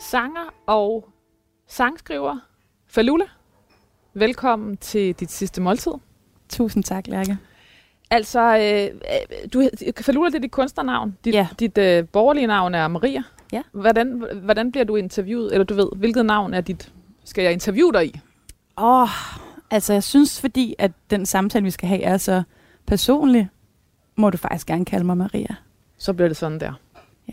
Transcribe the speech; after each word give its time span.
Sanger 0.00 0.54
og 0.66 1.08
sangskriver 1.68 2.36
Falula. 2.88 3.24
Velkommen 4.14 4.76
til 4.76 5.14
dit 5.14 5.30
sidste 5.30 5.60
måltid. 5.60 5.92
Tusind 6.48 6.84
tak, 6.84 7.06
Lærke. 7.06 7.38
Altså, 8.10 8.40
øh, 8.40 8.90
du, 9.52 9.68
Falula, 10.00 10.28
det 10.28 10.34
er 10.34 10.38
dit 10.40 10.50
kunstnernavn. 10.50 11.16
Dit, 11.24 11.34
Ja. 11.34 11.48
dit 11.60 11.78
øh, 11.78 12.08
borgerlige 12.08 12.46
navn 12.46 12.74
er 12.74 12.88
Maria. 12.88 13.22
Ja. 13.52 13.62
Hvordan, 13.72 14.24
hvordan 14.42 14.72
bliver 14.72 14.84
du 14.84 14.96
interviewet? 14.96 15.52
Eller 15.52 15.64
du 15.64 15.74
ved, 15.74 15.88
hvilket 15.96 16.26
navn 16.26 16.54
er 16.54 16.60
dit... 16.60 16.92
Skal 17.24 17.42
jeg 17.42 17.52
interviewe 17.52 17.92
dig 17.92 18.06
i? 18.06 18.20
Åh, 18.78 19.02
oh, 19.02 19.08
altså 19.70 19.92
jeg 19.92 20.02
synes, 20.02 20.40
fordi 20.40 20.74
at 20.78 20.92
den 21.10 21.26
samtale, 21.26 21.64
vi 21.64 21.70
skal 21.70 21.88
have, 21.88 22.02
er 22.02 22.16
så 22.16 22.42
personlig, 22.86 23.48
må 24.16 24.30
du 24.30 24.36
faktisk 24.36 24.66
gerne 24.66 24.84
kalde 24.84 25.04
mig 25.04 25.16
Maria. 25.16 25.54
Så 25.98 26.12
bliver 26.12 26.28
det 26.28 26.36
sådan 26.36 26.60
der. 26.60 26.72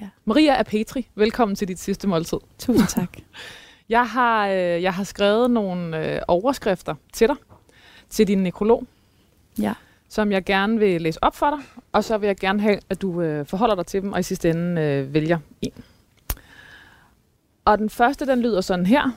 Ja. 0.02 0.10
Maria 0.26 0.54
er 0.54 0.64
Petri. 0.64 1.08
Velkommen 1.16 1.56
til 1.56 1.68
dit 1.68 1.80
sidste 1.80 2.08
måltid. 2.08 2.38
Tusind 2.60 2.88
tak. 2.88 3.10
Jeg 3.90 4.08
har, 4.08 4.48
øh, 4.48 4.82
jeg 4.82 4.94
har 4.94 5.04
skrevet 5.04 5.52
nogle 5.52 6.16
øh, 6.16 6.22
overskrifter 6.28 6.96
til 7.14 7.28
dig, 7.28 7.36
til 8.10 8.28
din 8.28 8.38
nekrolog, 8.44 8.84
ja. 9.60 9.74
som 10.10 10.32
jeg 10.32 10.44
gerne 10.44 10.80
vil 10.80 11.02
læse 11.02 11.24
op 11.24 11.36
for 11.36 11.50
dig, 11.50 11.84
og 11.92 12.04
så 12.04 12.18
vil 12.18 12.28
jeg 12.28 12.36
gerne 12.36 12.62
have, 12.62 12.80
at 12.90 13.02
du 13.02 13.22
øh, 13.22 13.46
forholder 13.46 13.76
dig 13.76 13.86
til 13.86 14.02
dem, 14.02 14.14
og 14.14 14.20
i 14.20 14.24
sidste 14.24 14.50
ende 14.50 14.82
øh, 14.82 15.14
vælger 15.14 15.38
en. 15.62 15.72
Og 17.66 17.78
den 17.78 17.90
første, 17.90 18.26
den 18.26 18.42
lyder 18.42 18.62
sådan 18.62 18.86
her. 18.86 19.12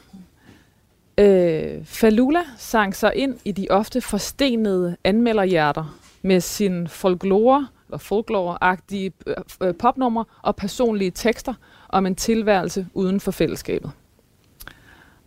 Øh, 1.19 1.85
Falula 1.85 2.41
sang 2.59 2.97
sig 2.97 3.13
ind 3.15 3.39
i 3.45 3.53
de 3.53 3.67
ofte 3.71 4.01
forstenede 4.01 4.97
anmelderhjerter 5.05 5.99
med 6.23 6.41
sin 6.41 6.89
folklore, 6.89 7.69
eller 7.89 7.99
folklore-agtige 7.99 9.13
øh, 9.27 9.35
øh, 9.63 9.75
popnummer 9.75 10.25
og 10.43 10.57
personlige 10.57 11.11
tekster 11.11 11.55
om 11.89 12.07
en 12.07 12.15
tilværelse 12.15 12.87
uden 12.95 13.21
for 13.21 13.31
fællesskabet. 13.31 13.91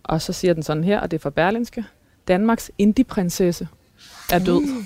Og 0.04 0.22
så 0.22 0.34
siger 0.34 0.54
den 0.54 0.64
sådan 0.64 0.84
her, 0.84 1.00
og 1.00 1.12
det 1.12 1.18
er 1.18 1.22
fra 1.22 1.30
Berlinske. 1.30 1.86
Danmarks 2.28 2.72
indie-prinsesse 2.78 3.68
er 4.32 4.40
død. 4.40 4.62
Mm. 4.62 4.86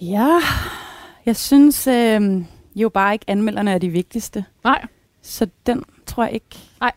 Ja, 0.00 0.40
jeg 1.26 1.36
synes 1.36 1.86
øh, 1.86 2.42
jo 2.74 2.88
bare 2.88 3.12
ikke, 3.12 3.24
anmelderne 3.28 3.72
er 3.72 3.78
de 3.78 3.88
vigtigste. 3.88 4.44
Nej. 4.64 4.86
Så 5.22 5.48
den 5.66 5.84
tror 6.10 6.24
jeg 6.24 6.32
ikke... 6.32 6.58
Nej, 6.80 6.92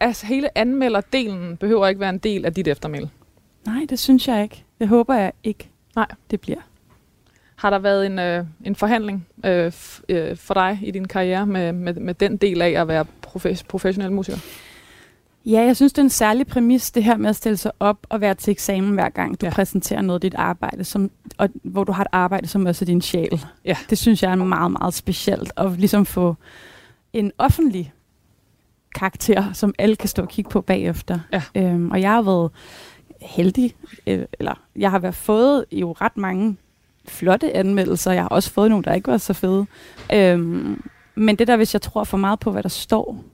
altså 0.00 0.26
hele 0.26 0.58
anmelderdelen 0.58 1.56
behøver 1.56 1.86
ikke 1.86 2.00
være 2.00 2.10
en 2.10 2.18
del 2.18 2.44
af 2.44 2.54
dit 2.54 2.68
eftermæl. 2.68 3.10
Nej, 3.66 3.86
det 3.88 3.98
synes 3.98 4.28
jeg 4.28 4.42
ikke. 4.42 4.64
Det 4.78 4.88
håber 4.88 5.14
jeg 5.14 5.32
ikke, 5.44 5.68
Nej. 5.96 6.06
det 6.30 6.40
bliver. 6.40 6.58
Har 7.56 7.70
der 7.70 7.78
været 7.78 8.06
en, 8.06 8.18
øh, 8.18 8.44
en 8.64 8.76
forhandling 8.76 9.26
øh, 9.44 9.66
f- 9.76 10.00
øh, 10.08 10.36
for 10.36 10.54
dig 10.54 10.78
i 10.82 10.90
din 10.90 11.08
karriere 11.08 11.46
med, 11.46 11.72
med, 11.72 11.94
med 11.94 12.14
den 12.14 12.36
del 12.36 12.62
af 12.62 12.80
at 12.80 12.88
være 12.88 13.04
profes- 13.26 13.62
professionel 13.68 14.12
musiker? 14.12 14.38
Ja, 15.46 15.60
jeg 15.62 15.76
synes, 15.76 15.92
det 15.92 15.98
er 15.98 16.02
en 16.02 16.10
særlig 16.10 16.46
præmis, 16.46 16.90
det 16.90 17.04
her 17.04 17.16
med 17.16 17.30
at 17.30 17.36
stille 17.36 17.56
sig 17.56 17.72
op 17.80 17.98
og 18.08 18.20
være 18.20 18.34
til 18.34 18.50
eksamen 18.50 18.94
hver 18.94 19.08
gang, 19.08 19.40
du 19.40 19.46
Ja. 19.46 19.52
præsenterer 19.52 20.00
noget 20.02 20.16
af 20.16 20.20
dit 20.20 20.34
arbejde, 20.34 20.84
som, 20.84 21.10
og, 21.38 21.48
hvor 21.62 21.84
du 21.84 21.92
har 21.92 22.02
et 22.02 22.08
arbejde, 22.12 22.46
som 22.46 22.66
også 22.66 22.84
er 22.84 22.86
din 22.86 23.02
sjæl. 23.02 23.44
Ja. 23.64 23.76
Det 23.90 23.98
synes 23.98 24.22
jeg 24.22 24.30
er 24.32 24.36
meget, 24.36 24.72
meget 24.72 24.94
specielt, 24.94 25.52
at 25.56 25.72
ligesom 25.72 26.06
få 26.06 26.36
en 27.12 27.32
offentlig 27.38 27.92
karakter, 28.94 29.52
som 29.52 29.74
alle 29.78 29.96
kan 29.96 30.08
stå 30.08 30.22
og 30.22 30.28
kigge 30.28 30.50
på 30.50 30.60
bagefter. 30.60 31.18
Ja. 31.32 31.42
Øhm, 31.54 31.90
og 31.90 32.00
jeg 32.00 32.10
har 32.10 32.22
været 32.22 32.50
heldig, 33.20 33.74
øh, 34.06 34.24
eller 34.38 34.54
jeg 34.76 34.90
har 34.90 34.98
været 34.98 35.14
fået 35.14 35.64
jo 35.72 35.92
ret 35.92 36.16
mange 36.16 36.56
flotte 37.08 37.56
anmeldelser. 37.56 38.12
Jeg 38.12 38.22
har 38.22 38.28
også 38.28 38.50
fået 38.50 38.70
nogle, 38.70 38.84
der 38.84 38.92
ikke 38.94 39.10
var 39.10 39.18
så 39.18 39.32
fede. 39.32 39.66
Øhm, 40.12 40.82
men 41.14 41.36
det 41.36 41.46
der, 41.46 41.56
hvis 41.56 41.74
jeg 41.74 41.82
tror 41.82 42.04
for 42.04 42.16
meget 42.16 42.40
på, 42.40 42.50
hvad 42.50 42.62
der 42.62 42.68
står, 42.68 43.24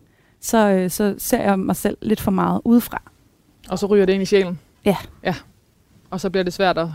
så, 0.41 0.69
øh, 0.71 0.91
så 0.91 1.15
ser 1.19 1.43
jeg 1.43 1.59
mig 1.59 1.77
selv 1.77 1.97
lidt 2.03 2.21
for 2.21 2.31
meget 2.31 2.61
udefra. 2.65 3.03
Og 3.69 3.79
så 3.79 3.87
ryger 3.87 4.07
det 4.07 4.13
ind 4.13 4.23
i 4.23 4.27
sjælen? 4.27 4.59
Ja. 4.85 4.97
Ja. 5.25 5.35
Og 6.11 6.21
så 6.21 6.31
bliver 6.31 6.45
det 6.45 6.53
svært 6.53 6.79
at 6.79 6.89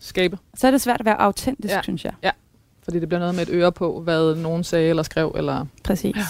skabe, 0.00 0.38
Så 0.54 0.66
er 0.66 0.70
det 0.70 0.80
svært 0.80 1.00
at 1.00 1.06
være 1.06 1.20
autentisk, 1.20 1.72
Ja. 1.72 1.76
ja. 1.76 1.82
synes 1.82 2.04
jeg. 2.04 2.12
fordi 2.82 2.98
det 3.00 3.08
bliver 3.08 3.18
noget 3.20 3.34
med 3.34 3.42
et 3.42 3.48
øre 3.52 3.72
på, 3.72 4.00
hvad 4.00 4.34
nogen 4.36 4.64
sagde 4.64 4.88
eller 4.90 5.02
skrev. 5.02 5.32
Eller 5.36 5.66
Præcis. 5.84 6.16
Ja. 6.16 6.22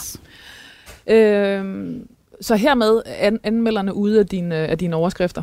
Øhm, 1.07 2.09
så 2.41 2.57
hermed 2.57 3.03
er 3.07 3.27
an- 3.27 3.41
anmelderne 3.43 3.95
ude 3.95 4.19
af 4.19 4.27
dine, 4.27 4.55
af 4.55 4.79
dine 4.79 4.97
overskrifter. 4.97 5.43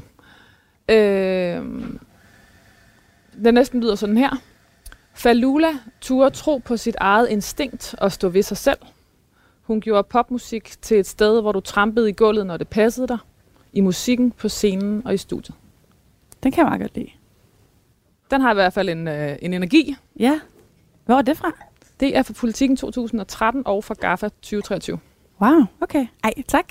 Øhm, 0.90 2.00
den 3.44 3.53
næsten 3.53 3.81
lyder 3.81 3.95
sådan 3.95 4.18
her. 4.18 4.29
Falula 5.13 5.68
turde 6.01 6.29
tro 6.35 6.57
på 6.57 6.78
sit 6.78 6.95
eget 7.00 7.29
instinkt 7.29 7.95
og 7.97 8.12
stå 8.12 8.29
ved 8.29 8.44
sig 8.44 8.57
selv. 8.57 8.78
Hun 9.62 9.81
gjorde 9.81 10.03
popmusik 10.03 10.81
til 10.81 11.00
et 11.00 11.07
sted, 11.07 11.41
hvor 11.41 11.51
du 11.51 11.59
trampede 11.59 12.09
i 12.09 12.13
gulvet, 12.13 12.45
når 12.45 12.57
det 12.57 12.68
passede 12.68 13.07
dig. 13.07 13.18
I 13.74 13.81
musikken, 13.81 14.31
på 14.31 14.50
scenen 14.50 15.01
og 15.06 15.13
i 15.13 15.18
studiet. 15.18 15.56
Den 16.44 16.51
kan 16.51 16.62
jeg 16.63 16.69
meget 16.69 16.81
godt 16.81 16.95
lide. 16.95 17.09
Den 18.31 18.41
har 18.41 18.51
i 18.51 18.53
hvert 18.53 18.74
fald 18.74 18.89
en, 18.89 19.07
øh, 19.07 19.35
en 19.41 19.53
energi. 19.53 19.95
Ja. 20.19 20.39
Hvor 21.06 21.16
er 21.16 21.22
det 21.22 21.38
fra? 21.38 21.51
Det 22.00 22.18
er 22.18 22.24
fra 22.24 22.34
Politiken 22.34 22.78
2013 22.78 23.63
og 23.66 23.84
fra 23.84 23.94
GAFA 23.94 24.28
2023. 24.29 25.00
Wow, 25.41 25.65
okay. 25.81 26.07
Ej, 26.23 26.33
tak. 26.47 26.65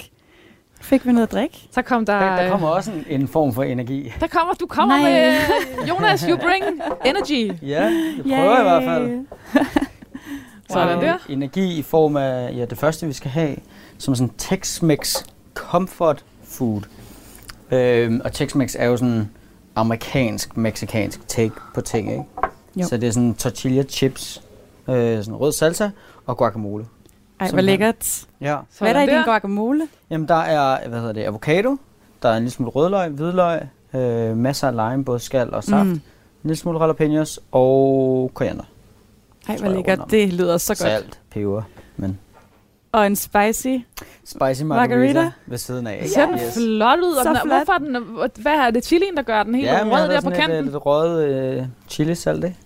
Fik 0.81 1.07
vi 1.07 1.13
noget 1.13 1.27
at 1.27 1.33
drikke? 1.33 1.69
Så 1.71 1.83
kom 1.83 2.07
der... 2.07 2.21
Der, 2.21 2.37
der 2.37 2.45
øh, 2.45 2.51
kommer 2.51 2.69
også 2.69 2.93
en, 2.93 3.05
en 3.09 3.29
form 3.29 3.53
for 3.53 3.63
energi. 3.63 4.13
Der 4.21 4.27
kommer, 4.27 4.55
du 4.55 4.67
kommer 4.67 4.99
Nej. 4.99 5.11
med, 5.11 5.39
Jonas, 5.89 6.21
you 6.21 6.37
bring 6.37 6.65
energy. 7.05 7.53
Ja, 7.63 7.85
det 8.17 8.23
prøver 8.25 8.51
jeg 8.51 8.61
i 8.61 8.63
hvert 8.63 8.83
fald. 8.83 9.27
Sådan 10.71 11.01
der. 11.03 11.17
Energi 11.29 11.79
i 11.79 11.83
form 11.83 12.17
af, 12.17 12.57
ja, 12.57 12.65
det 12.65 12.79
første 12.79 13.07
vi 13.07 13.13
skal 13.13 13.31
have, 13.31 13.57
som 13.99 14.15
sådan 14.15 14.33
Tex-Mex 14.43 15.25
comfort 15.55 16.25
food. 16.45 16.83
Øhm, 17.71 18.21
og 18.25 18.31
Tex-Mex 18.35 18.75
er 18.79 18.87
jo 18.87 18.97
sådan 18.97 19.31
amerikansk, 19.75 20.57
meksikansk 20.57 21.29
take 21.29 21.55
på 21.75 21.81
ting, 21.81 22.11
ikke? 22.11 22.25
Jo. 22.77 22.87
Så 22.87 22.97
det 22.97 23.07
er 23.07 23.13
sådan 23.13 23.35
tortilla 23.35 23.83
chips, 23.83 24.43
øh, 24.89 25.19
sådan 25.19 25.37
rød 25.37 25.53
salsa 25.53 25.91
og 26.27 26.37
guacamole. 26.37 26.87
Ej, 27.41 27.51
hvor 27.51 27.61
lækkert. 27.61 28.27
Ja. 28.41 28.57
Hvad 28.79 28.89
er 28.89 28.93
der 28.93 29.03
i 29.03 29.07
din 29.17 29.25
guacamole? 29.25 29.89
Jamen 30.11 30.29
der 30.29 30.35
er, 30.35 30.89
hvad 30.89 30.99
hedder 30.99 31.13
det, 31.13 31.25
avocado, 31.25 31.77
der 32.23 32.29
er 32.29 32.37
en 32.37 32.43
lille 32.43 32.51
smule 32.51 32.71
rødløg, 32.71 33.09
hvidløg, 33.11 33.61
øh, 33.95 34.37
masser 34.37 34.69
af 34.69 34.91
lime, 34.93 35.05
både 35.05 35.19
skal 35.19 35.55
og 35.55 35.65
saft, 35.65 35.87
mm. 35.87 35.93
en 35.93 36.03
lille 36.43 36.57
smule 36.57 36.81
jalapenos 36.81 37.41
og 37.53 38.31
koriander. 38.35 38.65
Ej, 39.49 39.57
hvor 39.57 39.69
lækkert. 39.69 40.01
Det 40.11 40.33
lyder 40.33 40.57
så 40.59 40.69
godt. 40.73 40.79
Salt, 40.79 41.21
peber, 41.31 41.63
men 41.97 42.19
Og 42.93 43.07
en 43.07 43.17
spicy. 43.17 43.67
spicy 44.25 44.63
margarita, 44.63 44.65
Margarita. 44.65 45.31
ved 45.47 45.59
siden 45.59 45.87
af. 45.87 45.99
Det 46.03 46.11
ser 46.11 46.27
den 46.27 46.39
flot 46.39 46.99
ud. 46.99 47.13
Og 47.17 47.23
Så 47.23 47.29
den 47.29 47.37
er, 47.37 47.41
flot. 47.43 47.53
hvorfor 47.59 47.73
er 47.73 47.79
den, 47.79 47.97
hvad 48.43 48.53
er 48.53 48.71
det 48.71 48.85
chilien, 48.85 49.17
der 49.17 49.23
gør 49.23 49.43
den 49.43 49.55
helt 49.55 49.67
ja, 49.67 49.83
rød 49.85 50.09
der 50.09 50.21
på 50.21 50.31
kanten? 50.31 50.57
lidt, 50.65 50.73
lidt 50.73 50.87
rød 50.87 51.25
øh, 51.25 51.65
chili 51.89 52.15
salt, 52.15 52.45
ikke? 52.45 52.57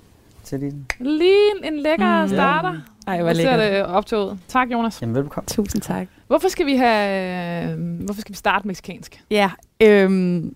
Til 0.44 0.60
din. 0.60 0.86
Lige 1.00 1.36
en, 1.64 1.78
lækker 1.78 2.22
Mm. 2.22 2.28
starter. 2.28 2.74
Ej, 3.10 3.22
hvor 3.22 3.32
lækkert. 3.32 3.58
det 3.58 3.86
optoget. 3.86 4.38
Tak, 4.48 4.70
Jonas. 4.72 5.00
Jamen 5.02 5.14
velbekomme. 5.14 5.46
Tusind 5.46 5.82
tak. 5.82 6.08
Hvorfor 6.26 6.48
skal 6.48 6.66
vi 6.66 6.76
have, 6.76 7.72
øh, 7.72 8.04
hvorfor 8.04 8.20
skal 8.20 8.32
vi 8.32 8.36
starte 8.36 8.66
meksikansk? 8.66 9.24
Ja, 9.30 9.50
øhm, 9.82 10.54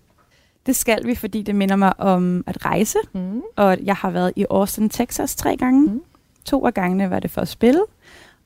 det 0.65 0.75
skal 0.75 1.05
vi, 1.07 1.15
fordi 1.15 1.41
det 1.41 1.55
minder 1.55 1.75
mig 1.75 1.99
om 1.99 2.43
at 2.47 2.65
rejse. 2.65 2.97
Mm. 3.13 3.41
Og 3.55 3.77
jeg 3.83 3.95
har 3.95 4.09
været 4.09 4.33
i 4.35 4.45
Austin, 4.49 4.89
Texas 4.89 5.35
tre 5.35 5.57
gange. 5.57 5.81
Mm. 5.91 6.01
To 6.45 6.65
af 6.65 6.73
gangene 6.73 7.09
var 7.09 7.19
det 7.19 7.31
for 7.31 7.41
at 7.41 7.47
spille. 7.47 7.81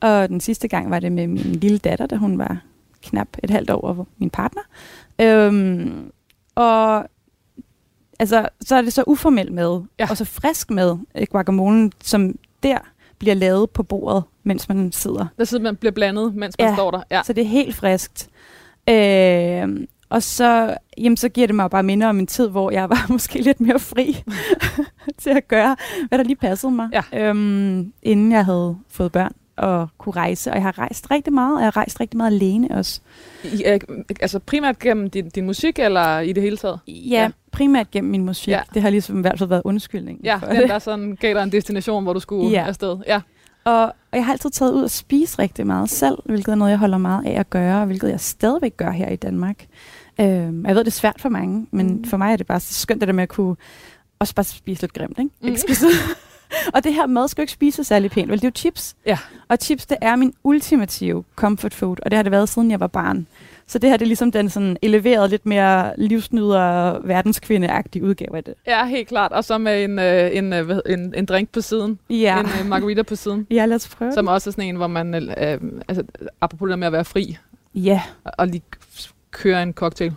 Og 0.01 0.29
den 0.29 0.39
sidste 0.41 0.67
gang 0.67 0.89
var 0.89 0.99
det 0.99 1.11
med 1.11 1.27
min 1.27 1.37
lille 1.55 1.77
datter, 1.77 2.05
da 2.05 2.15
hun 2.15 2.37
var 2.37 2.57
knap 3.03 3.27
et 3.44 3.50
halvt 3.50 3.69
år 3.69 3.81
over 3.81 4.05
min 4.17 4.29
partner. 4.29 4.62
Øhm, 5.21 6.12
og 6.55 7.05
altså, 8.19 8.50
så 8.62 8.75
er 8.75 8.81
det 8.81 8.94
så 8.94 9.03
uformelt 9.07 9.53
med, 9.53 9.81
Ja. 10.00 10.03
ja. 10.03 10.09
og 10.09 10.17
så 10.17 10.25
frisk 10.25 10.71
med 10.71 10.97
øh, 11.15 11.27
guacamolen, 11.31 11.91
som 12.03 12.35
der 12.63 12.77
bliver 13.19 13.33
lavet 13.36 13.69
på 13.69 13.83
bordet, 13.83 14.24
mens 14.44 14.69
man 14.69 14.92
sidder. 14.92 15.25
Der 15.38 15.44
sidder 15.44 15.63
man 15.63 15.75
bliver 15.75 15.92
blandet, 15.92 16.36
mens 16.36 16.56
man 16.60 16.68
Ja. 16.68 16.75
står 16.75 16.92
der. 16.92 17.01
Ja. 17.12 17.21
Så 17.25 17.33
det 17.33 17.42
er 17.42 17.48
helt 17.48 17.75
friskt. 17.75 18.30
Øh, 18.89 19.88
og 20.10 20.24
så, 20.24 20.75
jamen, 20.98 21.18
så 21.18 21.30
giver 21.30 21.48
det 21.48 21.56
mig 21.56 21.69
bare 21.69 21.83
minder 21.83 22.07
om 22.07 22.19
en 22.19 22.27
tid, 22.27 22.48
hvor 22.50 22.71
jeg 22.71 22.89
var 22.89 23.06
måske 23.12 23.42
lidt 23.42 23.60
mere 23.62 23.80
fri 23.80 24.24
til 25.21 25.30
at 25.30 25.48
gøre, 25.48 25.75
hvad 26.07 26.18
der 26.18 26.24
lige 26.24 26.36
passede 26.36 26.71
mig, 26.71 26.89
Ja. 26.94 27.27
øhm, 27.30 27.94
inden 28.04 28.31
jeg 28.31 28.45
havde 28.45 28.77
fået 28.89 29.12
børn 29.12 29.31
og 29.59 29.88
kunne 29.97 30.13
rejse. 30.15 30.50
Og 30.51 30.56
jeg 30.56 30.63
har 30.63 30.79
rejst 30.79 31.11
rigtig 31.11 31.33
meget, 31.33 31.53
og 31.56 31.59
jeg 31.59 31.65
har 31.65 31.77
rejst 31.77 32.00
rigtig 32.00 32.17
meget 32.17 32.31
alene 32.31 32.67
også. 32.71 33.01
I, 33.44 33.63
øh, 33.65 33.79
altså 34.21 34.39
primært 34.39 34.79
gennem 34.79 35.09
din, 35.09 35.29
din 35.29 35.45
musik, 35.45 35.79
eller 35.79 36.19
i 36.19 36.33
det 36.33 36.44
hele 36.44 36.57
taget? 36.57 36.79
Ja, 36.88 36.94
Ja. 37.21 37.29
primært 37.51 37.91
gennem 37.91 38.11
min 38.11 38.25
musik. 38.25 38.47
Ja. 38.51 38.61
Det 38.73 38.81
har 38.81 38.89
ligesom 38.89 39.17
i 39.17 39.21
hvert 39.21 39.38
fald 39.39 39.50
været 39.50 39.61
undskyldningen 39.65 40.25
Ja, 40.25 40.35
for 40.35 40.45
den 40.47 40.56
det. 40.56 40.69
der 40.69 40.79
sådan 40.79 41.17
gav 41.21 41.33
dig 41.33 41.44
en 41.44 41.51
destination, 41.51 42.03
hvor 42.03 42.13
du 42.13 42.19
skulle 42.19 42.50
Ja. 42.51 42.65
afsted. 42.67 42.97
Ja. 43.07 43.21
Og, 43.65 43.83
og 43.85 43.94
jeg 44.13 44.25
har 44.25 44.31
altid 44.33 44.50
taget 44.50 44.73
ud 44.73 44.83
og 44.83 44.89
spise 44.89 45.39
rigtig 45.39 45.67
meget 45.67 45.89
selv, 45.89 46.17
hvilket 46.25 46.51
er 46.51 46.55
noget, 46.55 46.71
jeg 46.71 46.79
holder 46.79 46.97
meget 46.97 47.25
af 47.25 47.39
at 47.39 47.50
gøre, 47.50 47.79
og 47.79 47.85
hvilket 47.85 48.09
jeg 48.09 48.19
stadigvæk 48.19 48.77
gør 48.77 48.91
her 48.91 49.09
i 49.09 49.15
Danmark. 49.15 49.65
Øh, 50.19 50.25
jeg 50.27 50.51
ved, 50.75 50.75
det 50.75 50.88
er 50.88 50.91
svært 50.91 51.21
for 51.21 51.29
mange, 51.29 51.67
men 51.71 51.88
Mm. 51.88 52.03
for 52.03 52.17
mig 52.17 52.31
er 52.33 52.35
det 52.38 52.47
bare 52.47 52.59
så 52.59 52.73
skønt 52.73 53.01
det 53.01 53.07
der 53.07 53.13
med 53.13 53.23
at 53.23 53.29
kunne 53.29 53.55
også 54.19 54.35
bare 54.35 54.44
spise 54.44 54.81
lidt 54.81 54.94
grimt, 54.94 55.19
ikke? 55.19 55.31
Mm. 55.41 55.47
ikke 55.47 55.62
spise. 55.62 55.85
og 56.74 56.84
det 56.84 56.94
her 56.94 57.07
mad 57.07 57.28
skal 57.28 57.42
jo 57.42 57.44
ikke 57.44 57.54
spise 57.54 57.84
særlig 57.84 58.12
pænt, 58.12 58.30
vel? 58.30 58.38
Det 58.38 58.46
er 58.46 58.50
jo 58.50 58.54
chips. 58.56 58.96
Ja. 59.06 59.18
Og 59.48 59.57
chips, 59.62 59.86
det 59.86 59.98
er 60.01 60.16
min 60.16 60.34
ultimative 60.44 61.24
comfort 61.36 61.74
food, 61.74 61.98
og 62.04 62.12
det 62.12 62.18
har 62.18 62.24
det 62.24 62.31
været, 62.31 62.50
siden 62.50 62.72
jeg 62.72 62.80
var 62.80 62.88
barn. 62.88 63.28
Så 63.68 63.80
det 63.80 63.90
her 63.90 63.98
det 63.98 64.06
er 64.06 64.07
ligesom 64.07 64.31
den 64.31 64.50
sådan 64.50 64.78
eleverede, 64.81 65.30
lidt 65.30 65.46
mere 65.46 65.94
livsnyder, 65.98 67.00
verdenskvindeagtige 67.07 68.04
udgave 68.06 68.38
af 68.38 68.44
det. 68.44 68.54
Ja, 68.68 68.86
helt 68.86 69.07
klart. 69.07 69.31
Og 69.31 69.44
så 69.44 69.57
med 69.57 69.84
en, 69.84 70.00
øh, 70.00 70.38
en, 70.38 70.54
øh, 70.54 70.80
en, 70.86 71.13
en 71.18 71.25
drink 71.25 71.50
på 71.50 71.62
siden. 71.62 72.00
Ja, 72.10 72.40
En 72.40 72.46
øh, 72.62 72.66
margarita 72.69 73.01
på 73.04 73.16
siden. 73.16 73.48
ja 73.51 73.66
lad 73.66 73.75
os 73.75 73.88
prøve 73.90 74.13
Som 74.13 74.28
også 74.28 74.50
er 74.50 74.51
sådan 74.51 74.66
en, 74.69 74.75
hvor 74.75 74.88
man, 74.88 75.16
øh, 75.16 75.22
øh, 75.38 75.60
altså, 75.88 76.04
apropos 76.42 76.69
det 76.69 76.80
med 76.80 76.88
at 76.88 76.94
være 76.94 77.06
fri, 77.06 77.25
det. 77.25 77.40
Ja, 77.84 78.01
og, 78.24 78.31
og 78.38 78.48
lige 78.48 78.63
køre 79.31 79.63
en 79.63 79.74
cocktail. 79.74 80.13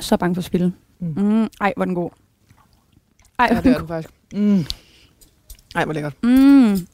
så 0.00 0.16
bange 0.16 0.34
for 0.34 0.42
spil. 0.42 0.72
Mm. 0.98 1.14
Mm. 1.16 1.48
Ej, 1.60 1.72
hvor 1.76 1.84
den 1.84 1.94
god. 1.94 2.10
Ej, 3.38 3.48
Ja, 3.50 3.60
det 3.60 3.66
er 3.66 3.74
er 3.74 3.78
den 3.78 3.88
faktisk. 3.88 4.14
Mm. 4.34 4.64
Ej, 5.74 5.84
hvor 5.84 5.92
lækkert. 5.94 6.14
Mm. 6.22 6.86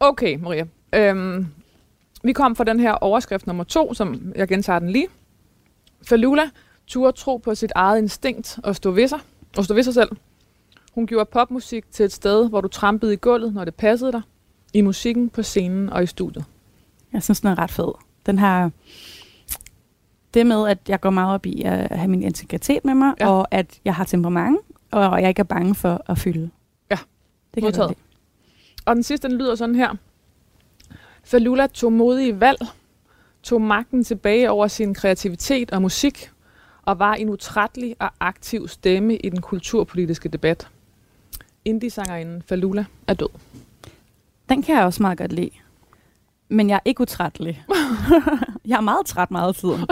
Okay, 0.00 0.36
Maria. 0.36 0.66
Øhm, 0.92 1.46
vi 2.24 2.32
kom 2.32 2.56
fra 2.56 2.64
den 2.64 2.80
her 2.80 2.92
overskrift 2.92 3.46
nummer 3.46 3.64
to, 3.64 3.94
som 3.94 4.32
jeg 4.36 4.48
gentager 4.48 4.78
den 4.78 4.90
lige. 4.90 5.06
Falula 6.08 6.50
turde 6.86 7.16
tro 7.16 7.36
på 7.36 7.54
sit 7.54 7.72
eget 7.74 7.98
instinkt 7.98 8.58
og 8.62 8.76
stå 8.76 8.90
ved 8.90 9.08
sig, 9.08 9.18
og 9.56 9.64
stå 9.64 9.74
ved 9.74 9.82
sig 9.82 9.94
selv. 9.94 10.08
Hun 10.94 11.06
gjorde 11.06 11.30
popmusik 11.32 11.84
til 11.92 12.04
et 12.04 12.12
sted, 12.12 12.48
hvor 12.48 12.60
du 12.60 12.68
trampede 12.68 13.12
i 13.12 13.16
gulvet, 13.16 13.54
når 13.54 13.64
det 13.64 13.74
passede 13.74 14.12
dig. 14.12 14.22
I 14.72 14.80
musikken, 14.80 15.28
på 15.30 15.42
scenen 15.42 15.90
og 15.90 16.02
i 16.02 16.06
studiet. 16.06 16.44
Jeg 17.12 17.22
synes, 17.22 17.40
den 17.40 17.50
er 17.50 17.58
ret 17.58 17.70
fed. 17.70 17.92
Den 18.26 18.38
har 18.38 18.70
det 20.34 20.46
med, 20.46 20.68
at 20.68 20.78
jeg 20.88 21.00
går 21.00 21.10
meget 21.10 21.34
op 21.34 21.46
i 21.46 21.62
at 21.62 21.98
have 21.98 22.08
min 22.08 22.22
integritet 22.22 22.84
med 22.84 22.94
mig, 22.94 23.14
Ja. 23.20 23.28
og 23.28 23.46
at 23.50 23.80
jeg 23.84 23.94
har 23.94 24.04
temperament, 24.04 24.58
og 24.90 25.20
jeg 25.20 25.28
ikke 25.28 25.40
er 25.40 25.44
bange 25.44 25.74
for 25.74 26.02
at 26.06 26.18
fylde. 26.18 26.50
Ja, 26.90 26.96
det 27.54 27.54
kan 27.54 27.62
modtaget. 27.62 27.94
Og 28.86 28.94
den 28.94 29.02
sidste, 29.02 29.28
den 29.28 29.38
lyder 29.38 29.54
sådan 29.54 29.74
her. 29.74 29.94
Falula 31.24 31.66
tog 31.66 31.92
modige 31.92 32.40
valg, 32.40 32.58
tog 33.42 33.62
magten 33.62 34.04
tilbage 34.04 34.50
over 34.50 34.68
sin 34.68 34.94
kreativitet 34.94 35.70
og 35.70 35.82
musik, 35.82 36.30
og 36.82 36.98
var 36.98 37.14
en 37.14 37.28
utrættelig 37.28 37.96
og 37.98 38.10
aktiv 38.20 38.68
stemme 38.68 39.16
i 39.16 39.28
den 39.28 39.40
kulturpolitiske 39.40 40.28
debat. 40.28 40.68
Indie-sangerinden 41.64 42.42
Falula 42.42 42.84
er 43.06 43.14
død. 43.14 43.28
Den 44.48 44.62
kan 44.62 44.76
jeg 44.76 44.84
også 44.84 45.02
meget 45.02 45.18
godt 45.18 45.32
lide. 45.32 45.50
Men 46.48 46.68
jeg 46.68 46.74
er 46.74 46.80
ikke 46.84 47.00
utrættelig. 47.00 47.64
jeg 48.66 48.76
er 48.76 48.80
meget 48.80 49.06
træt 49.06 49.30
meget 49.30 49.48
af 49.48 49.54
tiden. 49.54 49.86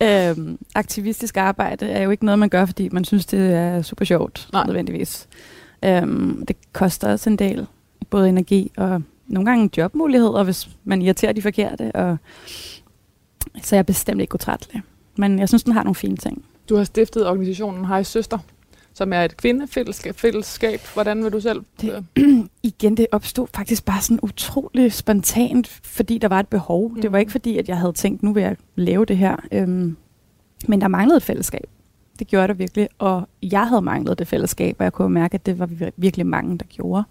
øhm, 0.38 0.58
aktivistisk 0.74 1.36
arbejde 1.36 1.86
er 1.86 2.02
jo 2.02 2.10
ikke 2.10 2.24
noget, 2.24 2.38
man 2.38 2.48
gør, 2.48 2.66
fordi 2.66 2.88
man 2.88 3.04
synes, 3.04 3.26
det 3.26 3.54
er 3.54 3.82
super 3.82 4.04
sjovt, 4.04 4.48
Nej. 4.52 4.66
nødvendigvis. 4.66 5.28
Øhm, 5.84 6.46
det 6.46 6.56
koster 6.72 7.12
også 7.12 7.30
en 7.30 7.36
del. 7.36 7.66
Både 8.10 8.28
energi 8.28 8.72
og 8.76 9.02
nogle 9.26 9.50
gange 9.50 9.70
jobmuligheder, 9.76 10.42
hvis 10.42 10.68
man 10.84 11.02
irriterer 11.02 11.32
de 11.32 11.42
forkerte. 11.42 11.92
Og 11.94 12.16
så 13.62 13.76
jeg 13.76 13.78
er 13.78 13.82
bestemt 13.82 14.20
ikke 14.20 14.34
utrættelig. 14.34 14.82
Men 15.16 15.38
jeg 15.38 15.48
synes, 15.48 15.64
den 15.64 15.72
har 15.72 15.82
nogle 15.82 15.94
fine 15.94 16.16
ting. 16.16 16.44
Du 16.68 16.76
har 16.76 16.84
stiftet 16.84 17.28
organisationen 17.28 17.84
Hej 17.84 18.02
Søster, 18.02 18.38
som 18.96 19.12
er 19.12 19.22
et 19.24 19.36
kvindefællesskab. 19.36 20.14
Fællesskab. 20.16 20.80
Hvordan 20.94 21.24
vil 21.24 21.32
du 21.32 21.40
selv? 21.40 21.62
Det- 21.80 22.04
øh, 22.18 22.24
Igen, 22.62 22.96
det 22.96 23.06
opstod 23.12 23.46
faktisk 23.54 23.84
bare 23.84 24.00
sådan 24.02 24.18
utrolig 24.22 24.92
spontant, 24.92 25.68
fordi 25.68 26.18
der 26.18 26.28
var 26.28 26.40
et 26.40 26.48
behov. 26.48 26.88
Mm. 26.88 26.94
Det 26.94 27.04
var 27.12 27.18
Mhm. 27.18 27.20
ikke 27.20 27.32
fordi, 27.32 27.58
at 27.58 27.68
jeg 27.68 27.78
havde 27.78 27.92
tænkt, 27.92 28.22
nu 28.22 28.32
vil 28.32 28.42
jeg 28.42 28.56
lave 28.76 29.04
det 29.04 29.16
her. 29.16 29.36
Øhm, 29.52 29.96
men 30.68 30.80
der 30.80 30.88
manglede 30.88 31.16
et 31.16 31.22
fællesskab. 31.22 31.66
Det 32.18 32.26
gjorde 32.26 32.48
der 32.48 32.54
virkelig, 32.54 32.88
og 32.98 33.28
jeg 33.42 33.68
havde 33.68 33.82
manglet 33.82 34.18
det 34.18 34.28
fællesskab, 34.28 34.76
og 34.78 34.84
jeg 34.84 34.92
kunne 34.92 35.10
mærke, 35.14 35.34
at 35.34 35.46
det 35.46 35.58
var 35.58 35.66
vir- 35.66 35.90
virkelig 35.96 36.26
mange, 36.26 36.58
der 36.58 36.64
gjorde. 36.64 37.04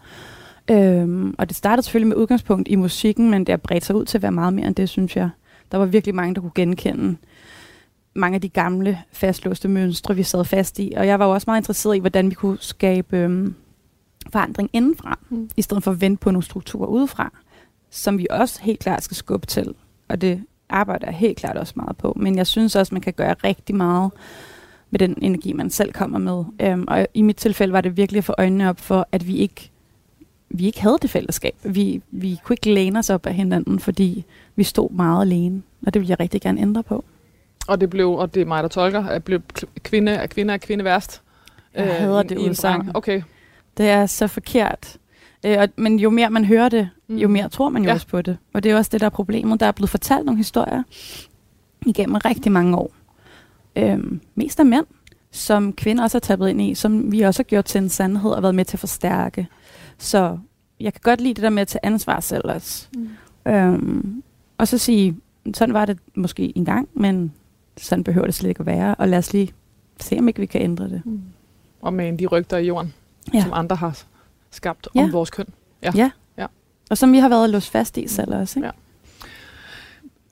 Øhm, 0.71 1.35
og 1.37 1.49
det 1.49 1.57
startede 1.57 1.83
selvfølgelig 1.85 2.07
med 2.07 2.15
udgangspunkt 2.17 2.67
i 2.67 2.75
musikken, 2.75 3.31
men 3.31 3.41
det 3.41 3.49
har 3.49 3.57
bredt 3.57 3.85
sig 3.85 3.95
ud 3.95 4.05
til 4.05 4.17
at 4.17 4.21
være 4.21 4.31
meget 4.31 4.53
mere 4.53 4.67
end 4.67 4.75
det, 4.75 4.89
synes 4.89 5.15
jeg. 5.15 5.29
Der 5.71 5.77
var 5.77 5.85
virkelig 5.85 6.15
mange, 6.15 6.35
der 6.35 6.41
kunne 6.41 6.51
genkende 6.55 7.15
mange 8.15 8.35
af 8.35 8.41
de 8.41 8.49
gamle, 8.49 8.99
fastlåste 9.11 9.67
mønstre, 9.67 10.15
vi 10.15 10.23
sad 10.23 10.45
fast 10.45 10.79
i. 10.79 10.93
Og 10.97 11.07
jeg 11.07 11.19
var 11.19 11.25
jo 11.25 11.31
også 11.33 11.45
meget 11.47 11.59
interesseret 11.61 11.95
i, 11.95 11.99
hvordan 11.99 12.29
vi 12.29 12.35
kunne 12.35 12.57
skabe 12.61 13.17
øhm, 13.17 13.55
forandring 14.31 14.69
indenfra, 14.73 15.19
Mm. 15.29 15.37
mm. 15.37 15.49
i 15.57 15.61
stedet 15.61 15.83
for 15.83 15.91
at 15.91 16.01
vente 16.01 16.19
på 16.21 16.31
nogle 16.31 16.43
strukturer 16.43 16.87
udefra, 16.87 17.31
som 17.89 18.17
vi 18.17 18.27
også 18.29 18.61
helt 18.61 18.79
klart 18.79 19.03
skal 19.03 19.17
skubbe 19.17 19.47
til. 19.47 19.73
Og 20.07 20.21
det 20.21 20.43
arbejder 20.69 21.07
jeg 21.07 21.15
helt 21.15 21.37
klart 21.37 21.57
også 21.57 21.73
meget 21.75 21.97
på. 21.97 22.13
Men 22.15 22.35
jeg 22.37 22.47
synes 22.47 22.75
også, 22.75 22.95
man 22.95 23.01
kan 23.01 23.13
gøre 23.13 23.33
rigtig 23.43 23.75
meget 23.75 24.11
med 24.91 24.99
den 24.99 25.15
energi, 25.21 25.53
man 25.53 25.69
selv 25.69 25.91
kommer 25.93 26.19
med. 26.19 26.43
Øhm, 26.61 26.85
og 26.87 27.07
i 27.13 27.21
mit 27.21 27.35
tilfælde 27.35 27.73
var 27.73 27.81
det 27.81 27.97
virkelig 27.97 28.17
at 28.17 28.23
få 28.23 28.33
øjnene 28.37 28.69
op 28.69 28.79
for, 28.79 29.07
at 29.11 29.27
vi 29.27 29.35
ikke, 29.37 29.71
vi 30.49 30.65
ikke 30.65 30.81
havde 30.81 30.97
det 31.01 31.09
fællesskab. 31.09 31.55
Vi, 31.63 32.01
vi 32.11 32.37
kunne 32.43 32.53
ikke 32.53 32.73
læne 32.73 32.99
os 32.99 33.09
op 33.09 33.25
af 33.25 33.33
hinanden, 33.33 33.79
fordi 33.79 34.25
vi 34.55 34.63
stod 34.63 34.91
meget 34.91 35.21
alene. 35.21 35.61
Og 35.85 35.93
det 35.93 36.01
vil 36.01 36.07
jeg 36.09 36.19
rigtig 36.19 36.41
gerne 36.41 36.61
ændre 36.61 36.83
på. 36.83 37.03
Og 37.67 37.81
det 37.81 37.89
blev, 37.89 38.11
og 38.11 38.33
det 38.33 38.41
er 38.41 38.45
mig, 38.45 38.63
der 38.63 38.69
tolker, 38.69 39.03
at 39.05 39.23
blev 39.23 39.41
kvinde 39.83 40.11
er 40.11 40.27
kvinde 40.27 40.53
er 40.53 40.57
kvinde 40.57 40.83
værst. 40.83 41.21
Jeg 41.75 41.95
hader 41.95 42.23
i- 42.23 42.27
det 42.27 42.37
udsagn. 42.37 42.91
Okay. 42.93 43.21
Det 43.77 43.89
er 43.89 44.05
så 44.05 44.27
forkert. 44.27 44.97
Øh, 45.45 45.57
og, 45.59 45.67
men 45.75 45.99
jo 45.99 46.09
mere 46.09 46.29
man 46.29 46.45
hører 46.45 46.69
det, 46.69 46.89
Mm. 47.07 47.15
jo 47.17 47.27
mere 47.27 47.49
tror 47.49 47.69
man 47.69 47.81
jo 47.83 47.87
Ja. 47.89 47.93
også 47.93 48.07
på 48.07 48.21
det. 48.21 48.37
Og 48.53 48.63
det 48.63 48.71
er 48.71 48.75
også 48.77 48.89
det, 48.93 48.99
der 49.01 49.05
er 49.05 49.09
problemet. 49.09 49.59
Der 49.59 49.65
er 49.65 49.71
blevet 49.71 49.89
fortalt 49.89 50.25
nogle 50.25 50.37
historier 50.37 50.83
igennem 51.85 52.15
rigtig 52.15 52.51
mange 52.51 52.77
år. 52.77 52.91
Øhm, 53.75 54.21
mest 54.35 54.59
af 54.59 54.65
mænd, 54.65 54.85
som 55.31 55.73
kvinder 55.73 56.03
også 56.03 56.15
har 56.17 56.19
tappet 56.19 56.49
ind 56.49 56.61
i, 56.61 56.75
som 56.75 57.11
vi 57.11 57.21
også 57.21 57.39
har 57.39 57.43
gjort 57.43 57.65
til 57.65 57.81
en 57.81 57.89
sandhed 57.89 58.31
og 58.31 58.41
været 58.41 58.55
med 58.55 58.65
til 58.65 58.75
at 58.75 58.79
forstærke. 58.79 59.47
Så 59.97 60.37
jeg 60.79 60.93
kan 60.93 60.99
godt 61.03 61.21
lide 61.21 61.33
det 61.33 61.43
der 61.43 61.49
med 61.49 61.61
at 61.61 61.67
tage 61.67 61.85
ansvar 61.85 62.19
selv 62.19 62.45
også. 62.45 62.87
Mm. 62.95 63.51
Øhm, 63.51 64.23
og 64.57 64.67
så 64.67 64.77
sige, 64.77 65.15
sådan 65.53 65.73
var 65.73 65.85
det 65.85 65.97
måske 66.15 66.57
engang, 66.57 66.87
men 66.93 67.33
sådan 67.77 68.03
behøver 68.03 68.25
det 68.27 68.35
slet 68.35 68.49
ikke 68.49 68.59
at 68.59 68.65
være. 68.65 68.95
Og 68.95 69.07
lad 69.07 69.17
os 69.17 69.33
lige 69.33 69.53
se, 69.99 70.15
om 70.19 70.27
ikke 70.27 70.39
vi 70.39 70.45
kan 70.45 70.61
ændre 70.61 70.85
det. 70.89 71.01
Mm. 71.05 71.21
Og 71.81 71.93
med 71.93 72.17
de 72.17 72.25
rygter 72.25 72.57
i 72.57 72.65
jorden, 72.65 72.93
ja. 73.33 73.41
Som 73.41 73.53
andre 73.53 73.75
har 73.75 74.03
skabt 74.51 74.87
Ja. 74.95 75.03
om 75.03 75.13
vores 75.13 75.29
køn. 75.29 75.45
Ja. 75.83 75.91
Ja. 75.95 76.11
Ja. 76.37 76.45
Og 76.89 76.97
som 76.97 77.11
vi 77.13 77.17
har 77.17 77.29
været 77.29 77.49
låst 77.49 77.69
fast 77.71 77.97
i 77.97 78.07
selv 78.07 78.35
også. 78.35 78.59
Ikke? 78.59 78.65
Ja. 78.67 78.71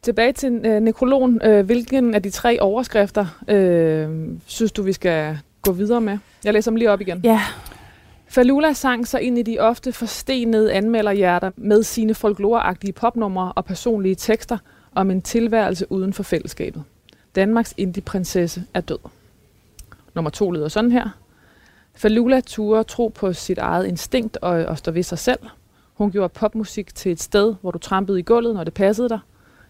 Tilbage 0.02 0.34
til 0.34 0.62
øh, 0.66 0.80
nekrologen. 0.82 1.42
Øh, 1.44 1.66
hvilken 1.66 2.14
af 2.16 2.24
de 2.24 2.30
tre 2.30 2.62
overskrifter 2.62 3.26
øh, 3.48 4.10
synes 4.46 4.72
du, 4.72 4.82
vi 4.84 4.94
skal 4.94 5.38
gå 5.62 5.72
videre 5.72 6.02
med? 6.02 6.18
Jeg 6.44 6.54
læser 6.54 6.72
dem 6.72 6.76
lige 6.76 6.92
op 6.92 7.02
igen. 7.02 7.22
Ja, 7.24 7.42
Falula 8.28 8.74
sang 8.74 9.08
sig 9.08 9.22
ind 9.22 9.38
i 9.38 9.42
de 9.42 9.60
ofte 9.60 9.92
forstenede 9.92 10.74
anmelderhjerter 10.74 11.52
med 11.56 11.84
sine 11.84 12.14
folkloreagtige 12.14 12.94
popnumre 12.94 13.52
og 13.52 13.66
personlige 13.66 14.16
tekster 14.16 14.58
om 14.96 15.12
en 15.12 15.22
tilværelse 15.22 15.92
uden 15.92 16.14
for 16.14 16.24
fællesskabet. 16.24 16.84
Danmarks 17.36 17.74
indieprinsesse 17.78 18.64
er 18.74 18.82
død. 18.82 18.98
Nummer 20.14 20.32
to 20.32 20.52
lyder 20.52 20.68
sådan 20.68 20.92
her. 20.92 21.10
Falula 21.96 22.42
turde 22.42 22.84
tro 22.84 23.08
på 23.08 23.34
sit 23.34 23.58
eget 23.58 23.88
instinkt 23.88 24.38
og, 24.38 24.66
og 24.66 24.78
stå 24.78 24.92
ved 24.92 25.04
sig 25.04 25.20
selv. 25.20 25.40
Hun 25.94 26.12
gjorde 26.12 26.30
popmusik 26.30 26.96
til 26.96 27.12
et 27.12 27.22
sted, 27.22 27.56
hvor 27.62 27.72
du 27.72 27.78
trampede 27.78 28.20
i 28.20 28.24
gulvet, 28.24 28.56
når 28.56 28.64
det 28.64 28.74
passede 28.74 29.10
dig. 29.10 29.20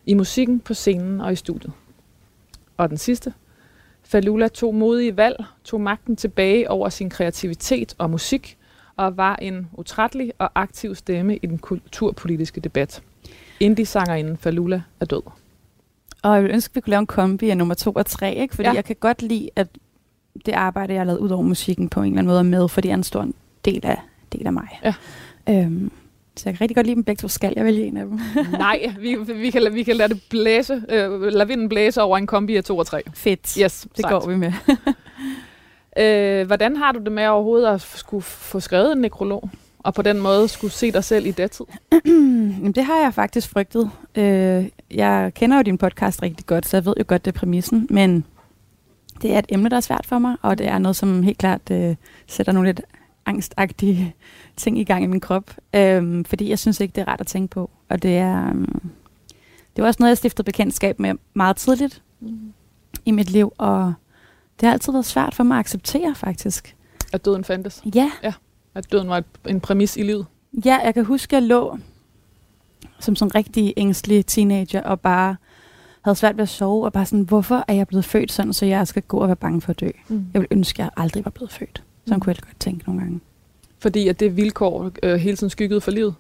I 0.06 0.14
musikken, 0.14 0.60
på 0.60 0.74
scenen 0.74 1.22
og 1.22 1.34
i 1.34 1.36
studiet. 1.36 1.74
Og 2.78 2.90
den 2.90 2.98
sidste. 2.98 3.34
Falula 4.04 4.48
tog 4.48 4.76
modige 4.76 5.18
valg, 5.18 5.46
tog 5.64 5.82
magten 5.82 6.16
tilbage 6.16 6.70
over 6.70 6.90
sin 6.90 7.10
kreativitet 7.10 7.96
og 7.98 8.10
musik, 8.10 8.58
og 8.96 9.18
var 9.18 9.36
en 9.36 9.70
utrættelig 9.74 10.34
og 10.40 10.50
aktiv 10.56 10.96
stemme 10.96 11.38
i 11.38 11.46
den 11.46 11.58
kulturpolitiske 11.58 12.62
debat. 12.62 13.02
Indie-sangerinden 13.60 14.38
Falula 14.38 14.82
er 15.00 15.06
død 15.06 15.43
og 16.24 16.36
jeg 16.36 16.44
vil 16.44 16.52
ønske, 16.52 16.72
at 16.72 16.76
vi 16.76 16.82
kunne 16.82 16.92
lave 16.92 17.00
en 17.00 17.08
kombi 17.08 17.50
af 17.50 17.58
nummer 17.58 17.74
to 17.76 17.92
og 17.92 18.06
tre, 18.06 18.34
ikke? 18.36 18.56
fordi 18.56 18.70
Ja. 18.70 18.74
jeg 18.74 18.86
kan 18.86 18.96
godt 19.00 19.22
lide, 19.22 19.50
at 19.56 19.68
det 20.46 20.52
arbejde, 20.52 20.94
jeg 20.94 21.00
har 21.00 21.06
lavet 21.06 21.20
ud 21.20 21.30
over 21.30 21.42
musikken 21.44 21.90
på 21.90 22.00
en 22.00 22.06
eller 22.06 22.18
anden 22.18 22.28
måde 22.28 22.40
er 22.40 22.44
med, 22.44 22.70
fordi 22.70 22.88
det 22.88 22.92
er 22.92 22.98
en 22.98 23.04
stor 23.04 23.28
del 23.66 23.86
af, 23.86 23.98
del 24.32 24.46
af 24.48 24.54
mig. 24.54 24.68
Ja. 24.84 24.94
Øhm, 25.50 25.92
så 26.36 26.44
jeg 26.50 26.54
kan 26.54 26.62
rigtig 26.62 26.76
godt 26.76 26.86
lide 26.86 26.96
dem 26.96 27.04
begge 27.04 27.20
to. 27.22 27.28
Skal 27.28 27.54
jeg 27.56 27.66
vælge 27.66 27.86
en 27.86 27.98
af 27.98 28.06
dem? 28.06 28.20
Nej, 28.52 28.94
vi, 29.00 29.16
vi, 29.36 29.50
kan, 29.50 29.74
vi 29.74 29.84
kan 29.84 29.96
lade 29.96 30.14
det 30.14 30.22
blæse, 30.30 30.84
øh, 30.90 31.22
lade 31.22 31.48
vinden 31.48 31.70
blæse 31.70 32.02
over 32.02 32.18
en 32.18 32.28
kombi 32.28 32.56
af 32.56 32.64
to 32.64 32.78
og 32.78 32.86
tre. 32.88 33.02
Fedt. 33.14 33.58
Yes, 33.62 33.88
det 33.98 34.06
går 34.06 34.28
vi 34.28 34.36
med. 34.36 34.54
Øh, 35.98 36.48
hvordan 36.48 36.76
har 36.78 36.92
du 36.92 37.00
det 37.00 37.12
med 37.12 37.28
overhovedet 37.28 37.68
at 37.68 37.82
skulle 37.82 38.22
få 38.24 38.60
skrevet 38.60 38.92
en 38.92 38.98
nekrolog? 38.98 39.50
Og 39.84 39.94
på 39.94 40.02
den 40.02 40.20
måde 40.20 40.48
skulle 40.48 40.74
se 40.74 40.92
dig 40.92 41.04
selv 41.04 41.26
i 41.26 41.32
datid? 41.32 41.66
Det 42.76 42.86
har 42.86 43.00
jeg 43.00 43.14
faktisk 43.14 43.50
frygtet. 43.50 43.92
Øh, 44.16 44.70
jeg 44.92 45.32
kender 45.36 45.58
jo 45.58 45.62
din 45.64 45.78
podcast 45.78 46.22
rigtig 46.22 46.46
godt, 46.46 46.68
så 46.68 46.78
jeg 46.78 46.86
ved 46.86 46.94
jo 47.00 47.04
godt, 47.08 47.26
det 47.26 47.36
er 47.36 47.40
præmissen. 47.40 47.88
Men 47.90 48.26
det 49.22 49.34
er 49.34 49.40
et 49.40 49.46
emne, 49.50 49.70
der 49.70 49.76
er 49.78 49.82
svært 49.82 50.06
for 50.06 50.20
mig, 50.20 50.36
og 50.42 50.58
det 50.58 50.68
er 50.68 50.78
noget, 50.78 50.96
som 50.96 51.24
helt 51.24 51.38
klart 51.38 51.62
øh, 51.72 51.96
sætter 52.28 52.52
nogle 52.52 52.70
lidt 52.70 52.82
angstagtige 53.26 54.16
ting 54.58 54.80
i 54.80 54.84
gang 54.84 55.04
i 55.04 55.08
min 55.08 55.20
krop, 55.20 55.52
øhm, 55.76 56.26
fordi 56.26 56.50
jeg 56.50 56.60
synes 56.60 56.80
ikke, 56.80 56.92
det 56.96 57.02
er 57.02 57.08
rart 57.08 57.22
at 57.22 57.28
tænke 57.28 57.52
på. 57.52 57.70
Og 57.90 58.04
det 58.04 58.18
er, 58.18 58.48
øhm, 58.50 58.92
det 59.76 59.82
var 59.82 59.88
også 59.88 59.98
noget, 60.00 60.10
jeg 60.10 60.18
stiftede 60.18 60.46
bekendtskab 60.46 61.00
med 61.00 61.14
meget 61.34 61.56
tidligt 61.58 62.02
Mm. 62.20 62.54
i 63.06 63.12
mit 63.12 63.30
liv, 63.30 63.54
og 63.58 63.94
det 64.60 64.68
har 64.68 64.74
altid 64.74 64.92
været 64.92 65.06
svært 65.06 65.36
for 65.36 65.44
mig 65.44 65.56
at 65.56 65.60
acceptere, 65.60 66.16
faktisk. 66.16 66.76
At 67.14 67.26
døden 67.26 67.44
fandtes. 67.44 67.82
Ja, 67.96 68.12
At 68.76 68.92
døden 68.92 69.10
var 69.10 69.18
et, 69.18 69.26
en 69.50 69.60
præmis 69.60 69.98
i 69.98 70.02
livet. 70.04 70.26
Ja, 70.66 70.78
jeg 70.84 70.94
kan 70.94 71.06
huske, 71.06 71.36
at 71.38 71.42
jeg 71.42 71.48
lå 71.50 71.78
som 73.00 73.16
sådan 73.16 73.30
en 73.30 73.36
rigtig 73.36 73.74
ængstelig 73.78 74.26
teenager 74.26 74.82
og 74.82 75.00
bare 75.02 75.36
havde 76.02 76.16
svært 76.16 76.38
ved 76.38 76.42
at 76.44 76.50
sove, 76.50 76.86
og 76.86 76.94
bare 76.94 77.06
sådan, 77.06 77.24
hvorfor 77.26 77.66
er 77.68 77.74
jeg 77.74 77.88
blevet 77.88 78.06
født 78.06 78.32
sådan, 78.32 78.54
så 78.54 78.66
jeg 78.66 78.88
skal 78.88 79.02
gå 79.02 79.18
og 79.18 79.28
være 79.28 79.36
bange 79.36 79.62
for 79.62 79.70
at 79.70 79.80
dø? 79.80 79.90
Mm. 80.08 80.26
Jeg 80.34 80.42
vil 80.42 80.48
ønske, 80.52 80.82
at 80.82 80.86
jeg 80.86 81.04
aldrig 81.04 81.26
var 81.26 81.32
blevet 81.32 81.52
født. 81.52 81.84
Sådan 82.06 82.16
Mm. 82.18 82.22
kunne 82.22 82.30
jeg 82.38 82.44
godt 82.44 82.60
tænke 82.60 82.86
nogle 82.86 83.02
gange. 83.02 83.20
Fordi 83.80 84.08
at 84.08 84.20
det 84.20 84.38
vilkår 84.38 84.92
øh, 85.04 85.16
hele 85.16 85.38
tiden 85.38 85.50
skyggede 85.50 85.82
for 85.82 85.92
livet. 85.92 86.16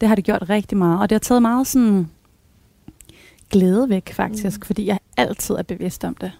Det 0.00 0.08
har 0.08 0.14
det 0.14 0.24
gjort 0.24 0.48
rigtig 0.48 0.78
meget, 0.78 1.00
og 1.00 1.10
det 1.10 1.14
har 1.14 1.20
taget 1.20 1.42
meget 1.42 1.66
sådan 1.66 2.08
glæde 3.50 3.88
væk, 3.88 4.12
faktisk, 4.12 4.58
Mm. 4.58 4.62
fordi 4.66 4.86
jeg 4.86 4.98
altid 5.16 5.54
er 5.54 5.62
bevidst 5.62 6.04
om 6.04 6.14
det. 6.14 6.32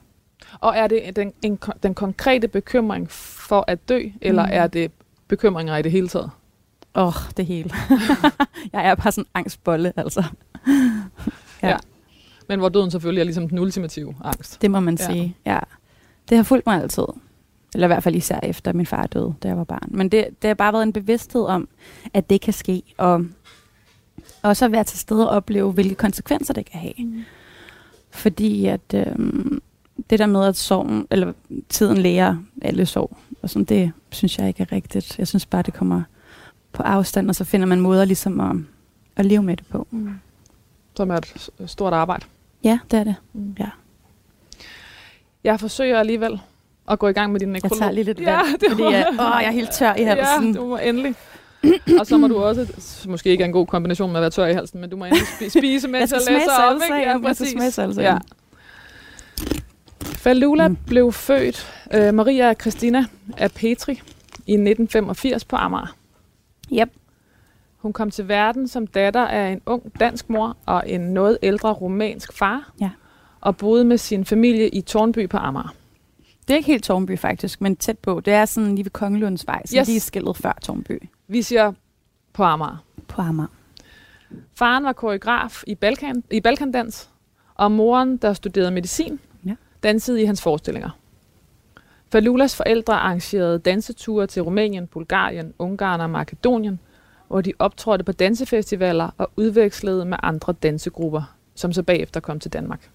Og 0.60 0.76
er 0.76 0.86
det 0.86 1.16
den, 1.16 1.32
en, 1.42 1.58
den 1.82 1.94
konkrete 1.94 2.48
bekymring 2.48 3.10
for 3.10 3.64
at 3.68 3.88
dø, 3.88 4.00
eller 4.20 4.42
Mm. 4.46 4.50
er 4.52 4.66
det 4.66 4.90
bekymringer 5.32 5.76
i 5.76 5.82
det 5.82 5.92
hele 5.92 6.08
taget? 6.08 6.30
Åh, 6.94 7.06
oh, 7.06 7.14
det 7.36 7.46
hele. 7.46 7.70
jeg 8.72 8.86
er 8.86 8.94
bare 8.94 9.12
sådan 9.12 9.24
en 9.24 9.30
angstbolle, 9.34 9.92
altså. 9.96 10.24
Ja. 11.62 11.76
Men 12.48 12.58
hvor 12.58 12.68
døden 12.68 12.90
selvfølgelig 12.90 13.20
er 13.20 13.24
ligesom 13.24 13.48
den 13.48 13.58
ultimative 13.58 14.14
angst. 14.24 14.62
Det 14.62 14.70
må 14.70 14.80
man 14.80 14.98
Ja. 15.00 15.04
ja. 15.04 15.12
sige, 15.12 15.36
ja. 15.46 15.58
Det 16.28 16.36
har 16.36 16.44
fulgt 16.44 16.66
mig 16.66 16.82
altid. 16.82 17.04
Eller 17.74 17.86
i 17.86 17.88
hvert 17.88 18.02
fald 18.02 18.14
især 18.14 18.40
efter 18.42 18.72
min 18.72 18.86
far 18.86 19.06
døde, 19.06 19.34
da 19.42 19.48
jeg 19.48 19.56
var 19.56 19.64
barn. 19.64 19.88
Men 19.88 20.08
det, 20.08 20.28
det 20.42 20.48
har 20.48 20.54
bare 20.54 20.72
været 20.72 20.82
en 20.82 20.92
bevidsthed 20.92 21.44
om, 21.44 21.68
at 22.14 22.30
det 22.30 22.40
kan 22.40 22.52
ske. 22.52 22.82
Og 22.96 23.26
også 24.42 24.64
at 24.64 24.72
være 24.72 24.84
til 24.84 24.98
stede 24.98 25.30
og 25.30 25.36
opleve, 25.36 25.72
hvilke 25.72 25.94
konsekvenser 25.94 26.54
det 26.54 26.66
kan 26.70 26.80
have. 26.80 26.94
Mm. 26.98 27.22
Fordi 28.10 28.66
at 28.66 28.94
øhm, 28.94 29.62
det 30.10 30.18
der 30.18 30.26
med, 30.26 30.44
at 30.46 30.56
sorgen, 30.56 31.06
eller 31.10 31.32
tiden 31.68 31.96
lærer 31.98 32.36
alle 32.62 32.86
sorg, 32.86 33.16
og 33.42 33.50
sådan, 33.50 33.64
det 33.64 33.92
synes 34.10 34.38
jeg 34.38 34.48
ikke 34.48 34.62
er 34.62 34.72
rigtigt. 34.72 35.18
Jeg 35.18 35.28
synes 35.28 35.46
bare, 35.46 35.62
det 35.62 35.74
kommer 35.74 36.02
på 36.72 36.82
afstand, 36.82 37.28
og 37.28 37.34
så 37.34 37.44
finder 37.44 37.66
man 37.66 37.80
måder 37.80 38.04
ligesom 38.04 38.40
at, 38.40 38.56
at 39.16 39.26
leve 39.26 39.42
med 39.42 39.56
det 39.56 39.66
på. 39.66 39.86
Mm. 39.90 40.10
Som 40.96 41.10
er 41.10 41.16
et 41.16 41.50
stort 41.70 41.92
arbejde. 41.92 42.24
Ja, 42.64 42.78
det 42.90 42.98
er 42.98 43.04
det. 43.04 43.14
Mm. 43.32 43.56
Ja. 43.58 43.68
Jeg 45.44 45.60
forsøger 45.60 45.98
alligevel 45.98 46.40
at 46.90 46.98
gå 46.98 47.08
i 47.08 47.12
gang 47.12 47.32
med 47.32 47.40
din 47.40 47.48
nekrolog. 47.48 47.76
Jeg 47.76 47.78
tager 47.78 47.92
lige 47.92 48.04
lidt 48.04 48.20
Ja, 48.20 48.36
vand, 48.36 48.58
det 48.60 48.68
fordi 48.70 48.82
må- 48.82 48.90
jeg, 48.90 49.06
åh, 49.10 49.16
jeg 49.18 49.44
er 49.46 49.50
helt 49.50 49.70
tør 49.72 49.94
i 49.94 50.02
halsen. 50.02 50.54
Ja, 50.54 50.60
du 50.60 50.66
må 50.66 50.76
endelig. 50.76 51.14
og 52.00 52.06
så 52.06 52.16
må 52.18 52.26
du 52.28 52.36
også, 52.42 52.66
måske 53.08 53.30
ikke 53.30 53.42
er 53.42 53.46
en 53.46 53.52
god 53.52 53.66
kombination 53.66 54.10
med 54.10 54.16
at 54.16 54.22
være 54.22 54.30
tør 54.30 54.46
i 54.46 54.54
halsen, 54.54 54.80
men 54.80 54.90
du 54.90 54.96
må 54.96 55.04
endelig 55.04 55.24
spi- 55.26 55.48
spise, 55.58 55.88
mens 55.88 56.12
Jeg 56.12 56.20
læser 56.28 56.52
op. 56.52 56.74
Ikke? 56.74 56.94
Ja, 56.94 57.00
jeg 57.00 57.14
skal 57.18 57.22
præcis. 57.28 57.50
smage 57.52 57.70
salsaen. 57.70 58.04
Ja. 58.06 58.18
Falula 60.22 60.68
mm. 60.68 60.76
Blev 60.86 61.12
født 61.12 61.84
øh, 61.94 62.14
Maria 62.14 62.54
Christina 62.54 63.04
af 63.36 63.50
Petri 63.52 63.92
i 64.46 64.52
1985 64.52 65.44
på 65.44 65.56
Amager. 65.56 65.96
Yep. 66.72 66.88
Hun 67.76 67.92
kom 67.92 68.10
til 68.10 68.28
verden 68.28 68.68
som 68.68 68.86
datter 68.86 69.26
af 69.26 69.48
en 69.52 69.60
ung 69.66 70.00
dansk 70.00 70.30
mor 70.30 70.56
og 70.66 70.82
en 70.86 71.00
noget 71.00 71.38
ældre 71.42 71.72
romansk 71.72 72.32
far. 72.32 72.72
Ja. 72.80 72.90
Og 73.40 73.56
boede 73.56 73.84
med 73.84 73.98
sin 73.98 74.24
familie 74.24 74.68
i 74.68 74.80
Tornby 74.80 75.28
på 75.28 75.36
Amager. 75.36 75.74
Det 76.48 76.50
er 76.50 76.56
ikke 76.56 76.66
helt 76.66 76.84
Tornby 76.84 77.18
faktisk, 77.18 77.60
men 77.60 77.76
tæt 77.76 77.98
på. 77.98 78.20
Det 78.20 78.32
er 78.32 78.44
sådan 78.44 78.74
lige 78.74 78.84
ved 78.84 78.90
Kongelundsvej, 78.90 79.62
så 79.66 79.76
Yes. 79.78 79.88
lige 79.88 80.00
skillet 80.00 80.36
før 80.36 80.58
Tornby. 80.62 81.02
Vi 81.28 81.42
siger 81.42 81.72
på 82.32 82.42
Amager. 82.44 82.84
På 83.08 83.22
Amager. 83.22 83.48
Faren 84.58 84.84
var 84.84 84.92
koreograf 84.92 85.62
i, 85.66 85.74
Balkan, 85.74 86.24
i 86.30 86.40
Balkandans, 86.40 87.10
og 87.54 87.72
moren, 87.72 88.16
der 88.16 88.32
studerede 88.32 88.70
medicin. 88.70 89.20
Dansede 89.82 90.22
i 90.22 90.24
hans 90.24 90.42
forestillinger. 90.42 90.90
Falulas 92.12 92.56
forældre 92.56 92.94
arrangerede 92.94 93.58
danseture 93.58 94.26
til 94.26 94.42
Rumænien, 94.42 94.86
Bulgarien, 94.86 95.54
Ungarn 95.58 96.00
og 96.00 96.10
Makedonien, 96.10 96.80
hvor 97.28 97.40
de 97.40 97.52
optrådte 97.58 98.04
på 98.04 98.12
dansefestivaler 98.12 99.10
og 99.18 99.30
udvekslede 99.36 100.04
med 100.04 100.16
andre 100.22 100.52
dansegrupper, 100.52 101.36
som 101.54 101.72
så 101.72 101.82
bagefter 101.82 102.20
kom 102.20 102.40
til 102.40 102.52
Danmark. 102.52 102.90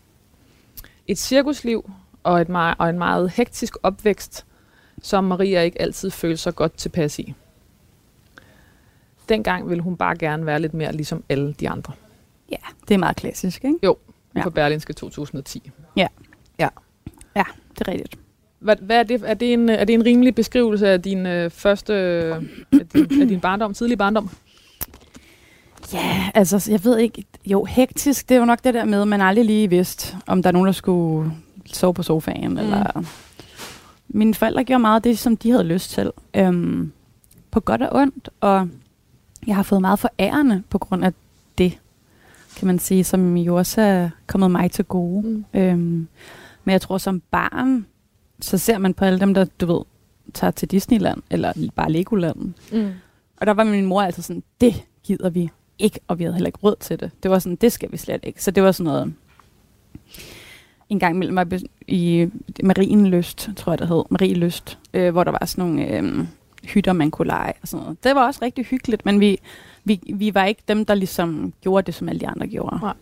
Et 1.08 1.18
cirkusliv 1.18 1.92
og, 2.24 2.42
et 2.42 2.50
meget, 2.50 2.76
og 2.80 2.90
en 2.90 2.98
meget 2.98 3.30
hektisk 3.30 3.78
opvækst, 3.84 4.46
som 5.02 5.24
Maria 5.24 5.62
ikke 5.62 5.82
altid 5.82 6.12
følte 6.12 6.38
sig 6.38 6.56
godt 6.56 6.78
tilpas 6.78 7.20
i. 7.20 7.34
Dengang 9.30 9.70
ville 9.70 9.84
hun 9.84 9.98
bare 9.98 10.18
gerne 10.18 10.46
være 10.46 10.60
lidt 10.60 10.74
mere 10.74 10.92
ligesom 10.92 11.24
alle 11.30 11.54
de 11.54 11.70
andre. 11.70 11.94
Det 12.88 12.94
er 12.94 12.98
meget 12.98 13.16
klassisk, 13.16 13.66
ikke? 13.66 13.80
Ja. 13.84 13.92
Ja. 14.36 14.42
For 14.42 14.50
Berlinske 14.50 14.94
2010. 14.94 15.72
Det 17.80 17.88
er 17.88 17.92
rigtigt. 17.92 18.18
Hvad, 18.60 18.76
hvad 18.82 19.00
er, 19.00 19.04
det, 19.04 19.22
er, 19.26 19.34
det 19.34 19.54
en, 19.54 19.70
er 19.70 19.86
det 19.86 19.94
en 19.94 20.06
rimelig 20.06 20.36
beskrivelse 20.36 20.88
af 20.88 21.02
din 21.02 21.26
øh, 21.26 21.52
første 21.52 21.94
af 21.94 22.88
din, 22.94 23.22
af 23.22 23.28
din 23.28 23.40
barndom, 23.40 23.74
tidlige 23.74 23.98
barndom? 23.98 24.30
Ja, 25.94 26.30
altså 26.34 26.68
jeg 26.72 26.84
ved 26.84 26.98
ikke. 26.98 27.24
Jo, 27.46 27.64
hektisk, 27.64 28.30
det 28.30 28.38
jo 28.38 28.46
nok 28.46 28.64
det 28.64 28.74
der 28.74 28.86
med, 28.86 29.02
at 29.02 29.08
man 29.08 29.22
aldrig 29.22 29.46
lige 29.46 29.70
vidste, 29.70 30.18
om 30.28 30.44
der 30.44 30.50
er 30.50 30.54
nogen, 30.54 30.66
der 30.66 30.72
skulle 30.72 31.32
sove 31.66 31.94
på 31.94 32.04
sofaen. 32.04 32.52
Mm. 32.52 32.58
Eller 32.58 33.04
Mine 34.08 34.34
forældre 34.34 34.64
gjorde 34.64 34.82
meget 34.82 34.96
af 34.96 35.02
det, 35.02 35.20
som 35.20 35.38
de 35.38 35.52
havde 35.52 35.64
lyst 35.64 35.92
til. 35.92 36.12
Øhm, 36.34 36.92
på 37.52 37.60
godt 37.60 37.82
og 37.82 38.02
ondt. 38.02 38.30
Og 38.42 38.70
jeg 39.48 39.56
har 39.56 39.64
fået 39.64 39.82
meget 39.82 40.00
forærende 40.00 40.64
på 40.70 40.78
grund 40.78 41.06
af 41.06 41.14
det, 41.58 41.80
kan 42.58 42.68
man 42.68 42.80
sige, 42.80 43.04
som 43.04 43.38
jo 43.38 43.56
også 43.56 43.82
er 43.82 44.10
kommet 44.28 44.52
mig 44.52 44.72
til 44.72 44.86
gode. 44.86 45.28
Mm. 45.28 45.46
Øhm, 45.54 46.08
men 46.68 46.72
jeg 46.72 46.82
tror, 46.82 46.98
som 46.98 47.22
barn, 47.32 47.86
så 48.42 48.58
ser 48.58 48.78
man 48.78 48.94
på 48.94 49.06
alle 49.06 49.20
dem, 49.20 49.34
der, 49.34 49.46
du 49.62 49.66
ved, 49.66 49.82
tager 50.34 50.52
til 50.52 50.72
Disneyland, 50.72 51.22
eller 51.30 51.54
bare 51.76 51.92
Legoland. 51.92 52.54
Mm. 52.72 52.92
Og 53.38 53.48
der 53.48 53.54
var 53.54 53.64
min 53.64 53.86
mor 53.86 54.02
altid 54.02 54.24
sådan, 54.24 54.44
det 54.62 54.84
gider 55.04 55.30
vi 55.30 55.50
ikke, 55.80 56.00
og 56.08 56.20
vi 56.20 56.24
havde 56.24 56.34
heller 56.34 56.48
ikke 56.48 56.60
råd 56.64 56.76
til 56.80 57.00
det. 57.00 57.12
Det 57.24 57.32
var 57.32 57.40
sådan, 57.40 57.56
det 57.56 57.72
skal 57.72 57.92
vi 57.92 57.98
slet 57.98 58.20
ikke. 58.24 58.44
Så 58.44 58.52
det 58.52 58.64
var 58.64 58.72
sådan 58.72 58.92
noget, 58.92 59.14
en 60.90 61.00
gang 61.00 61.18
mellem 61.18 61.34
mig 61.34 61.62
i 61.88 62.30
Marienlyst, 62.64 63.50
tror 63.56 63.72
jeg 63.72 63.80
det 63.80 63.88
hed, 63.88 64.04
Marielyst, 64.10 64.78
øh, 64.94 65.12
hvor 65.12 65.24
der 65.24 65.32
var 65.32 65.46
sådan 65.46 65.66
nogle 65.66 65.88
øh, 65.88 66.26
hytter, 66.64 66.94
man 66.94 67.12
kunne 67.12 67.28
lege 67.28 67.54
og 67.62 67.68
sådan 67.68 67.84
noget. 67.84 68.04
Det 68.04 68.16
var 68.16 68.26
også 68.26 68.40
rigtig 68.42 68.66
hyggeligt, 68.66 69.06
men 69.06 69.20
vi, 69.20 69.40
vi, 69.84 70.00
vi 70.14 70.34
var 70.34 70.46
ikke 70.46 70.62
dem, 70.68 70.86
der 70.86 70.94
ligesom 70.94 71.54
gjorde 71.62 71.86
det, 71.86 71.94
som 71.96 72.10
alle 72.10 72.20
de 72.20 72.28
andre 72.28 72.48
gjorde. 72.48 72.80
Nej. 72.82 72.94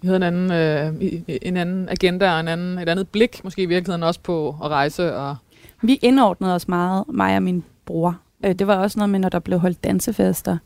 Vi 0.00 0.06
havde 0.06 0.16
en 0.16 0.22
anden, 0.22 0.52
øh, 0.52 1.10
en 1.42 1.56
anden 1.56 1.88
agenda 1.88 2.32
og 2.32 2.40
en 2.40 2.48
anden, 2.48 2.78
et 2.78 2.88
andet 2.88 3.08
blik, 3.08 3.44
måske 3.44 3.62
i 3.62 3.66
virkeligheden 3.66 4.02
også 4.02 4.20
på 4.20 4.48
at 4.48 4.68
rejse. 4.70 5.16
Og, 5.16 5.36
Vi 5.82 5.94
indordnede 6.02 6.54
os 6.54 6.68
meget, 6.68 7.04
mig 7.08 7.36
og 7.36 7.42
min 7.42 7.64
bror. 7.86 8.18
Øh, 8.44 8.54
det 8.54 8.66
var 8.66 8.76
også 8.76 8.98
noget 8.98 9.10
med, 9.10 9.18
når 9.18 9.28
der 9.28 9.38
blev 9.38 9.58
holdt 9.58 9.84
dansefester, 9.84 10.58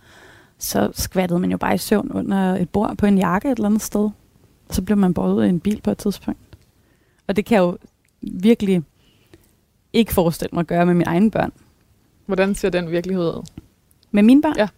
så 0.59 0.91
skvattede 0.95 1.41
man 1.41 1.51
jo 1.51 1.57
bare 1.57 1.75
i 1.75 1.79
søvn 1.79 2.13
under 2.13 2.55
et 2.55 2.71
bord 2.71 2.97
på 2.97 3.07
en 3.07 3.19
jakke 3.19 3.49
et 3.49 3.57
eller 3.57 3.69
andet 3.69 3.83
sted. 3.83 4.11
Så 4.71 4.83
blev 4.83 4.97
man 4.99 5.15
båret 5.15 5.35
ud 5.35 5.45
i 5.45 5.49
en 5.49 5.61
bil 5.61 5.81
på 5.81 5.91
et 5.91 5.99
tidspunkt. 5.99 6.41
Og 7.27 7.37
det 7.37 7.45
kan 7.45 7.55
jeg 7.55 7.63
jo 7.63 7.79
virkelig 8.23 8.83
ikke 9.93 10.15
forestille 10.15 10.51
mig 10.53 10.61
at 10.61 10.67
gøre 10.67 10.87
med 10.87 10.95
mine 10.95 11.09
egne 11.09 11.31
børn. 11.31 11.53
hvordan 12.27 12.55
ser 12.55 12.71
den 12.71 12.91
virkelighed 12.91 13.25
ud? 13.25 13.47
Med 14.11 14.23
mine 14.23 14.43
børn? 14.43 14.55
Ja. 14.57 14.69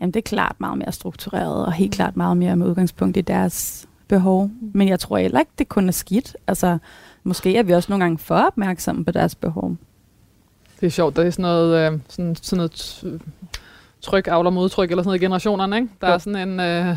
Jamen, 0.00 0.14
det 0.14 0.20
er 0.20 0.28
klart 0.28 0.56
meget 0.58 0.78
mere 0.78 0.92
struktureret, 0.92 1.66
og 1.66 1.72
helt 1.72 1.94
klart 1.94 2.16
meget 2.16 2.36
mere 2.36 2.56
med 2.56 2.66
udgangspunkt 2.66 3.16
i 3.16 3.20
deres 3.20 3.86
behov. 4.08 4.50
Men 4.60 4.88
jeg 4.88 5.00
tror 5.00 5.16
heller 5.16 5.40
ikke, 5.40 5.52
det 5.58 5.68
kun 5.68 5.88
er 5.88 5.92
skidt. 5.92 6.36
Altså, 6.46 6.78
måske 7.22 7.56
er 7.56 7.62
vi 7.62 7.72
også 7.72 7.92
nogle 7.92 8.04
gange 8.04 8.18
for 8.18 8.34
opmærksomme 8.34 9.04
på 9.04 9.12
deres 9.12 9.34
behov. 9.34 9.76
Det 10.80 10.86
er 10.86 10.90
sjovt, 10.90 11.16
der 11.16 11.22
er 11.24 11.30
sådan 11.30 11.42
noget, 11.42 11.92
øh, 11.92 11.98
sådan, 12.08 12.36
sådan 12.36 12.56
noget 12.56 13.04
tryk, 14.00 14.26
avler 14.28 14.50
modtryk, 14.50 14.90
eller 14.90 15.02
sådan 15.02 15.08
noget 15.08 15.20
i 15.20 15.24
generationerne, 15.24 15.76
ikke? 15.76 15.88
Der 16.00 16.08
Jo. 16.08 16.14
er 16.14 16.18
sådan 16.18 16.48
en... 16.48 16.60
Øh, 16.60 16.96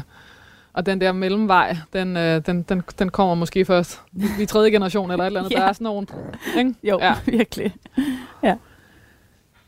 og 0.73 0.85
den 0.85 1.01
der 1.01 1.11
mellemvej, 1.11 1.77
den, 1.93 2.17
øh, 2.17 2.41
den, 2.45 2.61
den, 2.61 2.83
den 2.99 3.09
kommer 3.09 3.35
måske 3.35 3.65
først 3.65 4.01
i 4.41 4.45
tredje 4.45 4.71
generation 4.71 5.11
eller 5.11 5.23
et 5.23 5.27
eller 5.27 5.39
andet. 5.39 5.51
Ja. 5.51 5.59
Der 5.59 5.63
er 5.65 5.73
sådan 5.73 5.85
nogen... 5.85 6.07
Ikke? 6.57 6.75
Jo, 6.83 6.99
Ja. 7.01 7.15
ja. 8.43 8.55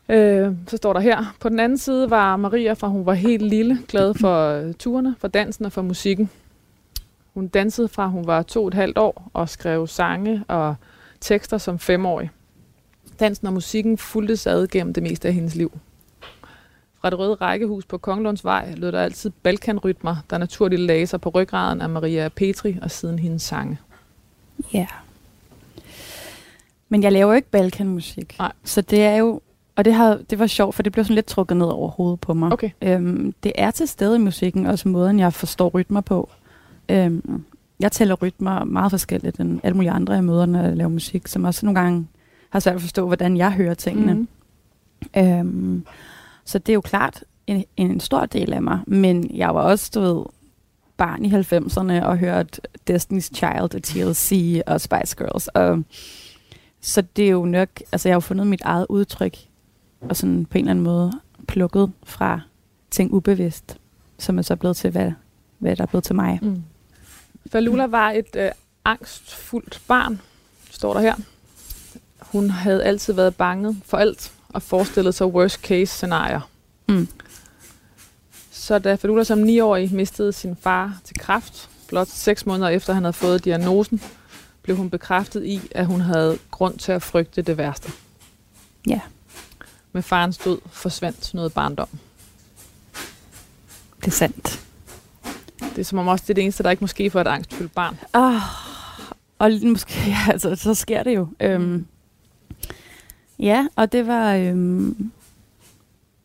Øh, 0.08 0.52
så 0.68 0.76
står 0.76 0.92
der 0.92 1.00
her. 1.00 1.34
På 1.40 1.48
den 1.48 1.60
anden 1.60 1.78
side 1.78 2.10
var 2.10 2.36
Maria, 2.36 2.72
fra 2.72 2.88
hun 2.88 3.06
var 3.06 3.14
helt 3.14 3.42
lille, 3.42 3.78
glad 3.88 4.14
for 4.14 4.48
øh, 4.48 4.74
turene, 4.74 5.14
for 5.18 5.28
dansen 5.28 5.64
og 5.64 5.72
for 5.72 5.82
musikken. 5.82 6.30
Hun 7.34 7.48
dansede 7.48 7.88
fra 7.88 8.06
hun 8.06 8.26
var 8.26 8.42
to 8.42 8.62
og 8.62 8.68
et 8.68 8.74
halvt 8.74 8.98
år 8.98 9.30
og 9.32 9.48
skrev 9.48 9.86
sange 9.86 10.44
og 10.48 10.74
tekster 11.20 11.58
som 11.58 11.78
femårig. 11.78 12.30
Dansen 13.20 13.46
og 13.46 13.52
musikken 13.52 13.98
fulgtes 13.98 14.46
ad 14.46 14.66
gennem 14.66 14.94
det 14.94 15.02
meste 15.02 15.28
af 15.28 15.34
hendes 15.34 15.54
liv. 15.54 15.78
Fra 17.00 17.10
det 17.10 17.18
røde 17.18 17.34
rækkehus 17.34 17.84
på 17.84 17.98
Kongelundsvej 17.98 18.74
lød 18.76 18.92
der 18.92 19.00
altid 19.00 19.30
balkanrytmer, 19.42 20.16
der 20.30 20.38
naturligt 20.38 20.82
lagde 20.82 21.06
sig 21.06 21.20
på 21.20 21.28
ryggraden 21.28 21.80
af 21.80 21.88
Maria 21.88 22.28
Petri 22.28 22.78
og 22.82 22.90
siden 22.90 23.18
hendes 23.18 23.42
sange. 23.42 23.78
Ja. 24.72 24.86
Men 26.88 27.02
jeg 27.02 27.12
laver 27.12 27.32
jo 27.32 27.36
ikke 27.36 27.50
balkanmusik. 27.50 28.38
Nej. 28.38 28.52
Så 28.64 28.80
det 28.80 29.04
er 29.04 29.16
jo 29.16 29.40
Og 29.76 29.84
det, 29.84 29.94
har, 29.94 30.20
det 30.30 30.38
var 30.38 30.46
sjovt, 30.46 30.74
for 30.74 30.82
det 30.82 30.92
blev 30.92 31.04
sådan 31.04 31.14
lidt 31.14 31.26
trukket 31.26 31.56
ned 31.56 31.66
over 31.66 31.90
hovedet 31.90 32.20
på 32.20 32.34
mig. 32.34 32.52
Okay. 32.52 32.70
Øhm, 32.82 33.34
det 33.42 33.52
er 33.54 33.70
til 33.70 33.88
stede 33.88 34.16
i 34.16 34.18
musikken, 34.18 34.66
også 34.66 34.88
måden, 34.88 35.18
jeg 35.18 35.32
forstår 35.32 35.68
rytmer 35.68 36.00
på. 36.00 36.30
Øhm, 36.88 37.44
jeg 37.80 37.92
tæller 37.92 38.14
rytmer 38.14 38.64
meget 38.64 38.90
forskelligt 38.90 39.40
end 39.40 39.60
alle 39.62 39.74
mulige 39.74 39.90
andre, 39.90 40.14
jeg 40.14 40.24
møder, 40.24 40.46
når 40.46 40.62
jeg 40.62 40.76
laver 40.76 40.88
musik, 40.88 41.26
som 41.26 41.44
også 41.44 41.66
nogle 41.66 41.80
gange 41.80 42.06
har 42.50 42.60
svært 42.60 42.74
at 42.74 42.80
forstå, 42.80 43.06
hvordan 43.06 43.36
jeg 43.36 43.52
hører 43.52 43.74
tingene. 43.74 44.14
Mm. 44.14 44.28
Øhm, 45.16 45.86
så 46.44 46.58
det 46.58 46.68
er 46.68 46.74
jo 46.74 46.80
klart 46.80 47.24
en, 47.46 47.64
en 47.76 48.00
stor 48.00 48.26
del 48.26 48.52
af 48.52 48.62
mig, 48.62 48.80
men 48.86 49.30
jeg 49.34 49.54
var 49.54 49.62
også, 49.62 49.90
du 49.94 50.00
ved, 50.00 50.24
barn 50.96 51.24
i 51.24 51.30
90'erne 51.30 52.04
og 52.04 52.18
hørt 52.18 52.60
Destiny's 52.90 53.30
Child 53.34 53.74
og 53.74 53.82
TLC 53.82 54.60
og 54.66 54.80
Spice 54.80 55.16
Girls. 55.16 55.48
Og, 55.48 55.82
så 56.80 57.02
det 57.16 57.26
er 57.26 57.30
jo 57.30 57.44
nok, 57.44 57.68
altså 57.92 58.08
jeg 58.08 58.12
har 58.12 58.16
jo 58.16 58.20
fundet 58.20 58.46
mit 58.46 58.62
eget 58.64 58.86
udtryk, 58.88 59.36
og 60.00 60.16
sådan 60.16 60.46
på 60.46 60.58
en 60.58 60.64
eller 60.64 60.70
anden 60.70 60.84
måde 60.84 61.12
plukket 61.48 61.92
fra 62.04 62.40
ting 62.90 63.12
ubevidst, 63.12 63.76
som 64.18 64.38
er 64.38 64.42
så 64.42 64.56
blevet 64.56 64.76
til, 64.76 64.90
hvad, 64.90 65.12
hvad 65.58 65.76
der 65.76 65.82
er 65.82 65.86
blevet 65.86 66.04
til 66.04 66.14
mig. 66.14 66.38
Mm. 66.42 66.62
Falula 67.52 67.86
var 67.86 68.10
et 68.10 68.36
øh, 68.36 68.50
angstfuldt 68.84 69.80
barn, 69.88 70.20
står 70.70 70.94
der 70.94 71.00
her. 71.00 71.14
Hun 72.20 72.50
havde 72.50 72.84
altid 72.84 73.12
været 73.12 73.36
bange 73.36 73.76
for 73.84 73.96
alt 73.96 74.32
og 74.48 74.62
forestillet 74.62 75.14
sig 75.14 75.26
worst 75.26 75.60
case 75.60 75.86
scenarier. 75.86 76.40
Mm. 76.88 77.08
Så 78.50 78.78
da 78.78 78.94
Falula 78.94 79.24
som 79.24 79.42
9-årig 79.42 79.94
mistede 79.94 80.32
sin 80.32 80.56
far 80.56 80.98
til 81.04 81.18
kræft, 81.18 81.70
blot 81.88 82.08
seks 82.08 82.46
måneder 82.46 82.68
efter 82.68 82.92
han 82.92 83.02
havde 83.02 83.12
fået 83.12 83.44
diagnosen, 83.44 84.02
blev 84.62 84.76
hun 84.76 84.90
bekræftet 84.90 85.44
i, 85.44 85.60
at 85.70 85.86
hun 85.86 86.00
havde 86.00 86.38
grund 86.50 86.78
til 86.78 86.92
at 86.92 87.02
frygte 87.02 87.42
det 87.42 87.58
værste. 87.58 87.92
Ja. 88.88 89.00
Med 89.96 90.02
farens 90.02 90.38
død 90.38 90.58
forsvandt 90.70 91.34
noget 91.34 91.52
barndom. 91.52 91.88
Det 94.00 94.06
er 94.06 94.10
sandt. 94.10 94.64
Det 95.60 95.78
er 95.78 95.82
som 95.82 95.98
om 95.98 96.08
også 96.08 96.22
det 96.22 96.30
er 96.30 96.34
det 96.34 96.42
eneste, 96.42 96.62
der 96.62 96.70
ikke 96.70 96.80
må 96.80 96.86
ske 96.86 97.10
for 97.10 97.20
et 97.20 97.26
angstfyldt 97.26 97.74
barn. 97.74 97.98
Oh, 98.12 98.40
og 99.38 99.50
måske, 99.62 99.92
ja, 100.06 100.32
altså, 100.32 100.56
så 100.56 100.74
sker 100.74 101.02
det 101.02 101.14
jo. 101.14 101.28
Øhm, 101.40 101.86
ja, 103.38 103.66
og 103.76 103.92
det 103.92 104.06
var... 104.06 104.34
Øhm, 104.34 105.10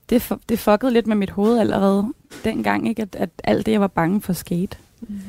det, 0.09 0.31
det 0.49 0.59
fuckede 0.59 0.93
lidt 0.93 1.07
med 1.07 1.15
mit 1.15 1.29
hoved 1.29 1.59
allerede 1.59 2.13
dengang, 2.43 2.89
ikke? 2.89 3.01
At, 3.01 3.15
at 3.15 3.29
alt 3.43 3.65
det, 3.65 3.71
jeg 3.71 3.81
var 3.81 3.87
bange 3.87 4.21
for, 4.21 4.33
skete. 4.33 4.77
Mm. 5.01 5.19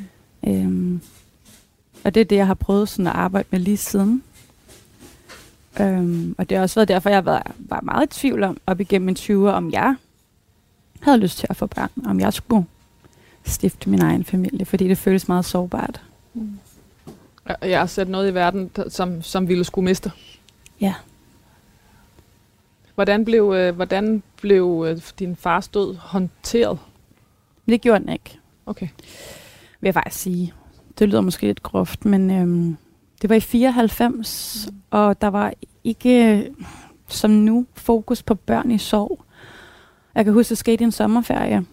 Øhm, 0.47 1.01
og 2.05 2.15
det 2.15 2.21
er 2.21 2.25
det, 2.25 2.37
jeg 2.37 2.47
har 2.47 2.55
prøvet 2.55 2.89
sådan 2.89 3.07
at 3.07 3.15
arbejde 3.15 3.49
med 3.51 3.61
lige 3.61 3.77
siden. 3.77 4.23
Øhm, 5.81 6.35
og 6.38 6.49
det 6.50 6.57
har 6.57 6.62
også 6.62 6.75
været 6.75 6.88
derfor, 6.88 7.11
jeg 7.11 7.25
var, 7.25 7.50
var 7.59 7.81
meget 7.81 8.17
i 8.17 8.21
tvivl 8.21 8.43
om, 8.43 8.57
op 8.67 8.81
igennem 8.81 9.07
min 9.07 9.17
20'er, 9.17 9.50
om 9.50 9.71
jeg 9.71 9.95
havde 11.00 11.19
lyst 11.19 11.38
til 11.38 11.47
at 11.50 11.57
få 11.57 11.67
børn, 11.67 11.91
om 12.07 12.21
jeg 12.21 12.33
skulle 12.33 12.67
stifte 13.45 13.91
min 13.91 14.02
egen 14.02 14.25
familie, 14.25 14.64
fordi 14.64 14.88
det 14.88 14.99
føles 14.99 15.29
meget 15.29 15.45
sårbart. 15.45 16.00
Og 17.45 17.71
Jeg 17.71 17.79
har 17.79 17.87
sat 17.87 18.09
noget 18.09 18.31
i 18.31 18.35
verden, 18.35 18.71
som, 18.88 19.23
som 19.23 19.49
ville 19.49 19.64
skulle 19.64 19.85
miste. 19.85 20.12
Ja. 20.81 20.95
Hvordan 22.95 23.25
blev, 23.25 23.52
øh, 23.57 23.75
hvordan 23.75 24.23
blev 24.41 24.85
øh, 24.88 25.00
din 25.19 25.37
fars 25.37 25.69
død 25.69 25.97
håndteret? 25.97 26.79
Det 27.69 27.81
gjorde 27.81 28.00
den 28.00 28.09
ikke, 28.12 28.38
Okay. 28.67 28.88
vil 29.81 29.87
jeg 29.88 29.95
faktisk 29.95 30.23
sige. 30.23 30.52
Det 30.99 31.09
lyder 31.09 31.21
måske 31.21 31.47
lidt 31.47 31.62
groft, 31.62 32.05
men 32.05 32.31
øhm, 32.31 32.76
det 33.23 33.31
var 33.31 33.37
i 33.37 33.41
94, 33.41 34.69
mm. 34.71 34.79
og 34.91 35.21
der 35.23 35.29
var 35.29 35.52
ikke, 35.85 36.49
som 37.09 37.31
nu, 37.31 37.67
fokus 37.75 38.23
på 38.23 38.35
børn 38.35 38.71
i 38.71 38.79
sorg. 38.79 39.25
Jeg 40.14 40.25
kan 40.25 40.35
huske, 40.35 40.49
det 40.50 40.59
skete 40.59 40.85
en 40.85 40.93
sommerferie, 40.93 41.64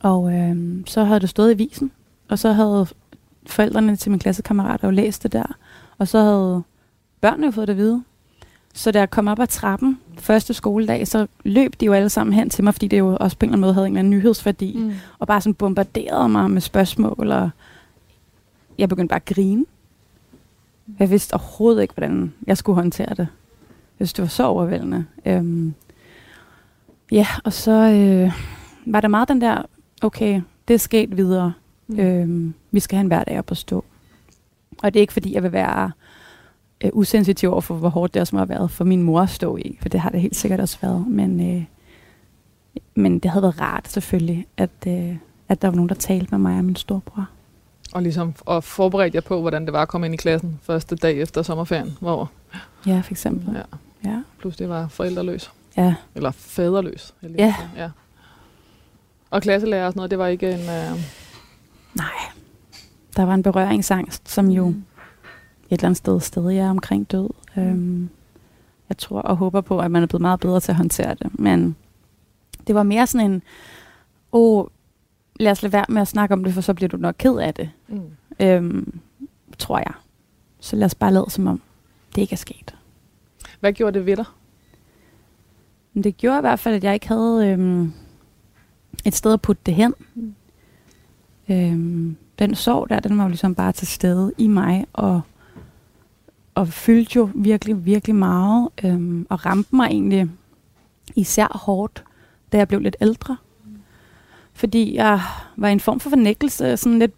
og 0.00 0.32
øhm, 0.32 0.86
så 0.86 1.04
havde 1.04 1.20
det 1.20 1.28
stået 1.28 1.52
i 1.52 1.56
visen, 1.56 1.90
og 2.28 2.38
så 2.38 2.52
havde 2.52 2.86
forældrene 3.46 3.96
til 3.96 4.10
min 4.10 4.18
klassekammerat 4.20 4.82
jo 4.82 4.90
læst 4.90 5.22
det 5.22 5.32
der, 5.32 5.56
og 5.98 6.08
så 6.08 6.18
havde 6.22 6.62
børnene 7.20 7.46
jo 7.46 7.50
fået 7.50 7.68
det 7.68 7.74
at 7.74 7.78
vide. 7.78 8.02
Så 8.74 8.90
da 8.90 8.98
jeg 8.98 9.10
kom 9.10 9.28
op 9.28 9.40
ad 9.40 9.46
trappen 9.46 9.98
første 10.18 10.54
skoledag, 10.54 11.08
så 11.08 11.26
løb 11.44 11.74
de 11.80 11.86
jo 11.86 11.92
alle 11.92 12.08
sammen 12.08 12.34
hen 12.34 12.50
til 12.50 12.64
mig, 12.64 12.74
fordi 12.74 12.88
det 12.88 12.98
jo 12.98 13.16
også 13.20 13.38
på 13.38 13.44
en 13.44 13.48
eller 13.48 13.52
anden 13.54 13.60
måde 13.60 13.74
havde 13.74 13.86
en 13.86 13.92
eller 13.92 13.98
anden 13.98 14.10
nyhedsværdi 14.10 14.76
Mm. 14.78 14.92
og 15.18 15.26
bare 15.26 15.40
sådan 15.40 15.54
bombarderede 15.54 16.28
mig 16.28 16.50
med 16.50 16.60
spørgsmål, 16.60 17.32
og 17.32 17.50
jeg 18.78 18.88
begyndte 18.88 19.12
bare 19.12 19.20
at 19.26 19.34
grine. 19.34 19.64
Jeg 20.98 21.10
vidste 21.10 21.34
overhovedet 21.34 21.82
ikke, 21.82 21.94
hvordan 21.94 22.34
jeg 22.46 22.56
skulle 22.56 22.74
håndtere 22.74 23.10
det. 23.10 23.28
Jeg 23.98 24.08
synes, 24.08 24.12
det 24.12 24.22
var 24.22 24.28
så 24.28 24.44
overvældende. 24.44 25.04
Øhm, 25.26 25.74
ja, 27.12 27.26
og 27.44 27.52
så 27.52 27.72
øh, 27.72 28.32
var 28.86 29.00
der 29.00 29.08
meget 29.08 29.28
den 29.28 29.40
der, 29.40 29.62
okay, 30.02 30.40
det 30.68 30.74
er 30.74 30.78
sket 30.78 31.16
videre. 31.16 31.52
Mm. 31.86 31.98
Øhm, 31.98 32.54
vi 32.70 32.80
skal 32.80 32.96
have 32.96 33.00
en 33.00 33.06
hverdag 33.06 33.38
op 33.38 33.50
at 33.50 33.56
stå. 33.56 33.84
Og 34.82 34.94
det 34.94 35.00
er 35.00 35.00
ikke, 35.00 35.12
fordi 35.12 35.34
jeg 35.34 35.42
vil 35.42 35.52
være 35.52 35.90
øh, 36.84 36.90
usensitiv 36.92 37.52
over 37.52 37.60
for, 37.60 37.74
hvor 37.74 37.88
hårdt 37.88 38.14
det 38.14 38.20
også 38.20 38.36
må 38.36 38.40
have 38.40 38.48
været 38.48 38.70
for 38.70 38.84
min 38.84 39.02
mor 39.02 39.20
at 39.20 39.30
stå 39.30 39.56
i, 39.56 39.78
for 39.80 39.88
det 39.88 40.00
har 40.00 40.10
det 40.10 40.20
helt 40.20 40.36
sikkert 40.36 40.60
også 40.60 40.78
været. 40.82 41.06
Men, 41.06 41.56
øh, 41.56 41.64
men 42.94 43.18
det 43.18 43.30
havde 43.30 43.42
været 43.42 43.60
rart 43.60 43.88
selvfølgelig, 43.88 44.46
at, 44.56 44.70
øh, 44.86 45.16
at 45.48 45.62
der 45.62 45.68
var 45.68 45.74
nogen, 45.74 45.88
der 45.88 45.94
talte 45.94 46.28
med 46.30 46.38
mig 46.38 46.58
og 46.58 46.64
min 46.64 46.76
storebror. 46.76 47.28
Og 47.92 48.02
ligesom 48.02 48.34
og 48.40 48.64
forberedte 48.64 49.16
jer 49.16 49.20
på, 49.20 49.40
hvordan 49.40 49.64
det 49.64 49.72
var 49.72 49.82
at 49.82 49.88
komme 49.88 50.06
ind 50.06 50.14
i 50.14 50.16
klassen 50.16 50.60
første 50.62 50.96
dag 50.96 51.18
efter 51.20 51.42
sommerferien, 51.42 51.96
hvor 52.00 52.30
Ja, 52.86 53.00
for 53.04 53.10
eksempel. 53.12 53.54
ja, 53.56 53.62
Ja. 54.10 54.22
pludselig 54.38 54.68
var 54.68 54.88
forældreløs. 54.88 55.52
ja. 55.76 55.94
Eller 56.14 56.30
faderløs. 56.30 57.14
Ja. 57.22 57.54
ja. 57.76 57.90
Og 59.30 59.42
klasselærer 59.42 59.86
og 59.86 59.92
sådan 59.92 59.98
noget, 59.98 60.10
det 60.10 60.18
var 60.18 60.26
ikke 60.26 60.50
en... 60.50 60.60
Øh, 60.60 60.98
Nej. 61.94 62.06
Der 63.16 63.22
var 63.24 63.34
en 63.34 63.42
berøringsangst, 63.42 64.28
som 64.28 64.48
jo 64.50 64.64
Mm. 64.68 64.84
et 65.70 65.72
eller 65.72 65.84
andet 65.84 65.96
sted 65.96 66.20
stadig 66.20 66.58
er 66.58 66.70
omkring 66.70 67.10
død. 67.10 67.28
Øhm, 67.58 68.08
jeg 68.88 68.98
tror 68.98 69.20
og 69.20 69.36
håber 69.36 69.60
på, 69.60 69.78
at 69.80 69.90
man 69.90 70.02
er 70.02 70.06
blevet 70.06 70.20
meget 70.22 70.40
bedre 70.40 70.60
til 70.60 70.72
at 70.72 70.76
håndtere 70.76 71.14
det. 71.14 71.38
Men 71.38 71.76
det 72.66 72.74
var 72.74 72.82
mere 72.82 73.06
sådan 73.06 73.30
en, 73.30 73.42
åh, 74.32 74.66
lad 75.38 75.52
os 75.52 75.62
lade 75.62 75.72
være 75.72 75.84
med 75.88 76.02
at 76.02 76.08
snakke 76.08 76.32
om 76.32 76.44
det, 76.44 76.54
for 76.54 76.60
så 76.60 76.74
bliver 76.74 76.88
du 76.88 76.96
nok 76.96 77.14
ked 77.18 77.36
af 77.36 77.54
det, 77.54 77.70
mm. 77.88 78.00
øhm, 78.40 79.00
tror 79.58 79.78
jeg. 79.78 79.92
Så 80.60 80.76
lad 80.76 80.86
os 80.86 80.94
bare 80.94 81.12
lade 81.12 81.26
som 81.28 81.46
om, 81.46 81.62
det 82.14 82.20
ikke 82.20 82.32
er 82.32 82.36
sket. 82.36 82.74
Hvad 83.60 83.72
gjorde 83.72 83.98
det 83.98 84.06
ved 84.06 84.16
dig? 84.16 84.24
Det 85.94 86.16
gjorde 86.16 86.38
i 86.38 86.40
hvert 86.40 86.58
fald, 86.58 86.74
at 86.74 86.84
jeg 86.84 86.94
ikke 86.94 87.08
havde 87.08 87.48
øhm, 87.48 87.92
et 89.04 89.14
sted 89.14 89.32
at 89.32 89.42
putte 89.42 89.62
det 89.66 89.74
hen. 89.74 89.94
Mm. 90.14 90.34
Øhm, 91.48 92.16
den 92.38 92.54
sorg 92.54 92.88
der, 92.90 93.00
den 93.00 93.18
var 93.18 93.24
jo 93.24 93.28
ligesom 93.28 93.54
bare 93.54 93.72
til 93.72 93.86
stede 93.86 94.32
i 94.38 94.46
mig, 94.46 94.86
og, 94.92 95.20
og 96.54 96.68
fyldte 96.68 97.16
jo 97.16 97.30
virkelig, 97.34 97.84
virkelig 97.84 98.16
meget, 98.16 98.68
øhm, 98.84 99.26
og 99.30 99.46
ramte 99.46 99.76
mig 99.76 99.86
egentlig 99.86 100.30
især 101.16 101.58
hårdt, 101.58 102.04
da 102.52 102.56
jeg 102.56 102.68
blev 102.68 102.80
lidt 102.80 102.96
ældre. 103.00 103.36
Fordi 104.58 104.94
jeg 104.94 105.20
var 105.56 105.68
i 105.68 105.72
en 105.72 105.80
form 105.80 106.00
for 106.00 106.10
fornækkelse, 106.10 106.76
sådan 106.76 106.98
lidt 106.98 107.14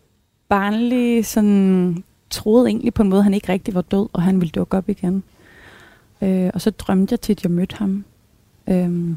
barnlig, 0.49 1.27
sådan 1.27 2.05
troede 2.31 2.69
egentlig 2.69 2.95
på 2.95 3.03
en 3.03 3.09
måde, 3.09 3.19
at 3.19 3.25
han 3.25 3.35
ikke 3.35 3.53
rigtig 3.53 3.75
var 3.75 3.83
død, 3.83 4.09
og 4.13 4.23
han 4.23 4.41
ville 4.41 4.51
dukke 4.51 4.77
op 4.77 4.89
igen. 4.89 5.23
Øh, 6.23 6.51
og 6.55 6.61
så 6.61 6.71
drømte 6.71 7.13
jeg 7.13 7.21
tit, 7.21 7.39
at 7.39 7.45
jeg 7.45 7.51
mødte 7.51 7.77
ham. 7.77 8.05
Øh, 8.69 9.17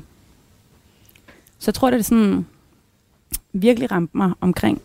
så 1.59 1.69
jeg 1.69 1.73
tror, 1.73 1.89
det 1.89 1.99
er 1.99 2.03
sådan 2.03 2.45
virkelig 3.53 3.91
ramte 3.91 4.17
mig 4.17 4.33
omkring, 4.41 4.81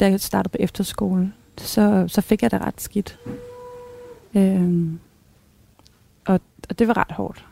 da 0.00 0.10
jeg 0.10 0.20
startede 0.20 0.52
på 0.52 0.56
efterskole. 0.60 1.32
Så, 1.58 2.04
så 2.08 2.20
fik 2.20 2.42
jeg 2.42 2.50
det 2.50 2.60
ret 2.60 2.80
skidt. 2.80 3.18
Øh, 4.34 4.92
og, 6.24 6.40
og 6.68 6.78
det 6.78 6.88
var 6.88 6.96
ret 6.96 7.12
hårdt. 7.12 7.46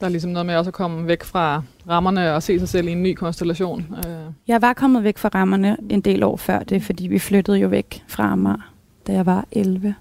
Der 0.00 0.06
er 0.06 0.08
ligesom 0.08 0.30
noget 0.30 0.46
med 0.46 0.56
også 0.56 0.70
at 0.70 0.74
komme 0.74 1.06
væk 1.06 1.24
fra 1.24 1.62
rammerne 1.88 2.34
og 2.34 2.42
se 2.42 2.58
sig 2.58 2.68
selv 2.68 2.88
i 2.88 2.92
en 2.92 3.02
ny 3.02 3.14
konstellation. 3.14 3.80
Øh, 4.06 4.32
Jeg 4.48 4.62
var 4.62 4.72
kommet 4.72 5.04
væk 5.04 5.18
fra 5.18 5.28
rammerne 5.34 5.76
en 5.90 6.00
del 6.00 6.22
år 6.22 6.36
før 6.36 6.58
det, 6.58 6.82
fordi 6.82 7.06
vi 7.06 7.18
flyttede 7.18 7.58
jo 7.58 7.68
væk 7.68 8.04
fra 8.08 8.32
Amager, 8.32 8.72
da 9.06 9.12
jeg 9.12 9.26
var 9.26 9.44
11. 9.52 9.94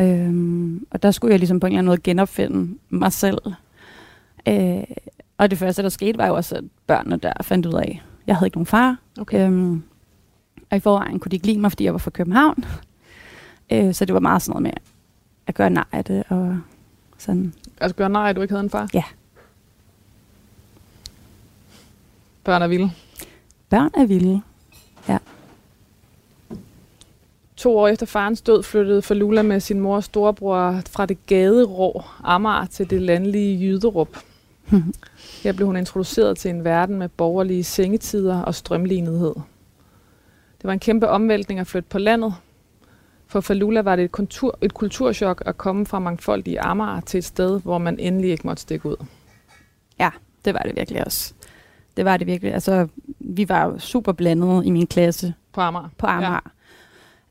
Øhm, 0.00 0.86
og 0.90 1.02
der 1.02 1.10
skulle 1.10 1.32
jeg 1.32 1.38
ligesom 1.38 1.60
på 1.60 1.66
en 1.66 1.72
eller 1.72 1.78
anden 1.78 1.88
måde 1.90 2.00
genopfinde 2.04 2.74
mig 2.90 3.12
selv. 3.12 3.38
Øh, 4.48 4.82
og 5.38 5.50
det 5.50 5.58
første, 5.58 5.82
der 5.82 5.88
skete, 5.88 6.18
var 6.18 6.26
jo 6.26 6.34
også, 6.34 6.54
at 6.56 6.64
børnene 6.86 7.16
der 7.16 7.32
fandt 7.42 7.66
ud 7.66 7.72
af, 7.74 8.02
at 8.20 8.26
jeg 8.26 8.36
havde 8.36 8.46
ikke 8.46 8.56
nogen 8.56 8.66
far. 8.66 8.96
okay. 9.20 9.46
Øhm, 9.46 9.82
og 10.70 10.76
i 10.76 10.80
forvejen 10.80 11.18
kunne 11.18 11.30
de 11.30 11.36
ikke 11.36 11.46
lide 11.46 11.58
mig, 11.60 11.70
fordi 11.72 11.84
jeg 11.84 11.92
var 11.92 11.98
fra 11.98 12.10
København. 12.10 12.64
Øh, 13.72 13.94
så 13.94 14.04
det 14.04 14.14
var 14.14 14.20
meget 14.20 14.42
sådan 14.42 14.52
noget 14.52 14.62
med 14.62 14.72
at 15.46 15.54
gøre 15.54 15.70
nej 15.70 15.84
af 15.92 16.04
det. 16.04 16.22
Og 16.28 16.58
sådan. 17.18 17.52
Altså 17.80 17.94
gør 17.94 18.08
nej, 18.08 18.30
at 18.30 18.36
du 18.36 18.42
ikke 18.42 18.52
havde 18.52 18.64
en 18.64 18.70
far? 18.70 18.88
Ja. 18.94 19.02
Børn 22.44 22.62
er 22.62 22.66
vilde. 22.66 22.90
Børn 23.68 23.90
er 23.94 24.06
vilde. 24.06 24.42
to 27.56 27.78
år 27.78 27.88
efter 27.88 28.06
farens 28.06 28.40
død 28.40 28.62
flyttede 28.62 29.02
Falula 29.02 29.42
med 29.42 29.60
sin 29.60 29.80
mor 29.80 29.96
og 29.96 30.04
storebror 30.04 30.80
fra 30.90 31.06
det 31.06 31.26
gaderå 31.26 32.02
Amager 32.24 32.66
til 32.66 32.90
det 32.90 33.02
landlige 33.02 33.60
Jyderup. 33.60 34.18
Her 35.42 35.52
blev 35.52 35.66
hun 35.66 35.76
introduceret 35.76 36.38
til 36.38 36.48
en 36.50 36.64
verden 36.64 36.98
med 36.98 37.08
borgerlige 37.08 37.64
sengetider 37.64 38.42
og 38.42 38.54
strømlignethed. 38.54 39.34
Det 40.58 40.64
var 40.64 40.72
en 40.72 40.78
kæmpe 40.78 41.08
omvæltning 41.08 41.60
at 41.60 41.66
flytte 41.66 41.88
på 41.88 41.98
landet. 41.98 42.34
For 43.28 43.40
Falula 43.40 43.80
var 43.80 43.96
det 43.96 44.04
et, 44.04 44.12
kultur, 44.12 44.58
et 44.62 44.74
kulturschok 44.74 45.42
at 45.46 45.58
komme 45.58 45.86
fra 45.86 45.98
mangfoldige 45.98 46.60
Amager 46.60 47.00
til 47.00 47.18
et 47.18 47.24
sted, 47.24 47.60
hvor 47.60 47.78
man 47.78 47.98
endelig 47.98 48.30
ikke 48.30 48.46
måtte 48.46 48.62
stikke 48.62 48.86
ud. 48.88 48.96
Ja, 50.00 50.10
det 50.44 50.54
var 50.54 50.60
det 50.60 50.76
virkelig 50.76 51.06
også. 51.06 51.32
Det 51.96 52.04
var 52.04 52.16
det 52.16 52.26
virkelig. 52.26 52.54
Altså, 52.54 52.88
vi 53.18 53.48
var 53.48 53.64
jo 53.64 53.78
super 53.78 54.12
blandet 54.12 54.66
i 54.66 54.70
min 54.70 54.86
klasse 54.86 55.34
På 55.52 55.60
Amager. 55.60 55.88
på 55.98 56.06
Amager. 56.06 56.32
Ja. 56.32 56.38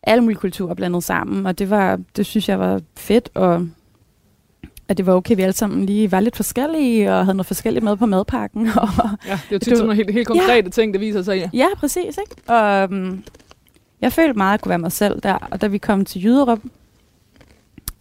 Alle 0.03 0.21
mulige 0.21 0.39
kulturer 0.39 0.73
blandet 0.73 1.03
sammen, 1.03 1.45
og 1.45 1.60
det 1.60 1.69
var, 1.69 1.99
det 2.15 2.25
synes 2.25 2.49
jeg 2.49 2.60
var 2.60 2.81
fedt, 2.97 3.29
og 3.33 3.67
at 4.88 4.97
det 4.97 5.05
var 5.05 5.13
okay, 5.13 5.36
vi 5.36 5.41
alle 5.41 5.53
sammen 5.53 5.86
lige 5.86 6.12
var 6.12 6.19
lidt 6.19 6.36
forskellige, 6.36 7.13
og 7.13 7.25
havde 7.25 7.38
noget 7.38 7.45
forskelligt 7.47 7.83
med 7.83 7.97
på 7.97 8.05
madpakken. 8.05 8.67
Og, 8.81 8.88
Ja, 9.27 9.39
det 9.49 9.51
jo 9.51 9.60
tit 9.60 9.63
sådan 9.67 9.79
nogle 9.79 9.95
helt, 9.95 10.12
helt 10.13 10.27
konkrete 10.27 10.53
ja. 10.65 10.69
ting, 10.69 10.93
der 10.93 10.99
viser 10.99 11.21
sig. 11.21 11.38
Ja. 11.38 11.49
ja, 11.53 11.67
præcis. 11.77 12.17
Ikke? 12.17 12.51
Og 12.53 12.89
um, 12.89 13.23
jeg 14.01 14.13
følte 14.13 14.38
meget, 14.38 14.49
at 14.49 14.53
jeg 14.53 14.62
kunne 14.62 14.69
være 14.69 14.79
mig 14.79 14.91
selv 14.91 15.19
der, 15.21 15.33
og 15.33 15.62
da 15.62 15.67
vi 15.67 15.77
kom 15.77 16.05
til 16.05 16.23
Jyderup, 16.23 16.60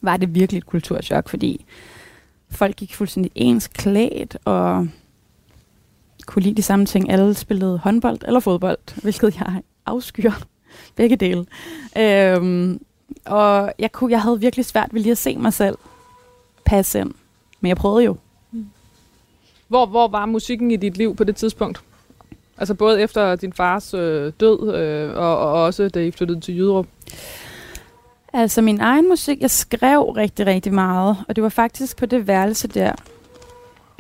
var 0.00 0.16
det 0.16 0.34
virkelig 0.34 0.58
et 0.58 0.66
kulturschok, 0.66 1.28
fordi 1.28 1.64
folk 2.50 2.76
gik 2.76 2.94
fuldstændig 2.94 3.32
ens 3.34 3.68
klædt, 3.68 4.38
og 4.44 4.88
kunne 6.26 6.42
lide 6.42 6.54
de 6.54 6.62
samme 6.62 6.86
ting. 6.86 7.10
Alle 7.10 7.34
spillede 7.34 7.78
håndbold 7.78 8.18
eller 8.26 8.40
fodbold, 8.40 9.02
hvilket 9.02 9.36
jeg 9.36 9.62
afskyer 9.86 10.44
begge 10.96 11.16
dele. 11.16 11.46
Øhm, 11.98 12.80
og 13.24 13.72
jeg, 13.78 13.92
kunne, 13.92 14.10
jeg 14.10 14.22
havde 14.22 14.40
virkelig 14.40 14.64
svært 14.64 14.94
ved 14.94 15.00
lige 15.00 15.12
at 15.12 15.18
se 15.18 15.36
mig 15.36 15.52
selv 15.52 15.78
passe 16.64 17.00
ind. 17.00 17.14
Men 17.60 17.68
jeg 17.68 17.76
prøvede 17.76 18.04
jo. 18.04 18.16
Hvor, 19.68 19.86
hvor 19.86 20.08
var 20.08 20.26
musikken 20.26 20.70
i 20.70 20.76
dit 20.76 20.96
liv 20.96 21.16
på 21.16 21.24
det 21.24 21.36
tidspunkt? 21.36 21.82
Altså 22.58 22.74
både 22.74 23.02
efter 23.02 23.36
din 23.36 23.52
fars 23.52 23.94
øh, 23.94 24.32
død, 24.40 24.74
øh, 24.74 25.16
og, 25.16 25.38
og 25.38 25.64
også 25.64 25.88
da 25.88 26.00
I 26.00 26.10
flyttede 26.10 26.40
til 26.40 26.56
Jyderup. 26.56 26.86
Altså 28.32 28.62
min 28.62 28.80
egen 28.80 29.08
musik, 29.08 29.40
jeg 29.40 29.50
skrev 29.50 30.02
rigtig, 30.02 30.46
rigtig 30.46 30.74
meget. 30.74 31.16
Og 31.28 31.36
det 31.36 31.42
var 31.42 31.48
faktisk 31.48 31.96
på 31.96 32.06
det 32.06 32.26
værelse 32.26 32.68
der, 32.68 32.92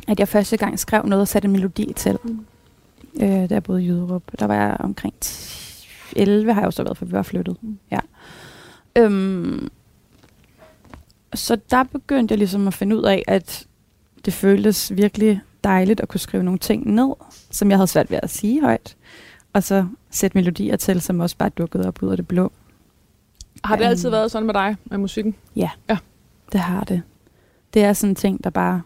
at 0.08 0.20
jeg 0.20 0.28
første 0.28 0.56
gang 0.56 0.78
skrev 0.78 1.02
noget 1.06 1.22
og 1.22 1.28
satte 1.28 1.46
en 1.46 1.52
melodi 1.52 1.92
til. 1.96 2.18
Mm. 2.24 2.46
Øh, 3.20 3.52
jeg 3.52 3.62
boede 3.62 3.84
i 3.84 3.86
Jyderup. 3.86 4.22
Der 4.38 4.46
var 4.46 4.54
jeg 4.54 4.76
omkring 4.80 5.14
10, 5.20 5.88
11, 6.16 6.52
har 6.52 6.60
jeg 6.60 6.66
jo 6.66 6.70
så 6.70 6.82
været, 6.82 6.98
for 6.98 7.04
vi 7.04 7.12
var 7.12 7.22
flyttet. 7.22 7.56
Mm. 7.62 7.78
Ja. 7.90 7.98
Øhm, 8.96 9.68
så 11.34 11.56
der 11.70 11.82
begyndte 11.82 12.32
jeg 12.32 12.38
ligesom 12.38 12.68
at 12.68 12.74
finde 12.74 12.96
ud 12.96 13.02
af, 13.02 13.22
at 13.26 13.66
det 14.24 14.32
føltes 14.32 14.96
virkelig 14.96 15.40
dejligt 15.66 16.00
at 16.00 16.08
kunne 16.08 16.20
skrive 16.20 16.42
nogle 16.42 16.58
ting 16.58 16.94
ned, 16.94 17.12
som 17.50 17.70
jeg 17.70 17.78
havde 17.78 17.86
svært 17.86 18.10
ved 18.10 18.18
at 18.22 18.30
sige 18.30 18.60
højt. 18.60 18.96
Og 19.52 19.62
så 19.62 19.86
sætte 20.10 20.38
melodier 20.38 20.76
til, 20.76 21.00
som 21.00 21.20
også 21.20 21.36
bare 21.36 21.48
dukkede 21.48 21.88
op 21.88 22.02
ud 22.02 22.10
af 22.10 22.16
det 22.16 22.28
blå. 22.28 22.52
Har 23.64 23.76
det 23.76 23.82
Øhm. 23.84 23.90
altid 23.90 24.10
været 24.10 24.30
sådan 24.30 24.46
med 24.46 24.54
dig, 24.54 24.76
med 24.84 24.98
musikken? 24.98 25.34
Det 26.52 26.60
har 26.60 26.84
det. 26.84 27.02
Det 27.74 27.84
er 27.84 27.92
sådan 27.92 28.10
en 28.10 28.14
ting, 28.14 28.44
der 28.44 28.50
bare 28.50 28.82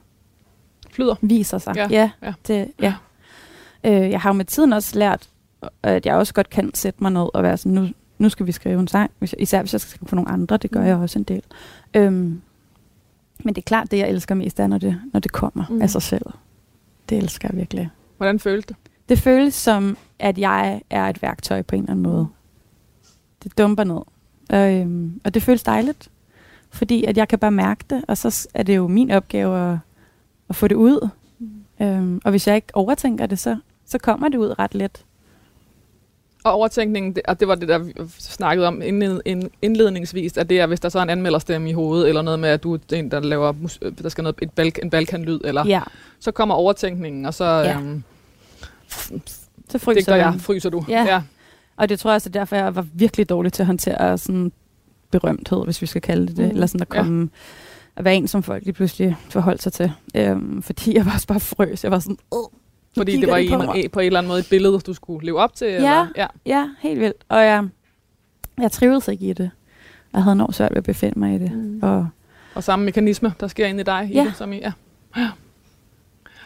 Flyder? 0.90 1.14
viser 1.22 1.58
sig. 1.58 1.76
Ja, 1.76 1.86
ja, 1.90 2.10
ja. 2.22 2.32
Det, 2.46 2.68
ja. 2.82 2.94
Øh, 3.84 4.10
jeg 4.10 4.20
har 4.20 4.30
jo 4.30 4.34
med 4.34 4.44
tiden 4.44 4.72
også 4.72 4.98
lært, 4.98 5.28
at 5.82 6.06
jeg 6.06 6.14
også 6.14 6.34
godt 6.34 6.50
kan 6.50 6.74
sætte 6.74 7.02
mig 7.02 7.12
ned 7.12 7.26
og 7.34 7.42
være 7.42 7.56
sådan, 7.56 7.72
nu, 7.72 7.88
nu 8.18 8.28
skal 8.28 8.46
vi 8.46 8.52
skrive 8.52 8.80
en 8.80 8.88
sang. 8.88 9.10
Hvis, 9.18 9.34
især 9.38 9.62
hvis 9.62 9.72
jeg 9.74 9.80
skal 9.80 9.90
skrive 9.96 10.08
for 10.08 10.16
nogle 10.16 10.30
andre, 10.30 10.56
det 10.56 10.70
gør 10.70 10.80
Mm. 10.80 10.86
jeg 10.86 10.96
også 10.96 11.18
en 11.18 11.22
del. 11.24 11.42
Øhm, 11.94 12.40
men 13.44 13.54
det 13.54 13.58
er 13.58 13.62
klart, 13.66 13.90
det 13.90 13.98
jeg 13.98 14.08
elsker 14.08 14.34
mest 14.34 14.60
er, 14.60 14.66
når 14.66 14.78
det, 14.78 15.00
når 15.12 15.20
det 15.20 15.32
kommer 15.32 15.64
Mm. 15.68 15.74
mm. 15.74 15.82
af 15.82 15.90
sig 15.90 16.02
selv. 16.02 16.22
Det 17.10 17.18
elsker 17.18 17.48
jeg 17.52 17.58
virkelig. 17.58 17.90
Hvordan 18.16 18.38
føles 18.38 18.64
det? 18.64 18.76
Det 19.08 19.18
føles 19.18 19.54
som, 19.54 19.96
at 20.18 20.38
jeg 20.38 20.82
er 20.90 21.08
et 21.08 21.22
værktøj 21.22 21.62
på 21.62 21.76
en 21.76 21.82
eller 21.82 21.90
anden 21.90 22.02
måde. 22.02 22.28
Det 23.44 23.58
dumper 23.58 23.84
ned. 23.84 24.00
Og, 24.50 24.74
øhm, 24.74 25.20
og 25.24 25.34
det 25.34 25.42
føles 25.42 25.62
dejligt, 25.62 26.08
fordi 26.70 27.04
at 27.04 27.16
jeg 27.16 27.28
kan 27.28 27.38
bare 27.38 27.50
mærke 27.50 27.84
det, 27.90 28.04
og 28.08 28.18
så 28.18 28.48
er 28.54 28.62
det 28.62 28.76
jo 28.76 28.88
min 28.88 29.10
opgave 29.10 29.72
at, 29.72 29.78
at 30.48 30.56
få 30.56 30.68
det 30.68 30.74
ud. 30.74 31.08
Øhm, 31.80 32.20
og 32.24 32.30
hvis 32.30 32.46
jeg 32.46 32.56
ikke 32.56 32.68
overtænker 32.74 33.26
det, 33.26 33.38
så, 33.38 33.56
så 33.86 33.98
kommer 33.98 34.28
det 34.28 34.38
ud 34.38 34.58
ret 34.58 34.74
let. 34.74 35.04
Og 36.44 36.52
overtænkningen, 36.52 37.14
det, 37.14 37.22
og 37.28 37.40
det 37.40 37.48
var 37.48 37.54
det, 37.54 37.68
der 37.68 37.78
vi 37.78 37.92
snakkede 38.18 38.66
om 38.68 38.82
indled, 38.82 39.20
ind, 39.24 39.50
indledningsvis, 39.62 40.36
at 40.36 40.48
det 40.50 40.60
er, 40.60 40.66
hvis 40.66 40.80
der 40.80 40.88
så 40.88 40.98
er 40.98 41.02
en 41.02 41.10
anmelderstemme 41.10 41.70
i 41.70 41.72
hovedet, 41.72 42.08
eller 42.08 42.22
noget 42.22 42.38
med, 42.38 42.48
at 42.48 42.62
du 42.62 42.74
er 42.74 42.78
en, 42.92 43.10
der 43.10 43.20
laver, 43.20 43.52
øh, 43.82 43.92
der 44.02 44.08
skal 44.08 44.22
noget, 44.22 44.36
et 44.42 44.50
balk, 44.50 44.78
en 44.82 44.90
balkanlyd, 44.90 45.40
eller 45.44 45.66
Ja, 45.66 45.80
så 46.20 46.30
kommer 46.32 46.54
overtænkningen, 46.54 47.26
og 47.26 47.34
så 47.34 47.44
Ja. 47.44 47.78
øhm, 47.78 48.02
så 49.68 49.78
fryser 49.78 49.92
digter 50.00 50.16
jeg. 50.16 50.34
fryser 50.38 50.70
du. 50.70 50.84
Ja. 50.88 51.02
ja. 51.04 51.22
Og 51.76 51.88
det 51.88 52.00
tror 52.00 52.10
jeg 52.10 52.14
også 52.14 52.28
er 52.28 52.32
derfor, 52.32 52.56
jeg 52.56 52.76
var 52.76 52.86
virkelig 52.92 53.28
dårlig 53.28 53.52
til 53.52 53.62
at 53.62 53.66
håndtere 53.66 54.18
sådan 54.18 54.52
berømthed, 55.10 55.64
hvis 55.64 55.82
vi 55.82 55.86
skal 55.86 56.02
kalde 56.02 56.26
det 56.26 56.36
det. 56.36 56.44
Mm. 56.44 56.50
Eller 56.50 56.66
sådan 56.66 56.80
at 56.82 56.88
Ja. 56.94 57.02
komme 57.02 57.28
at 57.96 58.04
være 58.04 58.14
en, 58.14 58.28
som 58.28 58.42
folk 58.42 58.64
lige 58.64 58.72
pludselig 58.72 59.16
forholdt 59.30 59.62
sig 59.62 59.72
til. 59.72 59.92
Øhm, 60.14 60.62
fordi 60.62 60.96
jeg 60.96 61.06
var 61.06 61.12
også 61.12 61.26
bare 61.26 61.40
frøs. 61.40 61.84
Jeg 61.84 61.90
var 61.92 61.98
sådan, 61.98 62.18
øh, 62.34 62.38
Fordi 62.96 63.20
det 63.20 63.28
var 63.28 63.38
de 63.38 63.48
på 63.48 63.54
en, 63.54 63.66
mig. 63.66 63.90
på 63.92 64.00
en 64.00 64.06
eller 64.06 64.18
anden 64.18 64.28
måde 64.28 64.40
et 64.40 64.46
billede, 64.50 64.80
du 64.80 64.94
skulle 64.94 65.26
leve 65.26 65.38
op 65.40 65.54
til? 65.54 65.66
Eller? 65.68 66.06
ja. 66.16 66.26
Ja, 66.46 66.68
helt 66.80 67.00
vildt. 67.00 67.24
Og 67.28 67.38
jeg, 67.44 67.68
jeg 68.60 68.72
trivedes 68.72 69.08
ikke 69.08 69.24
i 69.26 69.32
det. 69.32 69.50
Jeg 70.12 70.22
havde 70.22 70.32
enormt 70.32 70.54
svært 70.54 70.70
ved 70.70 70.76
at 70.78 70.84
befinde 70.84 71.18
mig 71.18 71.34
i 71.34 71.38
det. 71.38 71.52
Mm. 71.52 71.78
Og 71.82 72.08
Og 72.54 72.64
samme 72.64 72.84
mekanisme, 72.84 73.32
der 73.40 73.46
sker 73.48 73.66
inde 73.66 73.80
i 73.80 73.84
dig, 73.84 74.08
i 74.12 74.14
Ja. 74.14 74.24
det, 74.24 74.36
som 74.36 74.52
i, 74.52 74.56
ja. 74.56 74.72
Ja. 75.16 75.30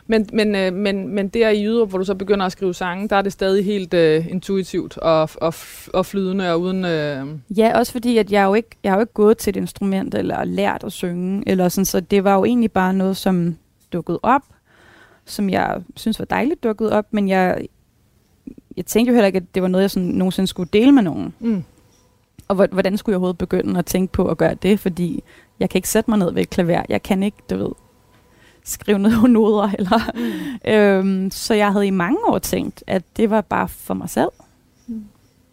Men, 0.06 0.28
men, 0.32 0.54
øh, 0.54 0.72
men, 0.72 1.08
men 1.08 1.28
der 1.28 1.48
i 1.48 1.62
Jyderup, 1.64 1.88
hvor 1.88 1.98
du 1.98 2.04
så 2.04 2.14
begynder 2.14 2.46
at 2.46 2.52
skrive 2.52 2.74
sange, 2.74 3.08
der 3.08 3.16
er 3.16 3.22
det 3.22 3.32
stadig 3.32 3.64
helt 3.64 3.94
øh, 3.94 4.26
intuitivt 4.30 4.98
og, 4.98 5.28
og, 5.40 5.54
og 5.94 6.06
flydende 6.06 6.52
og 6.52 6.60
uden... 6.60 6.84
Øh, 6.84 7.26
ja, 7.58 7.78
også 7.78 7.92
fordi, 7.92 8.18
at 8.18 8.32
jeg 8.32 8.44
jo 8.44 8.54
ikke, 8.54 8.68
jeg 8.84 8.92
har 8.92 8.96
jo 8.96 9.00
ikke 9.00 9.12
gået 9.12 9.38
til 9.38 9.50
et 9.50 9.56
instrument 9.56 10.14
eller 10.14 10.44
lært 10.44 10.84
at 10.84 10.92
synge. 10.92 11.42
Eller 11.46 11.68
sådan, 11.68 11.84
så 11.84 12.00
det 12.00 12.24
var 12.24 12.34
jo 12.34 12.44
egentlig 12.44 12.72
bare 12.72 12.94
noget, 12.94 13.16
som 13.16 13.56
dukkede 13.92 14.20
op, 14.22 14.42
som 15.26 15.50
jeg 15.50 15.82
synes 15.96 16.18
var 16.18 16.24
dejligt 16.24 16.62
dukket 16.64 16.90
op, 16.90 17.06
men 17.10 17.28
jeg, 17.28 17.66
jeg 18.76 18.86
tænkte 18.86 19.10
jo 19.10 19.14
heller 19.14 19.26
ikke, 19.26 19.36
at 19.36 19.54
det 19.54 19.62
var 19.62 19.68
noget, 19.68 19.82
jeg 19.82 19.90
sådan, 19.90 20.08
nogensinde 20.08 20.46
skulle 20.46 20.68
dele 20.72 20.92
med 20.92 21.02
nogen. 21.02 21.34
mm. 21.40 21.64
Og 22.48 22.54
hvor- 22.54 22.68
hvordan 22.72 22.96
skulle 22.96 23.12
jeg 23.12 23.16
overhovedet 23.16 23.38
begynde 23.38 23.78
at 23.78 23.86
tænke 23.86 24.12
på 24.12 24.26
at 24.28 24.38
gøre 24.38 24.54
det? 24.54 24.80
Fordi 24.80 25.22
jeg 25.60 25.70
kan 25.70 25.78
ikke 25.78 25.88
sætte 25.88 26.10
mig 26.10 26.18
ned 26.18 26.32
ved 26.32 26.42
et 26.42 26.50
klaver. 26.50 26.82
Jeg 26.88 27.02
kan 27.02 27.22
ikke, 27.22 27.36
du 27.50 27.56
ved, 27.56 27.70
skrive 28.64 29.10
på 29.20 29.26
noder. 29.26 29.70
Eller, 29.78 30.00
Mm. 30.14 30.70
øhm, 30.72 31.30
så 31.30 31.54
jeg 31.54 31.72
havde 31.72 31.86
i 31.86 31.90
mange 31.90 32.18
år 32.26 32.38
tænkt, 32.38 32.84
at 32.86 33.02
det 33.16 33.30
var 33.30 33.40
bare 33.40 33.68
for 33.68 33.94
mig 33.94 34.10
selv. 34.10 34.28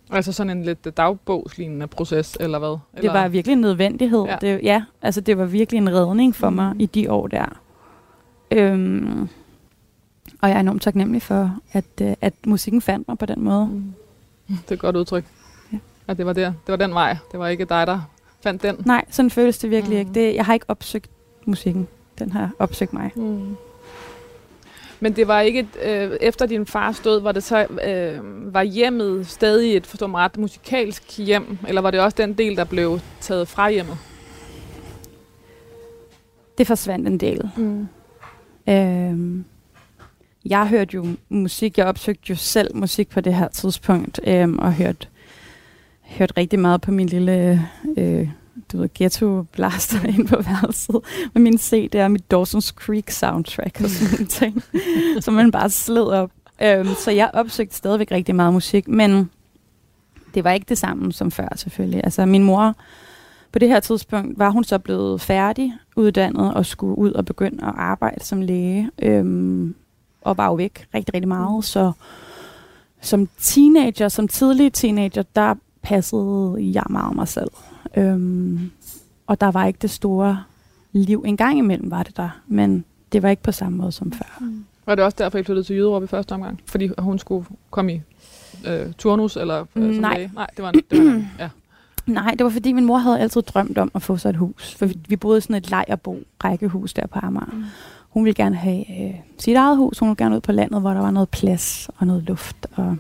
Altså 0.10 0.32
sådan 0.34 0.58
en 0.58 0.64
lidt 0.64 0.98
dagbogslignende 0.98 1.88
proces, 1.88 2.38
eller 2.40 2.60
hvad? 2.60 2.78
Eller? 2.94 3.12
Det 3.12 3.20
var 3.22 3.28
virkelig 3.28 3.54
en 3.54 3.62
nødvendighed. 3.62 4.24
Ja, 4.26 4.38
det, 4.42 4.60
ja 4.64 4.84
altså 5.02 5.22
det 5.22 5.38
var 5.38 5.46
virkelig 5.46 5.78
en 5.78 5.94
redning 5.94 6.36
for 6.36 6.50
Mm. 6.50 6.56
mig 6.56 6.76
i 6.80 6.86
de 6.86 7.12
år 7.12 7.28
der. 7.28 7.46
Øhm, 8.52 9.30
og 10.42 10.50
jeg 10.50 10.56
er 10.56 10.60
enormt 10.60 10.82
taknemmelig 10.82 11.22
for, 11.22 11.58
at, 11.72 11.86
øh, 12.02 12.14
at 12.22 12.34
musikken 12.46 12.82
fandt 12.82 13.08
mig 13.08 13.18
på 13.18 13.26
den 13.26 13.42
måde. 13.42 13.68
Mm. 13.68 13.94
Det 14.48 14.58
er 14.70 14.74
et 14.74 14.80
godt 14.80 14.96
udtryk. 14.96 15.26
Ja. 15.74 15.78
At 16.08 16.18
det 16.18 16.26
var 16.26 16.34
der. 16.34 16.46
Det 16.46 16.68
var 16.68 16.76
den 16.76 16.94
vej. 16.94 17.18
Det 17.32 17.40
var 17.40 17.48
ikke 17.48 17.66
dig, 17.66 17.88
der 17.88 18.02
fandt 18.44 18.64
den. 18.64 18.76
Nej, 18.86 19.06
sådan 19.10 19.30
føles 19.32 19.58
det 19.58 19.70
virkelig 19.70 19.96
Mm. 19.96 20.00
ikke. 20.00 20.28
Det, 20.28 20.36
jeg 20.36 20.46
har 20.46 20.54
ikke 20.54 20.66
opsøgt 20.68 21.10
musikken. 21.46 21.88
Den 22.20 22.32
har 22.32 22.52
opsøgt 22.60 22.94
mig. 22.94 23.12
Mm. 23.16 23.56
Men 25.00 25.16
det 25.16 25.28
var 25.28 25.42
ikke, 25.42 25.68
øh, 25.84 26.12
efter 26.22 26.46
din 26.46 26.66
fars 26.66 27.00
død, 27.00 27.22
var 27.22 27.32
det 27.32 27.44
så, 27.44 27.68
øh, 27.88 28.54
var 28.54 28.64
hjemmet 28.64 29.28
stadig 29.28 29.78
et, 29.78 29.88
forstår 29.88 30.08
mig 30.08 30.20
ret, 30.22 30.38
musikalsk 30.38 31.18
hjem? 31.18 31.58
Eller 31.68 31.82
var 31.82 31.92
det 31.92 32.00
også 32.00 32.16
den 32.18 32.34
del, 32.34 32.58
der 32.58 32.64
blev 32.64 33.00
taget 33.20 33.48
fra 33.48 33.70
hjemmet? 33.72 33.98
Det 36.58 36.68
forsvandt 36.68 37.08
en 37.08 37.18
del. 37.18 37.50
Mm. 37.58 37.88
Øhm, 38.70 39.46
jeg 40.46 40.68
hørte 40.68 40.96
jo 40.96 41.06
musik, 41.30 41.78
jeg 41.78 41.86
opsøgte 41.86 42.30
jo 42.30 42.36
selv 42.36 42.76
musik 42.76 43.10
på 43.10 43.22
det 43.22 43.34
her 43.34 43.48
tidspunkt, 43.48 44.20
øhm, 44.28 44.60
og 44.60 44.74
hørte, 44.74 45.08
hørte 46.02 46.34
rigtig 46.38 46.60
meget 46.60 46.82
på 46.82 46.92
min 46.92 47.08
lille 47.08 47.68
øh, 47.98 48.28
du 48.72 48.78
ved, 48.78 48.90
ghetto 48.94 49.44
blaster 49.44 50.06
ind 50.18 50.28
på 50.28 50.42
værelset 50.42 51.00
med 51.34 51.42
min 51.42 51.56
CD'er, 51.56 52.08
mit 52.08 52.24
Dawson's 52.34 52.74
Creek 52.74 53.10
soundtrack 53.10 53.82
og 53.84 53.90
sådan 53.90 54.12
nogle 54.12 54.26
ting, 54.26 54.64
som 55.24 55.34
man 55.34 55.52
bare 55.52 55.70
sled 55.70 56.04
op. 56.04 56.32
Øhm, 56.62 56.88
så 57.04 57.12
jeg 57.12 57.30
opsøgte 57.34 57.76
stadigvæk 57.76 58.12
rigtig 58.12 58.36
meget 58.36 58.54
musik, 58.54 58.88
men 58.88 59.30
det 60.34 60.44
var 60.44 60.52
ikke 60.52 60.66
det 60.70 60.78
samme 60.78 61.14
som 61.14 61.32
før 61.32 61.48
selvfølgelig. 61.56 62.02
Altså 62.04 62.26
min 62.26 62.44
mor, 62.44 62.76
på 63.52 63.60
det 63.60 63.68
her 63.68 63.80
tidspunkt 63.80 64.40
var 64.40 64.50
hun 64.50 64.64
så 64.64 64.78
blevet 64.78 65.22
færdig 65.22 65.74
uddannet 65.96 66.54
og 66.54 66.66
skulle 66.66 66.98
ud 66.98 67.12
og 67.12 67.26
begynde 67.26 67.64
at 67.64 67.74
arbejde 67.76 68.26
som 68.26 68.42
læge. 68.42 68.90
Øhm, 69.02 69.76
og 70.22 70.38
var 70.38 70.46
jo 70.48 70.54
væk 70.54 70.88
rigtig, 70.94 71.14
rigtig 71.14 71.28
meget. 71.28 71.66
Så 71.66 71.92
som 73.02 73.30
teenager, 73.40 74.10
som 74.10 74.28
tidlig 74.28 74.74
teenager, 74.74 75.24
der 75.36 75.56
passede 75.82 76.56
jeg 76.60 76.84
meget 76.90 77.16
mig 77.16 77.28
selv. 77.28 77.52
Øhm, 77.98 78.72
og 79.28 79.42
der 79.42 79.52
var 79.52 79.66
ikke 79.66 79.80
det 79.82 79.90
store 79.90 80.44
liv. 80.92 81.24
En 81.28 81.38
gang 81.38 81.58
imellem 81.58 81.92
var 81.92 82.04
det 82.04 82.18
der, 82.18 82.30
men 82.48 82.86
det 83.12 83.24
var 83.24 83.30
ikke 83.30 83.44
på 83.44 83.52
samme 83.52 83.78
måde 83.78 83.92
som 83.92 84.12
før. 84.12 84.44
Var 84.86 84.96
det 84.96 85.06
også 85.06 85.16
derfor, 85.20 85.38
I 85.38 85.44
flyttede 85.44 85.68
til 85.68 85.76
Jyderup 85.76 86.04
i 86.04 86.08
første 86.08 86.34
omgang? 86.34 86.60
Fordi 86.66 86.90
hun 86.98 87.20
skulle 87.20 87.46
komme 87.70 87.94
i 87.94 88.02
øh, 88.68 88.94
turnus, 88.98 89.36
eller 89.38 89.66
øh, 89.76 89.84
Nej. 89.84 90.30
Nej, 90.34 90.48
det 90.56 90.64
var, 90.64 90.72
det 90.72 90.84
var 90.92 91.26
ja. 91.40 91.50
Nej, 92.06 92.36
det 92.38 92.44
var 92.44 92.50
fordi 92.50 92.72
min 92.72 92.86
mor 92.86 92.98
havde 92.98 93.20
altid 93.20 93.42
drømt 93.42 93.78
om 93.78 93.92
at 93.96 94.02
få 94.02 94.18
sig 94.18 94.30
et 94.30 94.36
hus. 94.36 94.76
For 94.76 94.86
vi, 94.86 94.98
vi 95.08 95.16
boede 95.16 95.38
i 95.38 95.42
sådan 95.42 95.56
et 95.56 95.70
lejerbo 95.70 96.20
rækkehus 96.44 96.94
der 96.94 97.08
på 97.08 97.20
Amager. 97.24 97.46
Mm. 97.54 97.64
Hun 98.12 98.26
ville 98.26 98.36
gerne 98.36 98.56
have 98.56 99.08
øh, 99.08 99.16
sit 99.38 99.56
eget 99.56 99.78
hus. 99.78 100.00
Hun 100.00 100.10
ville 100.10 100.24
gerne 100.24 100.36
ud 100.36 100.42
på 100.42 100.52
landet, 100.52 100.82
hvor 100.82 100.94
der 100.94 101.00
var 101.00 101.12
noget 101.12 101.30
plads 101.30 101.90
og 101.98 102.08
noget 102.08 102.24
luft 102.24 102.68
og 102.76 102.98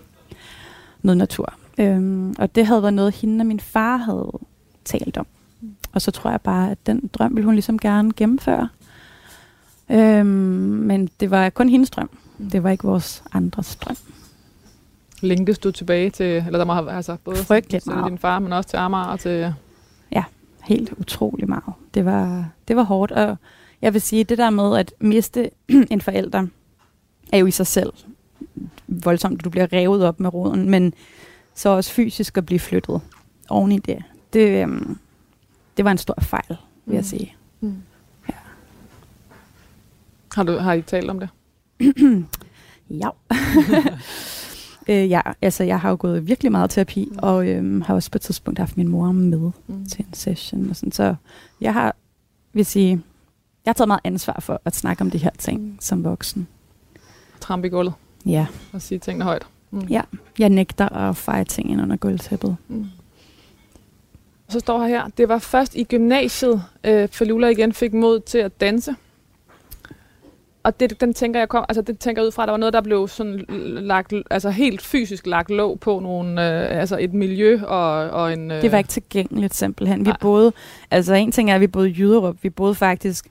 noget 1.01 1.17
natur. 1.17 1.53
Øhm, 1.77 2.35
og 2.39 2.55
det 2.55 2.65
havde 2.65 2.81
været 2.81 2.93
noget, 2.93 3.15
hende 3.15 3.41
og 3.41 3.45
min 3.45 3.59
far 3.59 3.97
havde 3.97 4.31
talt 4.85 5.17
om. 5.17 5.25
Og 5.93 6.01
så 6.01 6.11
tror 6.11 6.29
jeg 6.29 6.41
bare, 6.41 6.71
at 6.71 6.77
den 6.85 7.09
drøm 7.13 7.35
ville 7.35 7.45
hun 7.45 7.53
ligesom 7.53 7.79
gerne 7.79 8.11
gennemføre. 8.13 8.69
Øhm, 9.89 10.25
men 10.25 11.09
det 11.19 11.31
var 11.31 11.49
kun 11.49 11.69
hendes 11.69 11.89
drøm. 11.89 12.09
Det 12.51 12.63
var 12.63 12.69
ikke 12.69 12.83
vores 12.83 13.23
andres 13.33 13.75
drøm. 13.75 13.95
Længtes 15.21 15.59
du 15.59 15.71
tilbage 15.71 16.09
til, 16.09 16.25
eller 16.25 16.57
der 16.57 16.65
må 16.65 16.73
have 16.73 16.91
altså, 16.91 17.17
både 17.23 17.37
Frygteligt 17.37 17.83
til 17.83 17.91
meget. 17.91 18.09
din 18.09 18.17
far, 18.17 18.39
men 18.39 18.53
også 18.53 18.69
til 18.69 18.77
Amager 18.77 19.05
og 19.05 19.19
til... 19.19 19.53
helt 20.63 20.93
utrolig 20.97 21.49
meget. 21.49 21.73
Det 21.93 22.05
var, 22.05 22.45
det 22.67 22.75
var 22.75 22.83
hårdt, 22.83 23.11
og 23.11 23.37
jeg 23.81 23.93
vil 23.93 24.01
sige, 24.01 24.23
det 24.23 24.37
der 24.37 24.49
med 24.49 24.77
at 24.77 24.93
miste 24.99 25.49
en 25.91 26.01
forælder, 26.01 26.47
er 27.33 27.37
jo 27.37 27.45
i 27.45 27.51
sig 27.51 27.67
selv 27.67 27.93
voldsomt, 28.87 29.43
du 29.43 29.49
bliver 29.49 29.73
revet 29.73 30.03
op 30.05 30.19
med 30.19 30.33
roden, 30.33 30.69
men 30.69 30.93
så 31.55 31.69
også 31.69 31.91
fysisk 31.91 32.37
at 32.37 32.45
blive 32.45 32.59
flyttet 32.59 33.01
oven 33.49 33.71
i 33.71 33.79
det. 33.79 33.97
Det, 34.33 34.61
øhm, 34.63 34.97
det 35.77 35.85
var 35.85 35.91
en 35.91 35.97
stor 35.97 36.15
fejl, 36.21 36.57
vil 36.85 36.93
jeg 36.93 36.99
Mm. 37.01 37.03
sige. 37.03 37.35
Ja. 38.29 38.33
Har, 40.33 40.43
du, 40.43 40.57
har 40.57 40.73
I 40.73 40.81
talt 40.81 41.09
om 41.09 41.19
det? 41.19 41.29
Ja. 42.89 43.09
øh, 44.89 45.09
ja, 45.09 45.21
altså 45.41 45.63
jeg 45.63 45.79
har 45.79 45.89
jo 45.89 45.97
gået 45.99 46.27
virkelig 46.27 46.51
meget 46.51 46.69
terapi, 46.69 47.07
Mm. 47.11 47.17
og 47.21 47.47
øhm, 47.47 47.81
har 47.81 47.93
også 47.93 48.11
på 48.11 48.17
et 48.17 48.21
tidspunkt 48.21 48.59
haft 48.59 48.77
min 48.77 48.87
mor 48.87 49.11
med 49.11 49.51
Mm. 49.67 49.85
til 49.85 50.05
en 50.05 50.13
session. 50.13 50.69
Og 50.69 50.75
sådan. 50.75 50.91
Så 50.91 51.15
jeg 51.61 51.73
har, 51.73 51.95
vil 52.53 52.65
sige, 52.65 53.01
jeg 53.65 53.69
har 53.69 53.73
taget 53.73 53.87
meget 53.87 54.01
ansvar 54.03 54.37
for 54.39 54.61
at 54.65 54.75
snakke 54.75 55.01
om 55.01 55.11
de 55.11 55.17
her 55.17 55.29
ting 55.37 55.61
Mm. 55.61 55.77
som 55.79 56.03
voksen. 56.03 56.47
Trampe 57.39 57.67
i 57.67 57.69
gulvet 57.71 57.93
Ja, 58.25 58.45
og 58.73 58.81
sige 58.81 58.99
tingene 58.99 59.25
højt. 59.25 59.47
Mm. 59.71 59.79
Ja. 59.79 60.01
jeg 60.39 60.49
nægter 60.49 60.89
at 60.89 61.17
feje 61.17 61.43
ting 61.43 61.71
ind 61.71 61.81
under 61.81 61.95
gulvtæppet. 61.95 62.55
Mm. 62.67 62.85
Så 64.49 64.59
står 64.59 64.79
her 64.81 64.87
her, 64.87 65.07
det 65.17 65.29
var 65.29 65.37
først 65.39 65.75
i 65.75 65.83
gymnasiet, 65.83 66.63
øh, 66.83 67.07
Falula 67.07 67.47
igen 67.47 67.73
fik 67.73 67.93
mod 67.93 68.19
til 68.19 68.37
at 68.37 68.61
danse. 68.61 68.95
Og 70.63 70.79
det, 70.79 71.01
den 71.01 71.13
tænker 71.13 71.39
jeg 71.39 71.49
kom, 71.49 71.65
altså 71.69 71.81
det 71.81 71.99
tænker 71.99 72.21
jeg 72.21 72.27
ud 72.27 72.31
fra, 72.31 72.43
at 72.43 72.47
der 72.47 72.51
var 72.51 72.57
noget, 72.57 72.73
der 72.73 72.81
blev 72.81 73.07
sådan 73.07 73.45
lagt, 73.81 74.13
altså 74.31 74.49
helt 74.49 74.81
fysisk 74.81 75.27
lagt 75.27 75.49
låg 75.49 75.79
på 75.79 75.99
nogle, 75.99 76.31
øh, 76.31 76.79
altså 76.79 76.97
et 76.99 77.13
miljø 77.13 77.61
og, 77.65 78.09
og 78.09 78.33
en... 78.33 78.51
Øh, 78.51 78.61
Det 78.61 78.71
var 78.71 78.77
ikke 78.77 78.87
tilgængeligt 78.87 79.55
simpelthen. 79.55 79.99
Vi 79.99 80.09
Nej. 80.09 80.17
boede, 80.21 80.53
altså 80.91 81.13
en 81.13 81.31
ting 81.31 81.51
er, 81.51 81.55
at 81.55 81.61
vi 81.61 81.67
boede 81.67 81.89
i 81.89 81.93
Jyderup. 81.99 82.35
Vi 82.41 82.49
boede 82.49 82.75
faktisk 82.75 83.27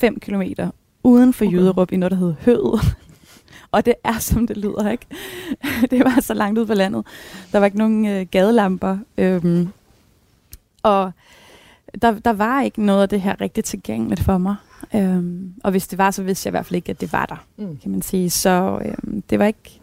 5 0.00 0.20
kilometer 0.20 0.70
uden 1.02 1.32
for 1.32 1.44
Okay. 1.44 1.56
Jyderup 1.56 1.92
i 1.92 1.96
noget, 1.96 2.10
der 2.12 2.18
hed 2.18 2.34
Høet. 2.44 2.80
Og 3.72 3.86
det 3.86 3.94
er, 4.04 4.18
som 4.18 4.46
det 4.46 4.56
lyder, 4.56 4.90
ikke? 4.90 5.06
det 5.90 6.04
var 6.04 6.20
så 6.20 6.34
langt 6.34 6.58
ud 6.58 6.66
på 6.66 6.74
landet. 6.74 7.06
Der 7.52 7.58
var 7.58 7.66
ikke 7.66 7.78
nogen 7.78 8.06
øh, 8.06 8.26
gadelamper. 8.30 8.98
Øhm, 9.18 9.68
og 10.82 11.12
der, 12.02 12.18
der 12.18 12.32
var 12.32 12.62
ikke 12.62 12.82
noget 12.84 13.02
af 13.02 13.08
det 13.08 13.20
her 13.20 13.40
rigtig 13.40 13.64
tilgængeligt 13.64 14.20
for 14.20 14.38
mig. 14.38 14.56
Øhm, 14.94 15.54
og 15.64 15.70
hvis 15.70 15.88
det 15.88 15.98
var, 15.98 16.10
så 16.10 16.22
vidste 16.22 16.46
jeg 16.46 16.50
i 16.50 16.54
hvert 16.54 16.66
fald 16.66 16.76
ikke, 16.76 16.90
at 16.90 17.00
det 17.00 17.12
var 17.12 17.26
der, 17.26 17.44
Mm. 17.56 17.76
kan 17.82 17.90
man 17.90 18.02
sige. 18.02 18.30
Så 18.30 18.78
øhm, 18.84 19.22
det, 19.30 19.38
var 19.38 19.44
ikke, 19.46 19.80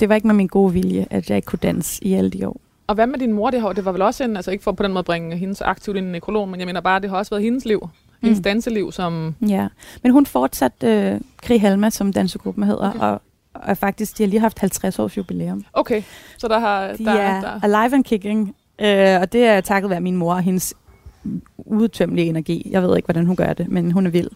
det 0.00 0.08
var 0.08 0.14
ikke 0.14 0.26
med 0.26 0.34
min 0.34 0.46
gode 0.46 0.72
vilje, 0.72 1.06
at 1.10 1.30
jeg 1.30 1.36
ikke 1.36 1.46
kunne 1.46 1.58
danse 1.62 2.04
i 2.04 2.12
alle 2.14 2.30
de 2.30 2.48
år. 2.48 2.60
Og 2.86 2.94
hvad 2.94 3.06
med 3.06 3.18
din 3.18 3.32
mor? 3.32 3.50
Det, 3.50 3.60
har, 3.60 3.72
det 3.72 3.84
var 3.84 3.92
vel 3.92 4.02
også 4.02 4.24
en, 4.24 4.36
altså 4.36 4.50
ikke 4.50 4.64
for 4.64 4.72
på 4.72 4.82
den 4.82 4.92
måde 4.92 4.98
at 4.98 5.04
bringe 5.04 5.36
hendes 5.36 5.60
aktivt 5.60 5.96
ind 5.96 6.06
i 6.06 6.10
nekrologen, 6.10 6.50
men 6.50 6.60
jeg 6.60 6.66
mener 6.66 6.80
bare, 6.80 7.00
det 7.00 7.10
har 7.10 7.16
også 7.16 7.30
været 7.30 7.42
hendes 7.42 7.64
liv. 7.64 7.88
Hendes 8.22 8.38
Mm. 8.38 8.42
danseliv, 8.42 8.92
som... 8.92 9.34
Ja, 9.48 9.68
men 10.02 10.12
hun 10.12 10.26
fortsatte 10.26 10.86
øh, 10.86 11.20
Krig 11.42 11.60
Halma, 11.60 11.90
som 11.90 12.12
dansegruppen 12.12 12.64
hedder, 12.64 12.90
Okay. 12.90 13.00
og, 13.00 13.22
og 13.54 13.76
faktisk, 13.76 14.18
de 14.18 14.22
har 14.22 14.28
lige 14.28 14.40
haft 14.40 14.58
50 14.58 14.98
års 14.98 15.16
jubilæum. 15.16 15.64
Okay, 15.72 16.02
så 16.38 16.48
der 16.48 16.58
har... 16.58 16.86
De 16.92 17.04
der, 17.04 17.12
er 17.12 17.40
der, 17.40 17.60
alive 17.64 17.94
and 17.94 18.04
kicking, 18.04 18.54
øh, 18.78 19.20
og 19.20 19.32
det 19.32 19.44
er 19.44 19.60
takket 19.60 19.90
være 19.90 20.00
min 20.00 20.16
mor 20.16 20.34
og 20.34 20.42
hendes 20.42 20.74
udtømmelige 21.56 22.28
energi. 22.28 22.68
Jeg 22.70 22.82
ved 22.82 22.96
ikke, 22.96 23.06
hvordan 23.06 23.26
hun 23.26 23.36
gør 23.36 23.52
det, 23.52 23.68
men 23.68 23.92
hun 23.92 24.06
er 24.06 24.10
vild. 24.10 24.30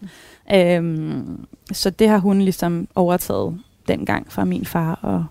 Øhm, 0.53 1.45
så 1.71 1.89
det 1.89 2.09
har 2.09 2.17
hun 2.17 2.41
ligesom 2.41 2.87
overtaget 2.95 3.59
dengang 3.87 4.31
fra 4.31 4.45
min 4.45 4.65
far 4.65 4.99
og, 5.01 5.25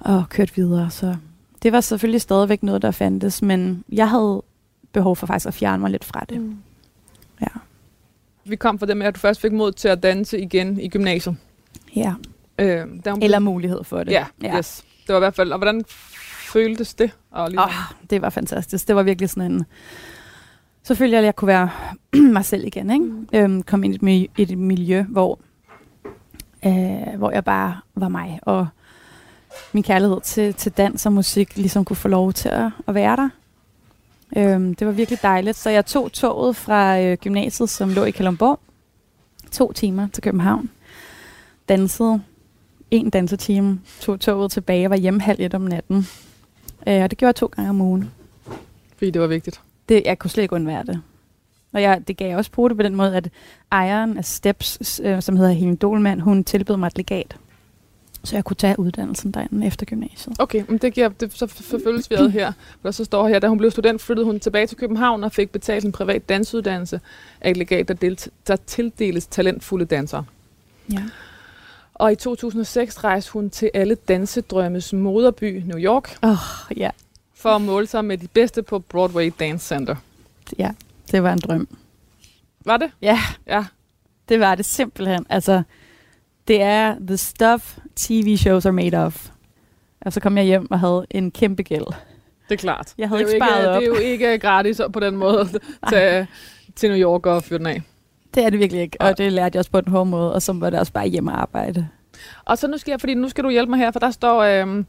og 0.00 0.24
kørt 0.28 0.56
videre. 0.56 0.90
Så 0.90 1.14
det 1.62 1.72
var 1.72 1.80
selvfølgelig 1.80 2.20
stadigvæk 2.20 2.62
noget, 2.62 2.82
der 2.82 2.90
fandtes, 2.90 3.42
men 3.42 3.84
jeg 3.92 4.10
havde 4.10 4.42
behov 4.92 5.16
for 5.16 5.26
faktisk 5.26 5.46
at 5.46 5.54
fjerne 5.54 5.80
mig 5.80 5.90
lidt 5.90 6.04
fra 6.04 6.24
det. 6.28 6.40
Mm. 6.40 6.56
Vi 8.44 8.56
kom 8.56 8.78
fra 8.78 8.86
det 8.86 8.96
med, 8.96 9.06
at 9.06 9.14
du 9.14 9.20
først 9.20 9.40
fik 9.40 9.52
mod 9.52 9.72
til 9.72 9.88
at 9.88 10.02
danse 10.02 10.38
igen 10.38 10.80
i 10.80 10.88
gymnasiet. 10.88 11.36
Ja. 11.96 12.14
Øh, 12.58 12.86
da 13.04 13.10
hun 13.10 13.22
Eller 13.22 13.38
mulighed 13.38 13.84
for 13.84 14.04
det. 14.04 14.12
Ja, 14.12 14.26
ja, 14.42 14.58
yes. 14.58 14.84
Det 15.06 15.12
var 15.12 15.16
i 15.16 15.18
hvert 15.20 15.34
fald... 15.34 15.52
Og 15.52 15.58
hvordan 15.58 15.84
føltes 16.52 16.94
det? 16.94 17.10
Og 17.30 17.48
ligesom, 17.50 17.68
Åh, 17.68 18.08
det 18.10 18.22
var 18.22 18.30
fantastisk. 18.30 18.88
Det 18.88 18.96
var 18.96 19.02
virkelig 19.02 19.30
sådan 19.30 19.52
en... 19.52 19.64
Selvfølgelig, 20.82 21.18
at 21.18 21.24
jeg 21.24 21.36
kunne 21.36 21.46
være 21.46 21.70
mig 22.36 22.44
selv 22.44 22.66
igen, 22.66 22.90
ikke? 22.90 23.04
Mm. 23.04 23.28
Øhm, 23.32 23.62
kom 23.62 23.84
ind 23.84 24.08
i 24.08 24.30
et, 24.38 24.50
et 24.50 24.58
miljø, 24.58 25.02
hvor, 25.02 25.38
øh, 26.66 27.18
hvor 27.18 27.30
jeg 27.30 27.44
bare 27.44 27.80
var 27.94 28.08
mig, 28.08 28.38
og 28.42 28.66
min 29.72 29.82
kærlighed 29.82 30.20
til, 30.20 30.54
til 30.54 30.72
dans 30.72 31.06
og 31.06 31.12
musik 31.12 31.56
ligesom 31.56 31.84
kunne 31.84 31.96
få 31.96 32.08
lov 32.08 32.32
til 32.32 32.48
at, 32.48 32.70
at 32.88 32.94
være 32.94 33.16
der. 33.16 33.28
Øhm, 34.36 34.74
det 34.74 34.86
var 34.86 34.92
virkelig 34.92 35.22
dejligt, 35.22 35.56
så 35.56 35.70
jeg 35.70 35.86
tog 35.86 36.12
toget 36.12 36.56
fra 36.56 37.00
øh, 37.00 37.16
gymnasiet, 37.16 37.70
som 37.70 37.90
lå 37.90 38.04
i 38.04 38.10
Kalundborg, 38.10 38.60
to 39.50 39.72
timer 39.72 40.08
til 40.12 40.22
København, 40.22 40.70
dansede 41.68 42.22
en 42.90 43.10
dansetime, 43.10 43.80
tog 44.00 44.20
toget 44.20 44.52
tilbage 44.52 44.86
og 44.86 44.90
var 44.90 44.96
hjemme 44.96 45.20
halv 45.20 45.40
et 45.40 45.54
om 45.54 45.60
natten. 45.60 46.06
Øh, 46.88 47.02
og 47.02 47.10
det 47.10 47.18
gjorde 47.18 47.28
jeg 47.28 47.34
to 47.34 47.46
gange 47.46 47.70
om 47.70 47.80
ugen. 47.80 48.10
Fordi 48.96 49.10
det 49.10 49.20
var 49.20 49.26
vigtigt. 49.26 49.60
Det, 49.88 50.02
jeg 50.04 50.18
kunne 50.18 50.30
slet 50.30 50.42
ikke 50.42 50.54
undvære 50.54 50.84
det. 50.84 51.02
Og 51.72 51.82
jeg, 51.82 52.08
det 52.08 52.16
gav 52.16 52.28
jeg 52.28 52.36
også 52.36 52.50
på 52.50 52.68
det 52.68 52.76
på 52.76 52.82
den 52.82 52.94
måde, 52.94 53.16
at 53.16 53.30
ejeren 53.72 54.18
af 54.18 54.24
Steps, 54.24 55.00
øh, 55.04 55.22
som 55.22 55.36
hedder 55.36 55.52
Helen 55.52 55.76
Dolman, 55.76 56.20
hun 56.20 56.44
tilbød 56.44 56.76
mig 56.76 56.86
et 56.86 56.96
legat. 56.96 57.36
Så 58.24 58.36
jeg 58.36 58.44
kunne 58.44 58.56
tage 58.56 58.78
uddannelsen 58.78 59.30
derinde 59.30 59.66
efter 59.66 59.86
gymnasiet. 59.86 60.36
Okay, 60.38 60.64
men 60.68 60.78
det 60.78 60.94
giver, 60.94 61.08
det, 61.08 61.32
så, 61.32 61.46
så 61.46 61.80
følges 61.84 62.10
vi 62.10 62.14
ad 62.14 62.28
her. 62.28 62.52
For 62.70 62.78
der 62.88 62.90
så 62.90 63.04
står 63.04 63.28
her, 63.28 63.38
da 63.38 63.48
hun 63.48 63.58
blev 63.58 63.70
student, 63.70 64.02
flyttede 64.02 64.26
hun 64.26 64.40
tilbage 64.40 64.66
til 64.66 64.76
København 64.76 65.24
og 65.24 65.32
fik 65.32 65.50
betalt 65.50 65.84
en 65.84 65.92
privat 65.92 66.28
dansuddannelse 66.28 67.00
af 67.40 67.50
et 67.50 67.56
legat, 67.56 67.88
der, 67.88 67.94
delt, 67.94 68.28
der 68.46 68.56
tildeles 68.56 69.26
talentfulde 69.26 69.84
dansere. 69.84 70.24
Ja. 70.92 71.02
Og 71.94 72.12
i 72.12 72.16
2006 72.16 73.04
rejste 73.04 73.32
hun 73.32 73.50
til 73.50 73.70
alle 73.74 73.94
dansedrømmes 73.94 74.92
moderby, 74.92 75.62
New 75.66 75.78
York, 75.78 76.16
Oh, 76.22 76.36
ja. 76.76 76.90
for 77.34 77.48
at 77.50 77.60
måle 77.60 77.86
sig 77.86 78.04
med 78.04 78.18
de 78.18 78.28
bedste 78.28 78.62
på 78.62 78.78
Broadway 78.78 79.32
Dance 79.40 79.66
Center. 79.66 79.96
ja, 80.58 80.70
det 81.12 81.22
var 81.22 81.32
en 81.32 81.38
drøm. 81.38 81.68
Var 82.64 82.76
det? 82.76 82.90
Ja, 83.02 83.18
Ja. 83.46 83.64
det 84.28 84.40
var 84.40 84.54
det 84.54 84.64
simpelthen. 84.64 85.26
Altså, 85.28 85.62
det 86.48 86.62
er 86.62 86.96
the 87.06 87.16
stuff 87.16 87.78
TV 87.96 88.36
shows 88.36 88.66
are 88.66 88.72
made 88.72 89.06
of. 89.06 89.28
Og 90.00 90.12
så 90.12 90.20
kom 90.20 90.36
jeg 90.36 90.44
hjem 90.44 90.70
og 90.70 90.80
havde 90.80 91.06
en 91.10 91.30
kæmpe 91.30 91.62
gæld. 91.62 91.86
Det 92.48 92.54
er 92.54 92.56
klart. 92.56 92.94
Jeg 92.98 93.08
havde 93.08 93.20
ikke 93.20 93.32
sparet 93.40 93.68
op. 93.68 93.80
Det 93.80 93.88
er 93.88 93.92
jo 93.92 93.94
ikke 93.94 94.38
gratis 94.38 94.80
på 94.92 95.00
den 95.00 95.16
måde 95.16 95.40
at 95.40 95.90
tage 95.90 96.26
til 96.76 96.90
New 96.90 96.98
York 96.98 97.26
og 97.26 97.42
fyre 97.42 97.58
den 97.58 97.66
af. 97.66 97.82
Det 98.34 98.44
er 98.44 98.50
det 98.50 98.58
virkelig 98.58 98.82
ikke, 98.82 98.96
og 99.00 99.18
det 99.18 99.32
lærte 99.32 99.56
jeg 99.56 99.58
også 99.58 99.70
på 99.70 99.80
den 99.80 99.90
hårde 99.90 100.10
måde, 100.10 100.34
og 100.34 100.42
så 100.42 100.52
var 100.52 100.70
det 100.70 100.78
også 100.78 100.92
bare 100.92 101.06
hjemme 101.06 101.32
arbejde. 101.32 101.88
Og 102.44 102.58
så 102.58 102.66
nu 102.66 102.78
skal 102.78 102.92
jeg, 102.92 103.00
fordi 103.00 103.14
nu 103.14 103.28
skal 103.28 103.44
du 103.44 103.50
hjælpe 103.50 103.70
mig 103.70 103.78
her, 103.78 103.90
for 103.90 104.00
der 104.00 104.10
står, 104.10 104.42
øhm, 104.42 104.86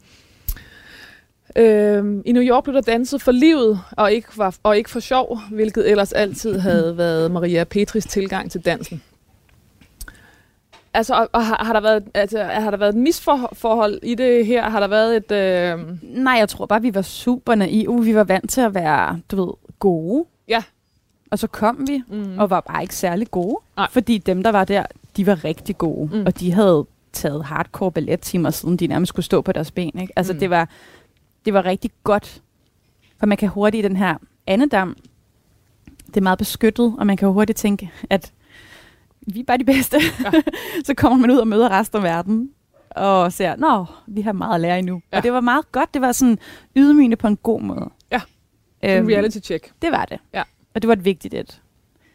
øhm, 1.56 2.22
i 2.26 2.32
New 2.32 2.42
York 2.42 2.64
blev 2.64 2.74
der 2.74 2.80
danset 2.80 3.22
for 3.22 3.32
livet, 3.32 3.80
og 3.90 4.12
ikke, 4.12 4.28
var, 4.36 4.56
og 4.62 4.76
ikke 4.76 4.90
for 4.90 5.00
sjov, 5.00 5.40
hvilket 5.50 5.90
ellers 5.90 6.12
altid 6.12 6.58
havde 6.58 6.96
været 6.96 7.30
Maria 7.30 7.64
Petris 7.64 8.06
tilgang 8.06 8.50
til 8.50 8.60
dansen. 8.60 9.02
Altså, 10.96 11.14
og, 11.14 11.28
og 11.32 11.46
har, 11.46 11.64
har, 11.64 11.72
der 11.72 11.80
været, 11.80 12.04
altså, 12.14 12.42
har 12.42 12.70
der 12.70 12.78
været 12.78 12.88
et 12.88 13.00
misforhold 13.00 13.98
i 14.02 14.14
det 14.14 14.46
her? 14.46 14.70
Har 14.70 14.80
der 14.80 14.86
været 14.86 15.16
et... 15.16 15.32
Øh, 15.32 15.78
Nej, 16.02 16.34
jeg 16.34 16.48
tror 16.48 16.66
bare, 16.66 16.82
vi 16.82 16.94
var 16.94 17.02
super 17.02 17.54
naive. 17.54 18.04
Vi 18.04 18.14
var 18.14 18.24
vant 18.24 18.50
til 18.50 18.60
at 18.60 18.74
være, 18.74 19.20
du 19.30 19.44
ved, 19.44 19.52
gode. 19.78 20.24
Ja. 20.48 20.62
Og 21.30 21.38
så 21.38 21.46
kom 21.46 21.88
vi, 21.88 22.02
mm, 22.08 22.38
og 22.38 22.50
var 22.50 22.60
bare 22.60 22.82
ikke 22.82 22.94
særlig 22.94 23.30
gode. 23.30 23.58
Nej. 23.76 23.88
Fordi 23.90 24.18
dem, 24.18 24.42
der 24.42 24.50
var 24.50 24.64
der, 24.64 24.84
de 25.16 25.26
var 25.26 25.44
rigtig 25.44 25.78
gode. 25.78 26.16
Mm. 26.16 26.26
Og 26.26 26.40
de 26.40 26.52
havde 26.52 26.86
taget 27.12 27.44
hardcore 27.44 27.92
ballettimer, 27.92 28.50
siden 28.50 28.76
de 28.76 28.86
nærmest 28.86 29.08
skulle 29.08 29.26
stå 29.26 29.40
på 29.40 29.52
deres 29.52 29.70
ben. 29.70 29.98
Ikke? 30.00 30.12
Altså, 30.16 30.32
mm. 30.32 30.38
det, 30.38 30.50
var, 30.50 30.68
det 31.44 31.54
var 31.54 31.64
rigtig 31.64 31.90
godt 32.04 32.42
For 33.18 33.26
man 33.26 33.38
kan 33.38 33.48
hurtigt 33.48 33.84
i 33.84 33.88
den 33.88 33.96
her 33.96 34.14
andedam, 34.46 34.96
det 36.06 36.16
er 36.16 36.20
meget 36.20 36.38
beskyttet, 36.38 36.94
og 36.98 37.06
man 37.06 37.16
kan 37.16 37.28
hurtigt 37.28 37.58
tænke, 37.58 37.90
at 38.10 38.32
vi 39.26 39.40
er 39.40 39.44
bare 39.44 39.58
de 39.58 39.64
bedste. 39.64 39.96
Ja. 40.24 40.30
Så 40.86 40.94
kommer 40.94 41.18
man 41.18 41.30
ud 41.30 41.36
og 41.36 41.48
møder 41.48 41.68
resten 41.68 41.96
af 41.96 42.02
verden, 42.02 42.50
og 42.90 43.32
ser, 43.32 43.56
nå, 43.56 43.84
vi 44.06 44.20
har 44.20 44.32
meget 44.32 44.54
at 44.54 44.60
lære 44.60 44.78
endnu. 44.78 45.02
Ja. 45.12 45.16
Og 45.16 45.22
det 45.22 45.32
var 45.32 45.40
meget 45.40 45.72
godt, 45.72 45.94
det 45.94 46.02
var 46.02 46.12
sådan 46.12 46.38
ydmygende 46.76 47.16
på 47.16 47.26
en 47.26 47.36
god 47.36 47.60
måde. 47.60 47.90
Ja. 48.12 48.20
En 48.82 49.08
reality 49.08 49.38
check. 49.38 49.72
Det 49.82 49.92
var 49.92 50.04
det. 50.04 50.18
Ja. 50.34 50.42
Og 50.74 50.82
det 50.82 50.88
var 50.88 50.94
et 50.94 51.04
vigtigt 51.04 51.34
et. 51.34 51.62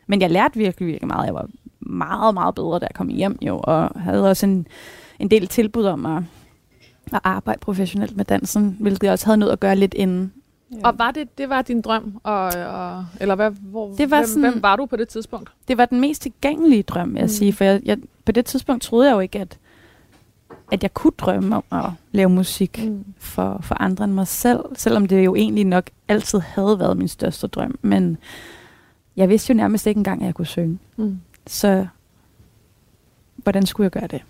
Men 0.08 0.21
jeg 0.21 0.32
lærte 0.32 0.60
virkelig, 0.60 0.88
virkelig 0.88 1.08
meget. 1.08 1.26
Jeg 1.26 1.34
var 1.34 1.47
meget, 1.80 2.34
meget 2.34 2.56
bedre, 2.56 2.80
da 2.80 2.86
jeg 2.86 2.95
kom 2.95 3.08
hjem 3.08 3.38
jo, 3.41 3.62
og 3.63 4.02
havde 4.02 4.30
også 4.30 4.45
en, 4.45 4.67
en 5.19 5.32
del 5.32 5.47
tilbud 5.47 5.86
om 5.86 6.06
at, 6.06 6.24
at 7.13 7.19
arbejde 7.24 7.60
professionelt 7.60 8.17
med 8.17 8.26
dansen, 8.26 8.78
hvilket 8.80 9.04
jeg 9.04 9.12
også 9.12 9.26
havde 9.26 9.38
nødt 9.38 9.52
at 9.52 9.60
gøre 9.60 9.76
lidt 9.76 9.93
inden. 9.93 10.34
Og 10.84 11.00
var 11.00 11.12
det, 11.12 11.38
det 11.38 11.50
var 11.50 11.62
din 11.62 11.82
drøm? 11.82 12.20
Og, 12.24 12.44
og, 12.46 13.06
eller 13.20 13.36
hvad, 13.36 13.52
hvor, 13.52 13.94
Det 13.96 14.10
var 14.12 14.18
hvem, 14.18 14.28
sådan- 14.28 14.52
hvem 14.52 14.64
var 14.64 14.76
du 14.76 14.86
på 14.86 14.96
det 14.96 15.08
tidspunkt? 15.08 15.50
det 15.68 15.78
var 15.78 15.86
den 15.86 16.00
mest 16.02 16.22
tilgængelige 16.22 16.84
drøm, 16.84 17.16
jeg 17.16 17.24
mm. 17.24 17.28
sige. 17.30 17.54
For 17.54 17.64
jeg, 17.64 17.82
jeg, 17.86 17.98
på 18.26 18.32
det 18.32 18.46
tidspunkt 18.46 18.84
troede 18.84 19.08
jeg 19.10 19.16
jo 19.16 19.20
ikke, 19.20 19.40
at, 19.40 19.58
at 20.72 20.84
jeg 20.84 20.94
kunne 20.94 21.14
drømme 21.18 21.56
om 21.56 21.64
at 21.72 21.90
lave 22.12 22.30
musik 22.30 22.84
Mm. 22.88 23.06
for, 23.18 23.60
for 23.64 23.76
andre 23.82 24.04
end 24.06 24.14
mig 24.14 24.28
selv. 24.28 24.60
Selvom 24.76 25.06
det 25.08 25.26
jo 25.26 25.36
egentlig 25.36 25.66
nok 25.66 25.90
altid 26.08 26.40
havde 26.40 26.80
været 26.80 26.98
min 26.98 27.08
største 27.08 27.48
drøm. 27.48 27.80
Men 27.82 28.18
jeg 29.16 29.30
vidste 29.30 29.52
jo 29.54 29.58
nærmest 29.58 29.88
ikke 29.88 29.98
engang, 29.98 30.22
at 30.22 30.26
jeg 30.26 30.36
kunne 30.36 30.46
synge. 30.46 30.80
Mm. 30.98 31.20
Så 31.48 31.88
hvordan 33.36 33.66
skulle 33.66 33.86
jeg 33.86 33.92
gøre 33.92 34.08
det? 34.08 34.22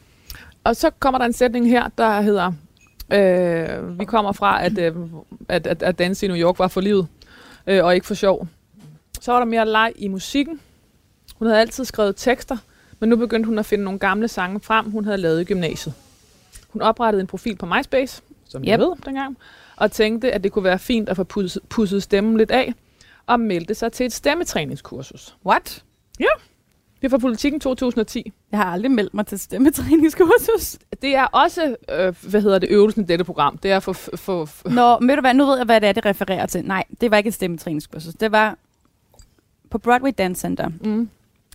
Og 0.63 0.75
så 0.75 0.89
kommer 0.99 1.17
der 1.17 1.25
en 1.25 1.34
sætning 1.34 1.69
her, 1.69 1.89
der 1.97 2.21
hedder, 2.21 2.51
øh, 3.12 4.00
vi 4.00 4.06
kommer 4.06 4.32
fra, 4.32 4.63
at, 4.65 4.78
øh, 4.78 4.95
at, 5.50 5.67
at, 5.67 5.84
at 5.84 6.00
danse 6.00 6.26
i 6.26 6.30
New 6.30 6.38
York 6.38 6.60
var 6.60 6.67
for 6.67 6.82
livet, 6.82 7.08
øh, 7.67 7.84
og 7.86 7.95
ikke 7.95 8.08
for 8.08 8.13
sjov. 8.13 8.47
Så 9.21 9.32
var 9.32 9.39
der 9.39 9.45
mere 9.45 9.67
leg 9.67 9.93
i 9.95 10.08
musikken. 10.08 10.60
Hun 11.36 11.47
havde 11.47 11.60
altid 11.62 11.86
skrevet 11.86 12.15
tekster, 12.15 12.58
men 13.00 13.10
nu 13.10 13.15
begyndte 13.15 13.47
hun 13.47 13.60
at 13.60 13.65
finde 13.65 13.84
nogle 13.84 14.00
gamle 14.00 14.28
sange 14.28 14.60
frem, 14.60 14.91
hun 14.91 15.06
havde 15.06 15.17
lavet 15.17 15.41
i 15.41 15.43
gymnasiet. 15.43 15.93
Hun 16.69 16.82
oprettede 16.82 17.21
en 17.21 17.28
profil 17.28 17.56
på 17.56 17.65
MySpace, 17.65 18.21
som 18.50 18.63
jeg 18.63 18.74
Yep. 18.74 18.80
ved 18.80 18.93
dengang, 19.06 19.38
og 19.76 19.91
tænkte, 19.91 20.32
at 20.32 20.43
det 20.43 20.52
kunne 20.52 20.63
være 20.63 20.80
fint 20.80 21.10
at 21.10 21.15
få 21.15 21.24
pudset, 21.24 21.62
pudset 21.69 22.04
stemmen 22.04 22.38
lidt 22.38 22.52
af, 22.52 22.74
og 23.28 23.39
meldte 23.39 23.76
sig 23.76 23.91
til 23.91 24.06
et 24.06 24.13
stemmetræningskursus. 24.13 25.36
What? 25.45 25.84
Det 27.02 27.06
er 27.08 27.10
fra 27.10 27.17
Politiken 27.17 27.60
2010. 27.60 28.34
Jeg 28.51 28.59
har 28.59 28.65
aldrig 28.65 28.91
meldt 28.91 29.13
mig 29.13 29.25
til 29.27 29.39
stemmetræningskursus. 29.39 30.77
Det 31.01 31.15
er 31.15 31.23
også, 31.25 31.75
øh, 31.91 32.15
hvad 32.29 32.41
hedder 32.41 32.59
det, 32.59 32.69
øvelsen 32.69 33.03
i 33.03 33.05
dette 33.05 33.25
program. 33.25 33.57
Det 33.57 33.71
er 33.71 33.79
for, 33.79 33.93
for, 33.93 34.45
for 34.45 34.69
Nå, 34.69 34.99
men 34.99 35.15
du 35.15 35.21
hvad, 35.21 35.33
nu 35.33 35.45
ved 35.45 35.57
jeg, 35.57 35.65
hvad 35.65 35.81
det 35.81 35.89
er, 35.89 35.93
det 35.93 36.05
refererer 36.05 36.45
til. 36.45 36.65
Nej, 36.65 36.83
det 37.01 37.11
var 37.11 37.17
ikke 37.17 37.27
et 37.27 37.33
stemmetræningskursus. 37.33 38.13
Det 38.13 38.31
var 38.31 38.57
på 39.69 39.77
Broadway 39.77 40.11
Dance 40.17 40.41
Center. 40.41 40.67
mm, 40.83 41.09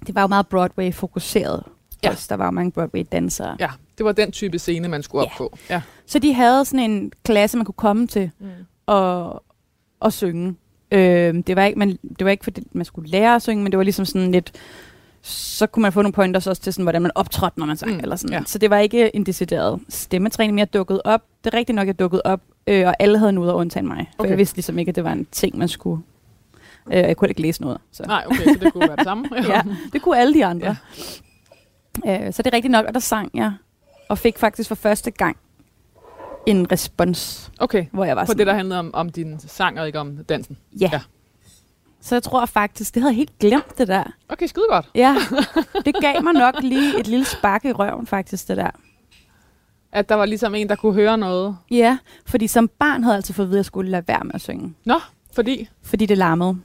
Det 0.06 0.14
var 0.14 0.20
jo 0.20 0.26
meget 0.26 0.46
Broadway-fokuseret. 0.48 1.62
Ja. 1.66 2.09
Ja. 2.09 2.11
Også, 2.11 2.26
der 2.28 2.35
var 2.37 2.44
jo 2.44 2.50
mange 2.50 2.72
Broadway-dansere. 2.72 3.56
Ja, 3.61 3.70
det 3.98 4.06
var 4.06 4.12
den 4.12 4.32
type 4.32 4.59
scene, 4.59 4.88
man 4.88 5.02
skulle 5.02 5.22
op 5.24 5.28
Ja. 5.30 5.37
på. 5.38 5.59
Ja. 5.70 5.82
Så 6.06 6.18
de 6.18 6.35
havde 6.35 6.64
sådan 6.64 6.90
en 6.90 7.12
klasse, 7.24 7.56
man 7.56 7.64
kunne 7.66 7.72
komme 7.72 8.06
til 8.06 8.30
Mm. 8.38 8.46
og, 8.87 9.42
og 10.00 10.12
synge. 10.12 10.54
Øh, 10.92 11.35
det, 11.46 11.56
var 11.56 11.64
ikke, 11.64 11.78
man, 11.78 11.98
det 12.18 12.24
var 12.24 12.30
ikke, 12.30 12.44
fordi 12.44 12.62
man 12.72 12.85
skulle 12.85 13.11
lære 13.11 13.35
at 13.35 13.42
synge, 13.42 13.62
men 13.62 13.72
det 13.72 13.78
var 13.78 13.85
ligesom 13.85 14.04
sådan 14.04 14.32
lidt... 14.32 14.52
Så 15.28 15.66
kunne 15.66 15.82
man 15.82 15.92
få 15.92 16.02
nogle 16.02 16.12
pointers 16.12 16.46
også 16.46 16.62
til, 16.62 16.72
sådan, 16.72 16.82
hvordan 16.82 17.02
man 17.02 17.10
optrådte, 17.14 17.58
når 17.58 17.66
man 17.66 17.76
sang. 17.76 17.92
Mm, 17.92 18.00
eller 18.00 18.16
sådan. 18.16 18.32
ja. 18.38 18.42
Så 18.46 18.58
det 18.58 18.70
var 18.70 18.78
ikke 18.78 19.16
en 19.16 19.26
decideret 19.26 19.80
stemmetræning, 19.88 20.54
men 20.54 20.58
jeg 20.58 20.74
dukkede 20.74 21.02
op. 21.04 21.20
Det 21.44 21.54
er 21.54 21.58
rigtigt 21.58 21.76
nok, 21.76 21.86
jeg 21.86 21.98
dukkede 21.98 22.22
op, 22.24 22.40
øh, 22.66 22.86
og 22.86 22.94
alle 22.98 23.18
havde 23.18 23.32
noget 23.32 23.50
at 23.50 23.54
undtage 23.54 23.86
mig. 23.86 24.10
For 24.16 24.22
Okay. 24.22 24.30
jeg 24.30 24.38
vidste 24.38 24.56
ligesom 24.56 24.78
ikke, 24.78 24.88
at 24.88 24.96
det 24.96 25.04
var 25.04 25.12
en 25.12 25.26
ting, 25.32 25.58
man 25.58 25.68
skulle... 25.68 26.02
Øh, 26.92 26.98
jeg 26.98 27.16
kunne 27.16 27.28
ikke 27.28 27.42
læse 27.42 27.62
noget. 27.62 27.78
Så. 27.92 28.02
Nej, 28.06 28.24
okay, 28.26 28.44
så 28.44 28.58
det 28.60 28.72
kunne 28.72 28.88
være 28.88 28.96
det 28.96 29.04
samme. 29.04 29.28
ja, 29.54 29.62
det 29.92 30.02
kunne 30.02 30.18
alle 30.18 30.34
de 30.34 30.44
andre. 30.44 30.76
Ja. 32.04 32.26
Øh, 32.26 32.32
så 32.32 32.42
det 32.42 32.50
er 32.52 32.56
rigtigt 32.56 32.72
nok, 32.72 32.84
og 32.86 32.94
der 32.94 33.00
sang 33.00 33.30
jeg, 33.34 33.52
og 34.08 34.18
fik 34.18 34.38
faktisk 34.38 34.68
for 34.68 34.74
første 34.74 35.10
gang 35.10 35.36
en 36.46 36.72
respons, 36.72 37.52
Okay, 37.58 37.86
hvor 37.92 38.04
jeg 38.04 38.16
var 38.16 38.22
på 38.22 38.26
sådan, 38.26 38.38
det, 38.38 38.46
der 38.46 38.54
handlede 38.54 38.78
om, 38.78 38.90
om 38.94 39.08
din 39.08 39.38
sang 39.38 39.80
og 39.80 39.86
ikke 39.86 39.98
om 40.00 40.16
dansen. 40.28 40.56
Ja. 40.80 40.90
Ja. 40.92 41.00
Så 42.00 42.14
jeg 42.14 42.22
tror 42.22 42.46
faktisk, 42.46 42.94
det 42.94 43.02
havde 43.02 43.12
jeg 43.12 43.16
helt 43.16 43.38
glemt 43.38 43.78
det 43.78 43.88
der. 43.88 44.04
Okay, 44.28 44.46
skide 44.46 44.66
godt. 44.68 44.90
Ja, 44.94 45.16
det 45.85 45.94
gav 46.00 46.22
mig 46.22 46.32
nok 46.32 46.54
lige 46.61 47.00
et 47.00 47.06
lille 47.06 47.24
spark 47.24 47.64
i 47.64 47.72
røven 47.72 48.06
faktisk, 48.06 48.48
det 48.48 48.56
der. 48.56 48.70
At 49.92 50.09
der 50.09 50.14
var 50.14 50.24
ligesom 50.24 50.54
en, 50.54 50.68
der 50.68 50.76
kunne 50.76 50.94
høre 50.94 51.18
noget. 51.18 51.56
Ja, 51.70 51.98
fordi 52.26 52.46
som 52.46 52.68
barn 52.68 53.02
havde 53.02 53.12
jeg 53.12 53.18
altid 53.18 53.35
fået 53.35 53.46
at 53.46 53.50
vide, 53.50 53.56
at 53.59 53.61
jeg 53.61 53.64
skulle 53.64 53.90
lade 53.90 54.09
være 54.09 54.24
med 54.24 54.35
at 54.35 54.40
synge. 54.40 54.74
Nå, 54.85 55.00
fordi 55.32 55.68
Fordi 55.82 56.06
det 56.06 56.18
larmede. 56.18 56.50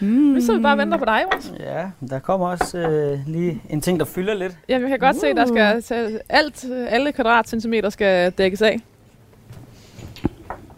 mm. 0.00 0.34
vi 0.34 0.40
sidder 0.40 0.62
bare 0.62 0.74
og 0.74 0.78
venter 0.78 0.98
på 0.98 1.04
dig, 1.04 1.24
Jonas. 1.32 1.52
Ja, 1.60 1.90
der 2.08 2.18
kommer 2.18 2.48
også 2.48 2.78
øh, 2.78 3.18
lige 3.26 3.62
en 3.70 3.80
ting, 3.80 4.00
der 4.00 4.06
fylder 4.06 4.34
lidt. 4.34 4.58
Ja, 4.68 4.78
jeg 4.78 4.88
kan 4.88 4.98
godt 4.98 5.16
se, 5.16 5.34
der 5.34 5.46
skal 5.46 5.82
tage 5.82 6.20
alt, 6.28 6.64
alle 6.88 7.12
kvadratcentimeter 7.12 7.90
skal 7.90 8.30
dækkes 8.32 8.62
af. 8.62 8.80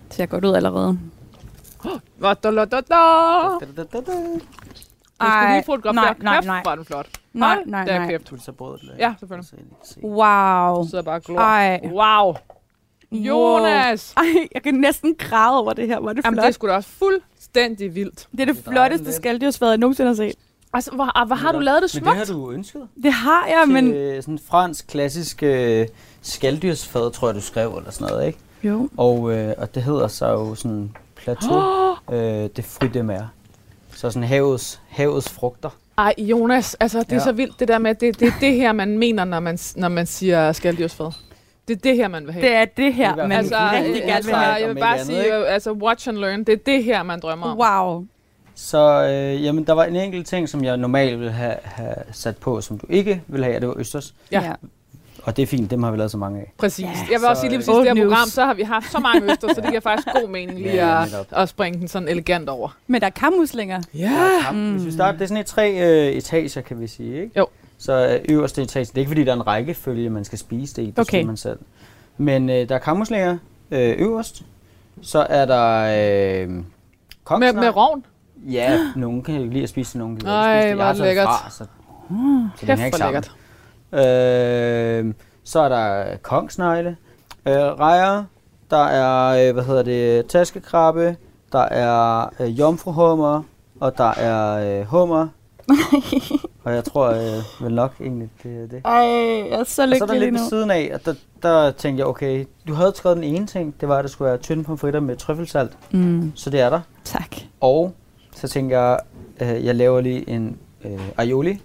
Det 0.08 0.16
ser 0.16 0.26
godt 0.26 0.44
ud 0.44 0.54
allerede. 0.54 0.98
Hvor 2.16 2.34
da, 2.34 2.50
da, 2.50 2.64
da, 2.64 2.64
da. 2.64 2.80
Da, 2.80 3.66
da, 3.76 3.82
da, 3.82 4.00
da. 4.00 4.12
Jeg 5.20 5.32
skulle 5.32 5.54
lige 5.54 5.64
fotografere. 5.66 5.94
nej, 6.04 6.14
nej, 6.20 6.34
Kæft, 6.36 6.46
nej. 6.46 6.62
hvor 6.62 6.70
er 6.70 6.74
den 6.76 6.84
flot. 6.84 7.06
Nej, 7.32 7.54
Hold 7.54 7.66
nej, 7.66 7.84
da 7.84 7.98
nej. 7.98 8.08
kæft. 8.10 8.30
Du 8.30 8.36
så 8.40 8.52
brødet. 8.52 8.90
Ja, 8.98 9.14
selvfølgelig. 9.18 9.48
Så 9.84 9.94
se. 9.94 10.00
Wow. 10.04 10.82
Du 10.82 10.88
sidder 10.90 11.04
bare 11.04 11.20
glor. 11.20 11.38
Ej. 11.38 11.80
Wow. 11.92 12.34
Jonas! 13.12 14.14
Ej, 14.16 14.24
jeg 14.54 14.62
kan 14.62 14.74
næsten 14.74 15.14
græde 15.18 15.58
over 15.60 15.72
det 15.72 15.86
her. 15.86 15.96
Er 15.96 16.12
det 16.12 16.24
Jamen, 16.24 16.36
flot. 16.36 16.42
det 16.42 16.48
er 16.48 16.52
sgu 16.52 16.66
da 16.66 16.72
også 16.72 16.88
fuldstændig 16.88 17.94
vildt. 17.94 18.28
det 18.32 18.40
er 18.40 18.44
det 18.44 18.56
Det 18.56 18.66
er 18.66 18.70
flotteste 18.70 19.12
skalddyrsfad, 19.12 19.68
jeg 19.68 19.78
nogensinde 19.78 20.08
har 20.08 20.14
set. 20.14 20.34
Altså, 20.72 20.90
hvor, 20.90 21.18
ah, 21.18 21.26
hvor 21.26 21.36
har 21.36 21.52
du 21.52 21.58
lavet 21.58 21.82
det 21.82 21.94
Men 21.94 22.02
smukt? 22.04 22.18
det 22.18 22.26
har 22.28 22.34
du 22.34 22.50
ønsket? 22.50 22.88
Det 23.02 23.12
har 23.12 23.46
jeg, 23.46 23.64
men... 23.68 23.92
Til 23.92 24.22
sådan 24.22 24.34
en 24.34 24.40
fransk 24.50 24.86
klassisk 24.86 25.42
øh, 25.42 25.86
skalddyrsfad, 26.22 27.10
tror 27.10 27.28
jeg, 27.28 27.34
du 27.34 27.40
skrev, 27.40 27.76
eller 27.76 27.90
sådan 27.90 28.12
noget, 28.12 28.26
ikke? 28.26 28.38
Jo. 28.62 28.88
Og, 28.96 29.32
øh, 29.32 29.54
og 29.58 29.74
det 29.74 29.82
hedder 29.82 30.08
så 30.08 30.26
jo 30.28 30.54
sådan 30.54 30.96
plateau 31.24 31.60
øh, 32.16 32.48
de 32.56 32.62
fruits 32.62 32.92
de 32.94 33.02
mer. 33.02 33.22
Så 33.94 34.10
sådan 34.10 34.28
havets, 34.28 34.80
havets 34.88 35.28
frugter. 35.32 35.70
Ej, 35.98 36.14
Jonas, 36.18 36.74
altså 36.74 36.98
det 36.98 37.12
er 37.12 37.16
Ja. 37.16 37.20
så 37.22 37.32
vildt 37.32 37.60
det 37.60 37.68
der 37.68 37.78
med, 37.78 37.90
at 37.90 38.00
det, 38.00 38.20
det 38.20 38.28
er 38.28 38.32
det 38.40 38.54
her, 38.54 38.72
man 38.72 38.98
mener, 38.98 39.24
når 39.24 39.40
man, 39.40 39.58
når 39.76 39.88
man 39.88 40.06
siger 40.06 40.52
skalddyrsfad. 40.52 41.10
Det 41.68 41.76
er 41.76 41.80
det 41.80 41.96
her, 41.96 42.08
man 42.08 42.24
vil 42.26 42.32
have. 42.32 42.46
Det 42.46 42.54
er 42.54 42.64
det 42.64 42.94
her, 42.94 43.16
man 43.16 43.32
altså, 43.32 43.54
rigtig 43.72 43.94
gerne 44.02 44.12
altså, 44.12 44.30
vil 44.30 44.36
have. 44.38 44.54
jeg 44.54 44.68
vil 44.68 44.80
bare 44.80 44.92
andet, 44.94 45.06
sige, 45.06 45.24
ikke? 45.24 45.34
altså 45.34 45.72
watch 45.72 46.08
and 46.08 46.16
learn, 46.16 46.38
det 46.44 46.48
er 46.52 46.56
det 46.66 46.84
her, 46.84 47.02
man 47.02 47.20
drømmer 47.20 47.46
om. 47.46 47.58
Wow. 47.58 48.04
Så 48.54 49.02
øh, 49.04 49.44
jamen, 49.44 49.64
der 49.64 49.72
var 49.72 49.84
en 49.84 49.96
enkelt 49.96 50.26
ting, 50.26 50.48
som 50.48 50.64
jeg 50.64 50.76
normalt 50.76 51.18
ville 51.18 51.32
have, 51.32 51.54
have 51.62 51.94
sat 52.12 52.36
på, 52.36 52.60
som 52.60 52.78
du 52.78 52.86
ikke 52.90 53.22
ville 53.26 53.44
have, 53.46 53.56
og 53.56 53.60
det 53.60 53.68
var 53.68 53.78
østers. 53.78 54.14
Ja. 54.32 54.52
Og 55.24 55.36
det 55.36 55.42
er 55.42 55.46
fint, 55.46 55.70
dem 55.70 55.82
har 55.82 55.90
vi 55.90 55.96
lavet 55.96 56.10
så 56.10 56.18
mange 56.18 56.40
af. 56.40 56.52
Præcis. 56.58 56.84
Ja. 56.84 56.90
Jeg 57.12 57.20
vil 57.20 57.28
også 57.28 57.34
Så, 57.34 57.40
sige 57.40 57.50
lige 57.50 57.58
præcis 57.58 57.74
det 57.74 57.84
her 57.98 58.04
program, 58.04 58.28
så 58.28 58.44
har 58.44 58.54
vi 58.54 58.62
haft 58.62 58.90
så 58.92 58.98
mange 58.98 59.32
øster, 59.32 59.48
så 59.54 59.60
det 59.60 59.68
giver 59.68 59.80
faktisk 59.90 60.08
god 60.20 60.28
mening 60.28 60.58
lige 60.58 60.74
Ja, 60.74 61.02
at, 61.04 61.26
at 61.32 61.48
springe 61.48 61.80
den 61.80 61.88
sådan 61.88 62.08
elegant 62.08 62.48
over. 62.48 62.76
Men 62.86 63.00
der 63.00 63.06
er 63.06 63.10
kammuslinger. 63.10 63.82
Ja. 63.94 64.50
Mm. 64.52 64.72
Hvis 64.72 64.84
vi 64.86 64.90
starter, 64.92 65.12
det 65.18 65.22
er 65.24 65.28
sådan 65.28 65.40
et 65.40 65.46
tre 65.46 65.70
øh, 65.72 66.12
etager, 66.12 66.60
kan 66.60 66.80
vi 66.80 66.86
sige, 66.86 67.22
ikke? 67.22 67.38
Jo. 67.38 67.46
Så 67.78 68.08
øh, 68.08 68.34
øverste 68.34 68.62
etage, 68.62 68.84
det 68.84 68.94
er 68.94 68.98
ikke 68.98 69.08
fordi, 69.08 69.24
der 69.24 69.30
er 69.32 69.36
en 69.36 69.46
rækkefølge, 69.46 70.10
man 70.10 70.24
skal 70.24 70.38
spise 70.38 70.76
det 70.76 70.82
i, 70.82 70.86
det 70.86 70.98
Okay. 70.98 71.24
man 71.24 71.36
selv. 71.36 71.58
Men 72.18 72.50
øh, 72.50 72.68
der 72.68 72.74
er 72.74 72.78
kammuslinger 72.78 73.38
øh, 73.70 73.94
øverst, 73.98 74.42
så 75.02 75.26
er 75.30 75.44
der 75.44 75.80
øh, 76.42 76.48
Med, 77.38 77.52
med 77.52 77.76
rovn. 77.76 78.04
Ja, 78.50 78.78
nogen 78.96 79.22
kan 79.22 79.34
jo 79.34 79.46
lide 79.50 79.62
at 79.62 79.68
spise 79.68 79.92
det, 79.92 79.98
nogen 79.98 80.16
kan 80.16 80.28
ikke 80.28 80.42
spise 80.42 80.68
det. 80.68 80.74
hvor 80.74 80.84
Jeg 80.84 80.96
har 80.96 81.04
lækkert. 81.04 81.26
Fra, 81.26 81.50
så, 81.50 81.56
så 81.56 81.64
det 82.60 82.66
Kæft, 82.66 82.70
ikke 82.70 82.90
hvor 82.90 82.98
sammen. 82.98 83.14
lækkert. 83.14 83.34
Øh, 83.92 85.14
så 85.44 85.60
er 85.60 85.68
der 85.68 86.16
kongsnegle, 86.22 86.96
øh, 87.46 87.54
rejer, 87.54 88.24
der 88.70 88.84
er, 88.84 89.48
øh, 89.48 89.54
hvad 89.54 89.64
hedder 89.64 89.82
det, 89.82 90.26
taskekrabbe, 90.26 91.16
der 91.52 91.58
er 91.62 92.28
øh, 92.40 92.58
jomfruhummer, 92.58 93.42
og 93.80 93.98
der 93.98 94.10
er 94.14 94.78
øh, 94.80 94.86
hummer. 94.86 95.28
og 96.64 96.74
jeg 96.74 96.84
tror 96.84 97.08
øh, 97.08 97.64
vel 97.64 97.74
nok 97.74 97.92
egentlig, 98.00 98.28
det 98.42 98.62
er 98.62 98.66
det. 98.66 98.80
Ej, 98.84 98.92
jeg 99.50 99.60
er 99.60 99.64
så 99.64 99.64
Og 99.64 99.66
så 99.66 99.82
er 99.82 99.86
der 99.86 99.96
lykkelig 99.96 100.20
lidt 100.20 100.32
ved 100.40 100.48
siden 100.48 100.70
af, 100.70 100.90
og 100.94 101.00
der, 101.04 101.14
der 101.42 101.70
tænkte 101.70 102.00
jeg, 102.00 102.06
okay, 102.06 102.44
du 102.68 102.74
havde 102.74 102.92
skrevet 102.96 103.16
den 103.16 103.24
ene 103.24 103.46
ting, 103.46 103.74
det 103.80 103.88
var, 103.88 103.96
at 103.96 104.04
der 104.04 104.08
skulle 104.10 104.28
være 104.28 104.38
tynde 104.38 104.64
pomfritter 104.64 105.00
med 105.00 105.16
trøffelsalt, 105.16 105.72
Mm, 105.90 106.32
så 106.34 106.50
det 106.50 106.60
er 106.60 106.70
der. 106.70 106.80
tak. 107.04 107.36
Og 107.60 107.92
så 108.34 108.48
tænkte 108.48 108.78
jeg, 108.78 108.98
øh, 109.40 109.64
jeg 109.64 109.74
laver 109.74 110.00
lige 110.00 110.30
en 110.30 110.58
øh, 110.84 111.00
aioli 111.18 111.60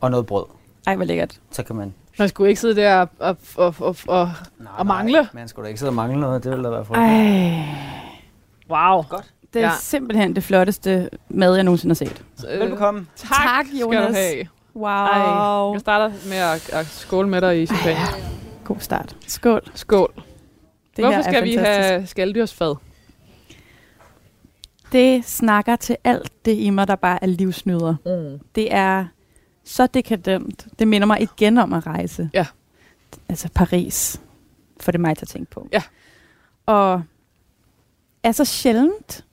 og 0.00 0.10
noget 0.10 0.26
brød. 0.26 0.44
Ej, 0.86 0.96
hvor 0.96 1.04
lækkert. 1.04 1.40
Så 1.50 1.62
kan 1.62 1.76
man... 1.76 1.94
Man 2.18 2.28
skulle 2.28 2.48
ikke 2.48 2.60
sidde 2.60 2.76
der 2.76 2.96
og, 3.00 3.08
og, 3.18 3.36
og, 3.56 3.74
og, 3.78 3.96
og 4.08 4.30
Nej, 4.58 4.72
Og 4.78 4.86
mangle. 4.86 5.28
Man 5.32 5.48
skulle 5.48 5.64
da 5.64 5.68
ikke 5.68 5.78
sidde 5.78 5.90
og 5.90 5.94
mangle 5.94 6.20
noget, 6.20 6.44
det 6.44 6.50
ville 6.50 6.64
da 6.64 6.70
være 6.70 6.84
frygteligt. 6.84 7.12
Ej, 8.70 8.92
wow. 8.92 9.02
det 9.54 9.62
er 9.62 9.66
Ja. 9.66 9.72
simpelthen 9.80 10.34
det 10.36 10.44
flotteste 10.44 11.10
mad, 11.28 11.54
jeg 11.54 11.64
nogensinde 11.64 11.90
har 11.90 11.94
set. 11.94 12.22
Øh, 12.50 12.60
Velbekomme. 12.60 13.06
tak, 13.16 13.28
Tak, 13.30 13.66
skal 13.66 13.78
Jonas. 13.78 14.06
du 14.08 14.14
have. 14.14 14.46
Wow. 14.76 14.86
Ej, 14.86 15.72
jeg 15.72 15.80
starter 15.80 16.10
med 16.28 16.36
at, 16.36 16.70
at 16.72 16.86
skåle 16.86 17.28
med 17.28 17.40
dig 17.40 17.62
i 17.62 17.66
champagne. 17.66 18.00
God 18.64 18.76
start. 18.80 19.16
Skål. 19.26 19.62
Skål. 19.74 20.12
Det 20.96 21.04
Hvorfor 21.04 21.22
skal 21.22 21.44
vi 21.44 21.56
fantastisk. 21.56 21.88
have 21.90 22.06
skalddyrsfad? 22.06 22.74
Det 24.92 25.24
snakker 25.24 25.76
til 25.76 25.96
alt 26.04 26.32
det 26.44 26.56
i 26.56 26.70
mig, 26.70 26.88
der 26.88 26.96
bare 26.96 27.18
er 27.22 27.26
livsnyder. 27.26 27.94
Mm. 28.06 28.40
Det 28.54 28.74
er 28.74 29.04
så 29.66 29.86
dekadent. 29.86 30.66
Det 30.78 30.88
minder 30.88 31.06
mig 31.06 31.22
igen 31.22 31.58
om 31.58 31.72
at 31.72 31.86
rejse. 31.86 32.30
Ja. 32.34 32.46
Altså 33.28 33.48
Paris. 33.54 34.20
For 34.80 34.92
det 34.92 35.00
mig 35.00 35.16
til 35.16 35.24
at 35.24 35.28
tænke 35.28 35.50
på. 35.50 35.68
Ja. 35.72 35.82
Og 36.66 37.02
er 38.22 38.32
så 38.32 38.44
sjældent, 38.44 39.24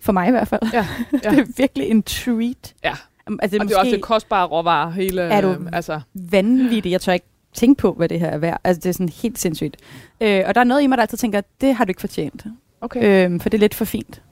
for 0.00 0.12
mig 0.12 0.28
i 0.28 0.30
hvert 0.30 0.48
fald. 0.48 0.60
Ja, 0.72 0.86
ja. 1.24 1.30
det 1.30 1.38
er 1.38 1.44
virkelig 1.56 1.88
en 1.90 2.02
treat. 2.02 2.74
Ja. 2.84 2.94
Altså, 3.42 3.54
det 3.54 3.60
Og 3.60 3.68
det 3.68 3.74
er 3.74 3.78
også 3.80 3.94
et 3.96 4.02
kostbare 4.02 4.46
råvarer, 4.46 4.90
hele... 4.90 5.22
Er 5.22 5.40
du- 5.40 5.48
øh, 5.48 5.66
altså, 5.72 6.00
vanvittigt. 6.14 6.92
Jeg 6.92 7.00
tør 7.00 7.12
ikke 7.12 7.26
tænke 7.54 7.78
på, 7.80 7.92
hvad 7.92 8.08
det 8.08 8.20
her 8.20 8.28
er 8.28 8.38
værd. 8.38 8.60
Altså, 8.64 8.80
det 8.80 8.88
er 8.88 8.92
sådan 8.92 9.08
helt 9.08 9.38
sindssygt. 9.38 9.76
Øh, 10.20 10.42
og 10.46 10.54
der 10.54 10.60
er 10.60 10.64
noget 10.64 10.82
i 10.82 10.86
mig, 10.86 10.98
der 10.98 11.02
altid 11.02 11.18
tænker, 11.18 11.40
det 11.60 11.74
har 11.74 11.84
du 11.84 11.90
ikke 11.90 12.00
fortjent. 12.00 12.44
okay. 12.80 13.30
Øh, 13.30 13.40
for 13.40 13.48
det 13.48 13.58
er 13.58 13.60
lidt 13.60 13.74
for 13.74 13.84
fint. 13.84 14.22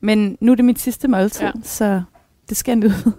Men 0.00 0.38
nu 0.40 0.52
er 0.52 0.56
det 0.56 0.64
mit 0.64 0.78
sidste 0.80 1.08
måltid, 1.08 1.46
ja. 1.46 1.52
så 1.62 2.02
det 2.48 2.56
skal 2.56 2.72
jeg 2.72 2.76
nyde. 2.76 3.12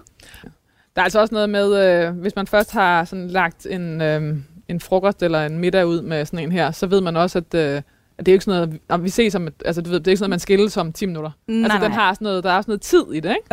Der 0.96 1.02
er 1.02 1.04
altså 1.04 1.20
også 1.20 1.34
noget 1.34 1.50
med, 1.50 1.86
øh, 1.86 2.18
hvis 2.18 2.36
man 2.36 2.48
først 2.48 2.72
har 2.72 3.06
sådan 3.06 3.28
lagt 3.28 3.68
en, 3.70 4.02
øh, 4.02 4.38
en 4.68 4.80
frokost 4.80 5.24
eller 5.24 5.46
en 5.46 5.60
middag 5.60 5.88
ud 5.88 6.02
med 6.02 6.26
sådan 6.26 6.40
en 6.40 6.52
her, 6.52 6.72
så 6.72 6.88
ved 6.88 7.02
man 7.02 7.18
også, 7.18 7.38
at, 7.38 7.54
øh, 7.54 7.82
at 8.18 8.26
det 8.26 8.28
er 8.28 8.32
jo 8.32 8.36
ikke 8.36 8.46
sådan 8.46 8.70
noget, 8.70 8.82
om 8.90 9.04
vi 9.04 9.10
ses 9.10 9.36
om, 9.36 9.48
et, 9.48 9.54
altså 9.66 9.82
du 9.82 9.90
ved, 9.90 10.00
det 10.00 10.08
er 10.08 10.12
ikke 10.12 10.18
sådan 10.18 10.30
noget, 10.30 10.34
man 10.34 10.40
skilles 10.40 10.78
om 10.78 10.94
10 10.94 11.06
minutter. 11.06 11.32
Nej, 11.48 11.64
altså 11.64 11.80
den 11.80 11.92
nej. 11.92 12.00
har 12.00 12.14
sådan 12.14 12.26
noget, 12.26 12.44
der 12.44 12.52
er 12.52 12.58
også 12.58 12.70
noget 12.70 12.82
tid 12.82 13.04
i 13.14 13.20
det, 13.20 13.30
ikke? 13.30 13.48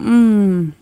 Mm. 0.00 0.72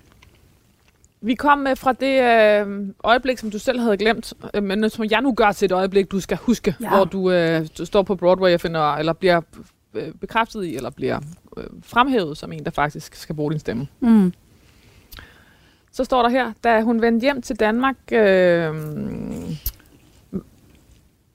Vi 1.21 1.35
kom 1.35 1.59
med 1.59 1.77
fra 1.77 1.93
det 1.93 2.23
øh, 2.23 2.89
øjeblik, 3.05 3.39
som 3.39 3.51
du 3.51 3.59
selv 3.59 3.81
havde 3.81 3.97
glemt, 3.97 4.33
øh, 4.55 4.63
men 4.63 4.91
som 4.91 5.05
jeg 5.11 5.21
nu 5.23 5.33
gør 5.33 5.53
til 5.53 5.67
et 5.67 5.73
øjeblik, 5.73 6.11
du 6.11 6.21
skal 6.21 6.37
huske, 6.37 6.75
ja. 6.81 6.89
Hvor 6.89 7.05
du, 7.05 7.31
øh, 7.31 7.67
du 7.79 7.85
står 7.85 8.03
på 8.03 8.15
Broadway 8.15 8.55
og 8.55 8.61
finder, 8.61 8.95
eller 8.95 9.13
bliver 9.13 9.37
øh, 9.37 9.65
bekræftet 10.21 10.65
i, 10.65 10.77
eller 10.77 10.91
bliver 10.91 11.21
øh, 11.57 11.65
fremhævet 11.83 12.39
som 12.39 12.53
en, 12.53 12.65
der 12.65 12.71
faktisk 12.71 13.15
skal 13.15 13.35
bruge 13.35 13.51
din 13.53 13.61
stemme. 13.61 13.87
Mm. 14.01 14.33
Så 15.93 16.05
står 16.05 16.23
der 16.23 16.29
her, 16.29 16.53
da 16.65 16.81
hun 16.83 17.03
vendte 17.03 17.25
hjem 17.25 17.43
til 17.43 17.57
Danmark, 17.61 17.97
øh, 18.13 18.75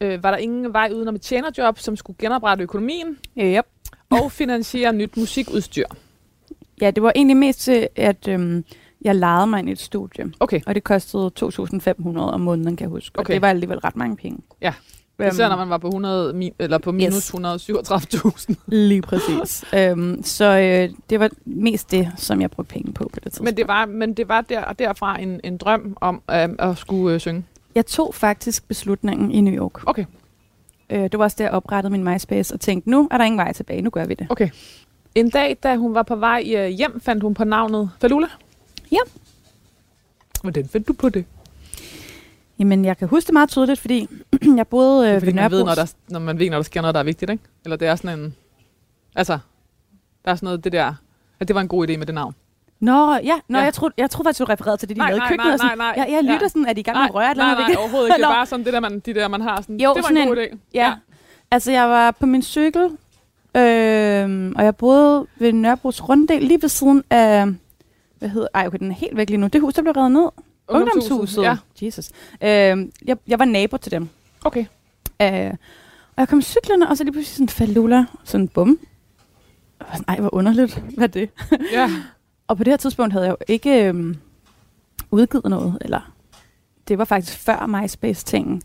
øh, 0.01 0.23
var 0.23 0.31
der 0.31 0.37
ingen 0.37 0.73
vej 0.73 0.89
udenom 0.95 1.15
et 1.15 1.21
tjenerjob, 1.21 1.79
som 1.79 1.95
skulle 1.95 2.17
genoprette 2.19 2.63
økonomien 2.63 3.17
Yep. 3.37 3.65
og 4.09 4.31
finansiere 4.31 4.93
nyt 4.93 5.17
musikudstyr. 5.17 5.85
Ja, 6.81 6.91
det 6.91 7.03
var 7.03 7.11
egentlig 7.15 7.37
mest 7.37 7.59
til, 7.59 7.87
at 7.95 8.27
øhm, 8.27 8.65
jeg 9.01 9.15
lejede 9.15 9.47
mig 9.47 9.59
ind 9.59 9.69
i 9.69 9.71
et 9.71 9.79
studie. 9.79 10.31
Okay, 10.39 10.61
Og 10.65 10.75
det 10.75 10.83
kostede 10.83 11.31
2.500 11.39 12.17
om 12.19 12.41
måneden, 12.41 12.75
kan 12.75 12.85
jeg 12.85 12.89
huske. 12.89 13.19
Okay. 13.19 13.29
Og 13.29 13.33
det 13.33 13.41
var 13.41 13.49
alligevel 13.49 13.79
ret 13.79 13.95
mange 13.95 14.15
penge. 14.17 14.39
Ja. 14.61 14.73
Øhm, 15.19 15.29
især 15.31 15.49
når 15.49 15.55
man 15.55 15.69
var 15.69 15.77
på, 15.77 15.87
100, 15.87 16.33
mi- 16.33 16.55
eller 16.59 16.77
på 16.77 16.91
minus 16.91 17.13
Yes. 17.13 17.33
137.000. 17.33 18.55
Lige 18.67 19.01
præcis. 19.01 19.65
øhm, 19.73 20.23
så 20.23 20.45
øh, 20.59 20.89
det 21.09 21.19
var 21.19 21.29
mest 21.45 21.91
det, 21.91 22.11
som 22.17 22.41
jeg 22.41 22.51
brugte 22.51 22.73
penge 22.73 22.93
på 22.93 23.03
på 23.13 23.19
det 23.19 23.23
tidspunkt. 23.23 23.45
Men 23.45 23.57
det 23.57 23.67
var, 23.67 23.85
men 23.85 24.13
det 24.13 24.27
var 24.27 24.41
der, 24.41 24.73
derfra 24.73 25.19
en, 25.21 25.39
en 25.43 25.57
drøm 25.57 25.97
om 26.01 26.21
øh, 26.31 26.49
at 26.59 26.77
skulle 26.77 27.13
øh, 27.13 27.19
synge. 27.19 27.43
Jeg 27.75 27.85
tog 27.85 28.15
faktisk 28.15 28.67
beslutningen 28.67 29.31
i 29.31 29.41
New 29.41 29.53
York. 29.53 29.87
Okay. 29.89 30.05
Øh, 30.89 31.01
det 31.03 31.17
var 31.19 31.23
også 31.23 31.35
der, 31.39 31.43
jeg 31.43 31.51
oprettede 31.53 31.91
min 31.91 32.03
MySpace 32.03 32.53
og 32.53 32.59
tænkte, 32.59 32.89
nu 32.89 33.07
er 33.11 33.17
der 33.17 33.25
ingen 33.25 33.37
vej 33.39 33.53
tilbage, 33.53 33.81
nu 33.81 33.89
gør 33.89 34.05
vi 34.05 34.13
det. 34.13 34.27
Okay. 34.29 34.49
En 35.15 35.29
dag, 35.29 35.57
da 35.63 35.75
hun 35.75 35.93
var 35.93 36.03
på 36.03 36.15
vej 36.15 36.43
øh, 36.57 36.67
hjem, 36.67 37.01
fandt 37.01 37.23
hun 37.23 37.33
på 37.33 37.43
navnet 37.43 37.89
Falula. 38.01 38.27
Ja. 38.91 38.97
Hvordan 40.41 40.67
fandt 40.67 40.87
du 40.87 40.93
på 40.93 41.09
det? 41.09 41.25
Jamen, 42.59 42.85
jeg 42.85 42.97
kan 42.97 43.07
huske 43.07 43.27
det 43.27 43.33
meget 43.33 43.49
tydeligt, 43.49 43.79
fordi 43.79 44.07
jeg 44.57 44.67
boede 44.67 45.07
øh, 45.09 45.13
Fordi 45.13 45.25
ved 45.25 45.33
man 45.33 45.51
ved, 45.51 45.63
når, 45.63 45.75
der, 45.75 45.93
når 46.09 46.19
man 46.19 46.39
ved, 46.39 46.49
når 46.49 46.57
der 46.57 46.63
sker 46.63 46.81
noget, 46.81 46.93
der 46.93 46.99
er 46.99 47.03
vigtigt, 47.05 47.31
ikke? 47.31 47.43
Eller 47.63 47.75
det 47.77 47.87
er 47.87 47.95
sådan 47.95 48.19
en... 48.19 48.35
Altså, 49.15 49.37
der 50.25 50.31
er 50.31 50.35
sådan 50.35 50.45
noget, 50.47 50.63
det 50.63 50.71
der... 50.71 50.93
At 51.39 51.47
det 51.47 51.55
var 51.55 51.61
en 51.61 51.67
god 51.67 51.87
idé 51.89 51.97
med 51.97 52.05
det 52.05 52.15
navn. 52.15 52.35
Nå, 52.79 53.13
ja, 53.15 53.39
nå, 53.47 53.57
Ja. 53.57 53.63
jeg 53.63 53.73
troede, 53.73 53.93
jeg 53.97 54.09
troede 54.09 54.27
faktisk, 54.27 54.39
du 54.39 54.45
refererede 54.45 54.77
til 54.77 54.89
det, 54.89 54.95
de 54.95 54.99
Nej, 54.99 55.07
lavede 55.09 55.19
nej, 55.19 55.27
i 55.27 55.29
køkkenet. 55.29 55.59
nej, 55.59 55.75
nej, 55.75 55.95
nej. 55.95 56.03
Jeg, 56.05 56.13
jeg 56.13 56.23
lytter 56.23 56.39
Ja. 56.41 56.47
sådan, 56.47 56.65
at 56.65 56.75
de 56.75 56.79
er 56.79 56.81
i 56.81 56.83
gang 56.83 56.97
med 56.97 57.05
at 57.09 57.15
røre 57.15 57.25
et 57.25 57.31
eller 57.31 57.43
nej, 57.43 57.53
andet. 57.53 57.67
nej, 57.67 57.75
overhovedet 57.79 58.07
ikke. 58.07 58.17
Det 58.21 58.23
er 58.25 58.33
bare 58.33 58.45
sådan 58.45 58.65
det 58.65 58.73
der, 58.73 58.79
man, 58.79 58.99
de 58.99 59.13
der, 59.13 59.27
man 59.27 59.41
har 59.41 59.61
sådan... 59.61 59.79
Jo, 59.79 59.89
det 59.89 59.95
var 59.95 60.01
sådan 60.01 60.17
en 60.17 60.27
god 60.27 60.37
en- 60.37 60.43
idé. 60.43 60.57
Ja. 60.73 60.93
Altså, 61.51 61.71
jeg 61.71 61.89
var 61.89 62.11
på 62.11 62.25
min 62.25 62.41
cykel, 62.41 62.83
øh, 63.55 64.51
og 64.55 64.63
jeg 64.63 64.75
boede 64.77 65.25
ved 65.35 65.53
Nørrebros 65.53 66.09
Runddel, 66.09 66.43
lige 66.43 66.61
ved 66.61 66.69
siden 66.69 67.03
af... 67.09 67.45
Hvad 68.19 68.29
hedder... 68.29 68.47
Ej, 68.53 68.67
okay, 68.67 68.77
den 68.79 68.91
er 68.91 68.95
helt 68.95 69.17
væk 69.17 69.29
lige 69.29 69.37
nu. 69.37 69.47
Det 69.47 69.61
hus, 69.61 69.73
der 69.73 69.81
blev 69.81 69.93
revet 69.93 70.11
ned. 70.11 70.29
Ungdomshuset. 70.67 71.43
Ja, 71.43 71.57
Jesus. 71.81 72.09
Øh, 72.41 72.87
jeg, 73.05 73.17
jeg 73.27 73.39
var 73.39 73.45
nabo 73.45 73.77
til 73.77 73.91
dem. 73.91 74.09
okay. 74.45 74.65
Øh, 75.21 75.53
og 76.15 76.19
jeg 76.21 76.27
kom 76.27 76.41
cyklerne, 76.41 76.89
og 76.89 76.97
så 76.97 77.03
lige 77.03 77.11
pludselig 77.11 77.35
sådan 77.35 77.49
falula, 77.67 78.05
sådan 78.23 78.47
bum. 78.47 78.79
Og 79.79 79.85
sådan, 79.91 80.05
Ej, 80.07 80.19
hvor 80.19 80.33
underligt. 80.33 80.83
Hvad 80.95 81.03
er 81.03 81.11
det? 81.11 81.29
Ja. 81.71 81.89
Og 82.47 82.57
på 82.57 82.63
det 82.63 82.71
her 82.71 82.77
tidspunkt 82.77 83.13
havde 83.13 83.25
jeg 83.25 83.31
jo 83.31 83.37
ikke 83.47 83.85
øhm, 83.85 84.17
udgivet 85.11 85.45
noget, 85.45 85.77
eller 85.81 86.13
det 86.87 86.97
var 86.97 87.05
faktisk 87.05 87.37
før 87.37 87.65
MySpace-tingen, 87.65 88.61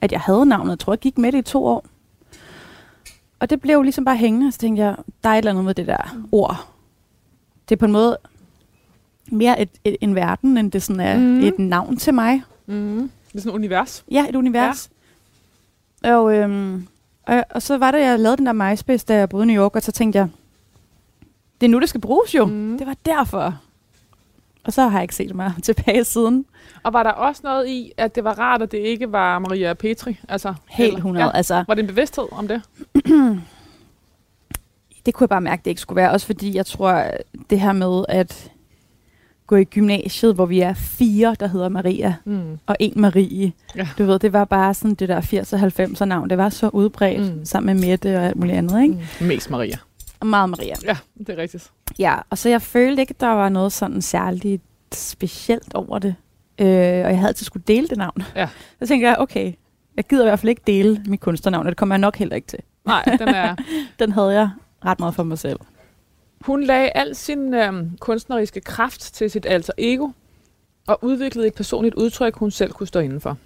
at 0.00 0.12
jeg 0.12 0.20
havde 0.20 0.46
navnet. 0.46 0.70
Jeg 0.70 0.78
tror, 0.78 0.92
jeg 0.92 0.98
gik 0.98 1.18
med 1.18 1.32
det 1.32 1.38
i 1.38 1.42
to 1.42 1.64
år. 1.64 1.86
Og 3.40 3.50
det 3.50 3.60
blev 3.60 3.74
jo 3.74 3.82
ligesom 3.82 4.04
bare 4.04 4.16
hængende, 4.16 4.46
og 4.46 4.52
så 4.52 4.58
tænkte 4.58 4.82
jeg, 4.82 4.96
der 5.24 5.28
er 5.30 5.34
et 5.34 5.38
eller 5.38 5.50
andet 5.50 5.64
med 5.64 5.74
det 5.74 5.86
der 5.86 6.16
ord. 6.32 6.68
Det 7.68 7.74
er 7.74 7.78
på 7.78 7.84
en 7.84 7.92
måde 7.92 8.18
mere 9.26 9.60
et, 9.60 9.68
et, 9.84 9.96
en 10.00 10.14
verden, 10.14 10.58
end 10.58 10.72
det 10.72 10.82
sådan 10.82 11.00
er 11.00 11.18
mm. 11.18 11.40
et 11.40 11.58
navn 11.58 11.96
til 11.96 12.14
mig. 12.14 12.42
Mm. 12.66 13.10
Det 13.32 13.38
er 13.38 13.38
sådan 13.38 13.50
et 13.50 13.54
univers. 13.54 14.04
Ja, 14.10 14.26
et 14.28 14.36
univers. 14.36 14.90
Ja. 16.04 16.16
Og, 16.16 16.34
øhm, 16.36 16.86
og, 17.26 17.44
og 17.50 17.62
så 17.62 17.78
var 17.78 17.90
det, 17.90 18.00
jeg 18.00 18.18
lavede 18.18 18.36
den 18.36 18.46
der 18.46 18.52
MySpace, 18.52 19.06
da 19.06 19.14
jeg 19.14 19.28
boede 19.28 19.44
i 19.44 19.46
New 19.46 19.62
York, 19.62 19.76
og 19.76 19.82
så 19.82 19.92
tænkte 19.92 20.18
jeg, 20.18 20.28
det 21.60 21.66
er 21.66 21.70
nu, 21.70 21.80
det 21.80 21.88
skal 21.88 22.00
bruges 22.00 22.34
jo. 22.34 22.44
Mm. 22.46 22.78
Det 22.78 22.86
var 22.86 22.96
derfor. 23.06 23.60
Og 24.64 24.72
så 24.72 24.82
har 24.88 24.98
jeg 24.98 25.02
ikke 25.02 25.14
set 25.14 25.34
mig 25.34 25.52
tilbage 25.62 26.04
siden. 26.04 26.46
Og 26.82 26.92
var 26.92 27.02
der 27.02 27.10
også 27.10 27.40
noget 27.44 27.68
i, 27.68 27.92
at 27.96 28.14
det 28.14 28.24
var 28.24 28.38
rart, 28.38 28.62
at 28.62 28.72
det 28.72 28.78
ikke 28.78 29.12
var 29.12 29.38
Maria 29.38 29.74
Petri? 29.74 30.20
Altså, 30.28 30.54
Helt 30.68 30.86
eller- 30.86 30.96
100. 30.98 31.24
Ja. 31.26 31.30
Altså, 31.36 31.64
Var 31.66 31.74
det 31.74 31.80
en 31.82 31.86
bevidsthed 31.86 32.24
om 32.32 32.48
det? 32.48 32.62
det 35.06 35.14
kunne 35.14 35.24
jeg 35.24 35.28
bare 35.28 35.40
mærke, 35.40 35.60
det 35.64 35.70
ikke 35.70 35.80
skulle 35.80 35.96
være. 35.96 36.10
Også 36.10 36.26
fordi 36.26 36.56
jeg 36.56 36.66
tror, 36.66 37.04
det 37.50 37.60
her 37.60 37.72
med 37.72 38.04
at 38.08 38.50
gå 39.46 39.56
i 39.56 39.64
gymnasiet, 39.64 40.34
hvor 40.34 40.46
vi 40.46 40.60
er 40.60 40.74
fire, 40.74 41.36
der 41.40 41.46
hedder 41.46 41.68
Maria, 41.68 42.14
Mm. 42.24 42.58
og 42.66 42.76
en 42.80 42.92
Marie. 42.96 43.52
Ja. 43.76 43.88
Du 43.98 44.04
ved, 44.04 44.18
det 44.18 44.32
var 44.32 44.44
bare 44.44 44.74
sådan 44.74 44.94
det 44.94 45.08
der 45.08 45.20
80'er 45.20 45.56
90'er 45.56 46.04
navn. 46.04 46.30
Det 46.30 46.38
var 46.38 46.48
så 46.48 46.68
udbredt, 46.72 47.20
Mm. 47.32 47.38
mm. 47.38 47.44
sammen 47.44 47.76
med 47.80 47.88
Mette 47.88 48.16
og 48.18 48.24
alt 48.24 48.36
muligt 48.36 48.56
andet, 48.58 48.82
ikke? 48.82 48.94
Mm. 49.20 49.26
Mest 49.26 49.50
Maria. 49.50 49.76
Og 50.20 50.26
meget 50.26 50.50
Maria. 50.50 50.74
Ja, 50.84 50.96
det 51.18 51.28
er 51.28 51.36
rigtigt. 51.36 51.70
Ja, 51.98 52.14
og 52.30 52.38
så 52.38 52.48
jeg 52.48 52.62
følte 52.62 53.02
ikke, 53.02 53.10
at 53.10 53.20
der 53.20 53.26
var 53.26 53.48
noget 53.48 53.72
sådan 53.72 54.02
særligt 54.02 54.62
specielt 54.94 55.74
over 55.74 55.98
det. 55.98 56.14
Øh, 56.58 56.66
og 56.66 56.70
jeg 57.10 57.16
havde 57.18 57.28
altid 57.28 57.46
skulle 57.46 57.64
dele 57.66 57.88
det 57.88 57.98
navn. 57.98 58.22
Ja. 58.36 58.48
Så 58.82 58.86
tænkte 58.86 59.08
jeg, 59.08 59.16
okay, 59.18 59.52
jeg 59.96 60.04
gider 60.08 60.22
i 60.24 60.26
hvert 60.26 60.38
fald 60.38 60.50
ikke 60.50 60.62
dele 60.66 61.02
mit 61.06 61.20
kunstnernavn, 61.20 61.66
og 61.66 61.70
det 61.70 61.76
kommer 61.78 61.94
jeg 61.94 62.00
nok 62.00 62.16
heller 62.16 62.36
ikke 62.36 62.46
til. 62.46 62.58
Nej, 62.86 63.04
den 63.18 63.28
er... 63.28 63.56
Den 63.98 64.12
havde 64.12 64.28
jeg 64.30 64.50
ret 64.84 65.00
meget 65.00 65.14
for 65.14 65.22
mig 65.22 65.38
selv. 65.38 65.58
Hun 66.46 66.64
lagde 66.64 66.90
al 66.90 67.14
sin 67.14 67.54
øhm, 67.54 67.96
kunstneriske 68.00 68.60
kraft 68.60 69.00
til 69.00 69.30
sit 69.30 69.46
alter 69.46 69.72
ego, 69.78 70.08
og 70.86 70.98
udviklede 71.04 71.46
et 71.46 71.54
personligt 71.54 71.94
udtryk, 71.94 72.36
hun 72.36 72.50
selv 72.50 72.72
kunne 72.72 72.86
stå 72.86 73.00
indenfor. 73.00 73.36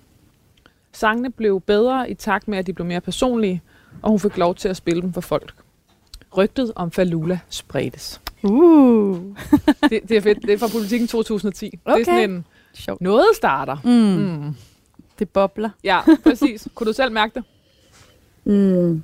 Sangene 0.93 1.31
blev 1.31 1.61
bedre 1.61 2.11
i 2.11 2.15
takt 2.15 2.49
med, 2.49 2.59
at 2.59 2.67
de 2.67 2.73
blev 2.73 2.87
mere 2.87 3.01
personlige, 3.01 3.63
og 4.03 4.11
hun 4.11 4.21
fik 4.21 4.37
lov 4.37 4.55
til 4.55 4.69
at 4.69 4.77
spille 4.77 5.03
dem 5.03 5.13
for 5.13 5.21
folk. 5.21 5.55
Rygtet 6.37 6.73
om 6.77 6.91
Falula 6.91 7.39
spredtes. 7.49 8.21
Uh. 8.43 9.19
Det, 9.91 10.01
det 10.09 10.11
er 10.17 10.21
fedt. 10.21 10.43
Det 10.43 10.51
er 10.51 10.59
fra 10.59 10.69
Politiken 10.73 11.07
2010. 11.09 11.71
Det 11.71 11.81
er 11.87 11.93
Okay. 11.93 12.05
sådan 12.05 12.31
en, 12.31 12.45
noget 13.01 13.27
starter. 13.37 13.77
Mm. 13.85 14.45
Mm. 14.47 14.55
Det 15.19 15.29
bobler. 15.29 15.71
Ja, 15.85 16.01
præcis. 16.23 16.69
Kunne 16.75 16.87
du 16.89 16.93
selv 16.93 17.13
mærke 17.13 17.35
det? 17.35 17.45
Mm. 18.53 19.03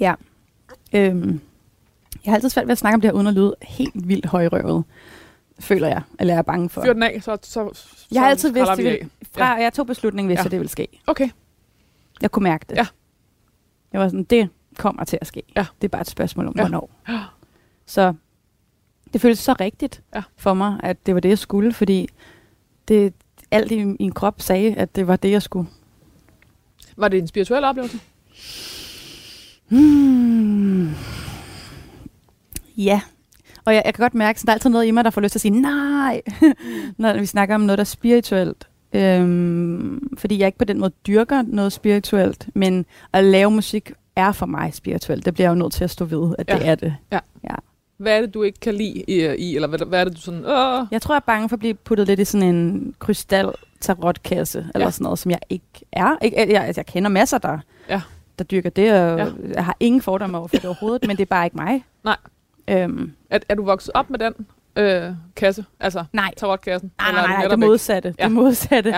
Ja. 0.00 0.14
Øhm. 0.94 1.40
Jeg 2.24 2.30
har 2.30 2.34
altid 2.34 2.48
svært 2.50 2.66
ved 2.66 2.72
at 2.72 2.78
snakke 2.78 2.94
om 2.94 3.00
det 3.00 3.08
her, 3.08 3.14
uden 3.14 3.26
at 3.26 3.34
lyde 3.34 3.54
helt 3.62 4.08
vildt 4.08 4.26
højrøvet. 4.26 4.84
Føler 5.60 5.88
jeg, 5.88 6.02
eller 6.20 6.34
er 6.34 6.36
jeg 6.36 6.46
bange 6.46 6.68
for. 6.68 6.82
Fyr 6.82 6.92
den 6.92 7.02
af, 7.02 7.22
så, 7.22 7.36
så, 7.42 7.70
så 7.74 8.06
Jeg 8.12 8.22
har 8.22 8.28
altid 8.28 8.52
vidst, 8.52 8.70
det 8.76 8.84
ville, 8.84 9.10
fra 9.32 9.44
jeg 9.46 9.72
tog 9.72 9.86
beslutningen, 9.86 10.28
hvis 10.28 10.36
Ja. 10.38 10.42
ja. 10.42 10.48
det 10.48 10.58
ville 10.58 10.70
ske. 10.70 10.88
Okay. 11.06 11.28
Jeg 12.22 12.30
kunne 12.30 12.42
mærke 12.42 12.64
det. 12.68 12.76
Ja. 12.76 12.86
Jeg 13.92 14.00
var 14.00 14.08
sådan, 14.08 14.24
det 14.24 14.48
kommer 14.78 15.04
til 15.04 15.18
at 15.20 15.26
ske. 15.26 15.42
Ja. 15.56 15.66
Det 15.80 15.84
er 15.84 15.88
bare 15.88 16.00
et 16.00 16.08
spørgsmål 16.10 16.46
om, 16.46 16.52
Ja. 16.56 16.62
ja. 16.62 16.68
hvornår. 16.68 16.90
Så 17.86 18.14
det 19.12 19.20
føltes 19.20 19.38
så 19.38 19.52
rigtigt 19.60 20.02
Ja. 20.14 20.22
for 20.36 20.54
mig, 20.54 20.80
at 20.82 21.06
det 21.06 21.14
var 21.14 21.20
det, 21.20 21.28
jeg 21.28 21.38
skulle, 21.38 21.72
fordi 21.72 22.08
det, 22.88 23.14
alt 23.50 23.72
i 23.72 23.84
min 23.84 24.12
krop 24.12 24.40
sagde, 24.40 24.74
at 24.74 24.96
det 24.96 25.06
var 25.06 25.16
det, 25.16 25.30
jeg 25.30 25.42
skulle. 25.42 25.68
Var 26.96 27.08
det 27.08 27.18
en 27.18 27.26
spirituel 27.26 27.64
oplevelse? 27.64 27.98
Hmm. 29.68 30.23
Ja. 32.76 33.00
Og 33.64 33.74
jeg, 33.74 33.82
jeg 33.84 33.94
kan 33.94 34.02
godt 34.02 34.14
mærke, 34.14 34.36
at 34.36 34.42
der 34.46 34.48
er 34.50 34.54
altid 34.54 34.70
noget 34.70 34.86
i 34.86 34.90
mig, 34.90 35.04
der 35.04 35.10
får 35.10 35.20
lyst 35.20 35.32
til 35.32 35.38
at 35.38 35.40
sige 35.42 35.60
nej, 35.60 36.22
når 36.98 37.18
vi 37.18 37.26
snakker 37.26 37.54
om 37.54 37.60
noget, 37.60 37.78
der 37.78 37.82
er 37.82 37.86
spirituelt. 37.86 38.68
Øhm, 38.92 40.08
fordi 40.18 40.38
jeg 40.38 40.46
ikke 40.46 40.58
på 40.58 40.64
den 40.64 40.80
måde 40.80 40.92
dyrker 41.06 41.42
noget 41.46 41.72
spirituelt, 41.72 42.48
men 42.54 42.86
at 43.12 43.24
lave 43.24 43.50
musik 43.50 43.92
er 44.16 44.32
for 44.32 44.46
mig 44.46 44.74
spirituelt. 44.74 45.24
Det 45.24 45.34
bliver 45.34 45.46
jeg 45.48 45.54
jo 45.56 45.58
nødt 45.62 45.72
til 45.72 45.84
at 45.84 45.90
stå 45.90 46.04
ved, 46.04 46.34
at 46.38 46.48
ja. 46.48 46.58
det 46.58 46.68
er 46.68 46.74
det. 46.74 46.94
Hvad 47.96 48.16
er 48.16 48.20
det, 48.20 48.34
du 48.34 48.42
ikke 48.42 48.60
kan 48.60 48.74
lide 48.74 49.04
i, 49.08 49.34
i 49.38 49.54
eller 49.54 49.68
hvad, 49.68 49.78
hvad 49.86 50.00
er 50.00 50.04
det, 50.04 50.16
du 50.16 50.20
sådan... 50.20 50.44
Åh, 50.46 50.86
Jeg 50.90 51.02
tror, 51.02 51.14
jeg 51.14 51.20
er 51.20 51.24
bange 51.26 51.48
for 51.48 51.56
at 51.56 51.60
blive 51.60 51.74
puttet 51.74 52.06
lidt 52.06 52.20
i 52.20 52.24
sådan 52.24 52.54
en 52.54 52.94
krystal 52.98 53.50
tarotkasse, 53.80 54.58
ja. 54.58 54.66
eller 54.74 54.90
sådan 54.90 55.04
noget, 55.04 55.18
som 55.18 55.30
jeg 55.30 55.38
ikke 55.50 55.64
er. 55.92 56.16
Ikke, 56.22 56.36
jeg, 56.40 56.48
jeg, 56.48 56.72
jeg 56.76 56.86
kender 56.86 57.10
masser, 57.10 57.38
der, 57.38 57.58
Ja. 57.88 58.00
der 58.38 58.44
dyrker 58.44 58.70
det, 58.70 58.92
og 58.92 59.18
Ja. 59.18 59.24
ja. 59.24 59.30
jeg 59.54 59.64
har 59.64 59.76
ingen 59.80 60.02
fordomme 60.02 60.38
over 60.38 60.48
for 60.48 60.56
det 60.56 60.64
overhovedet, 60.64 61.06
men 61.06 61.16
det 61.16 61.22
er 61.22 61.26
bare 61.26 61.46
ikke 61.46 61.56
mig. 61.56 61.84
Nej. 62.04 62.16
Øhm, 62.68 63.12
er, 63.30 63.38
er 63.48 63.54
du 63.54 63.64
vokset 63.64 63.90
op 63.94 64.10
med 64.10 64.18
den 64.18 64.32
øh, 64.76 65.12
kasse? 65.36 65.64
Altså 65.80 66.04
nej, 66.12 66.30
tarotkassen? 66.36 66.90
nej, 66.98 67.12
nej, 67.12 67.22
er 67.22 67.28
nej, 67.28 67.48
det 67.48 67.58
modsatte. 67.58 68.14
Ja. 68.18 68.24
Det 68.24 68.32
modsatte. 68.32 68.94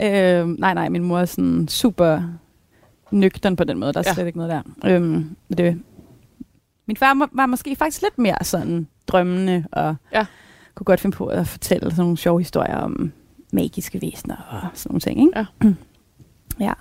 Ja. 0.00 0.40
Øhm, 0.40 0.56
nej, 0.58 0.74
nej, 0.74 0.88
min 0.88 1.04
mor 1.04 1.18
er 1.18 1.24
sådan 1.24 1.68
super 1.68 2.22
nøgtern 3.10 3.56
på 3.56 3.64
den 3.64 3.78
måde. 3.78 3.92
Der 3.92 4.00
er 4.00 4.04
Ja. 4.06 4.14
slet 4.14 4.26
ikke 4.26 4.38
noget 4.38 4.50
der. 4.84 4.90
Øhm, 4.96 5.36
det, 5.58 5.82
min 6.86 6.96
far 6.96 7.14
må- 7.14 7.28
var 7.32 7.46
måske 7.46 7.76
faktisk 7.76 8.02
lidt 8.02 8.18
mere 8.18 8.36
sådan 8.42 8.86
drømmende, 9.06 9.64
og 9.72 9.96
Ja. 10.12 10.26
kunne 10.74 10.84
godt 10.84 11.00
finde 11.00 11.16
på 11.16 11.26
at 11.26 11.48
fortælle 11.48 11.90
sådan 11.90 12.02
nogle 12.02 12.16
sjove 12.16 12.40
historier 12.40 12.76
om 12.76 13.12
magiske 13.52 14.02
væsener 14.02 14.36
og 14.36 14.68
sådan 14.74 14.90
nogle 14.90 15.00
ting. 15.00 15.20
Ikke? 15.20 15.46
Ja. 15.62 15.72
ja. 16.60 16.72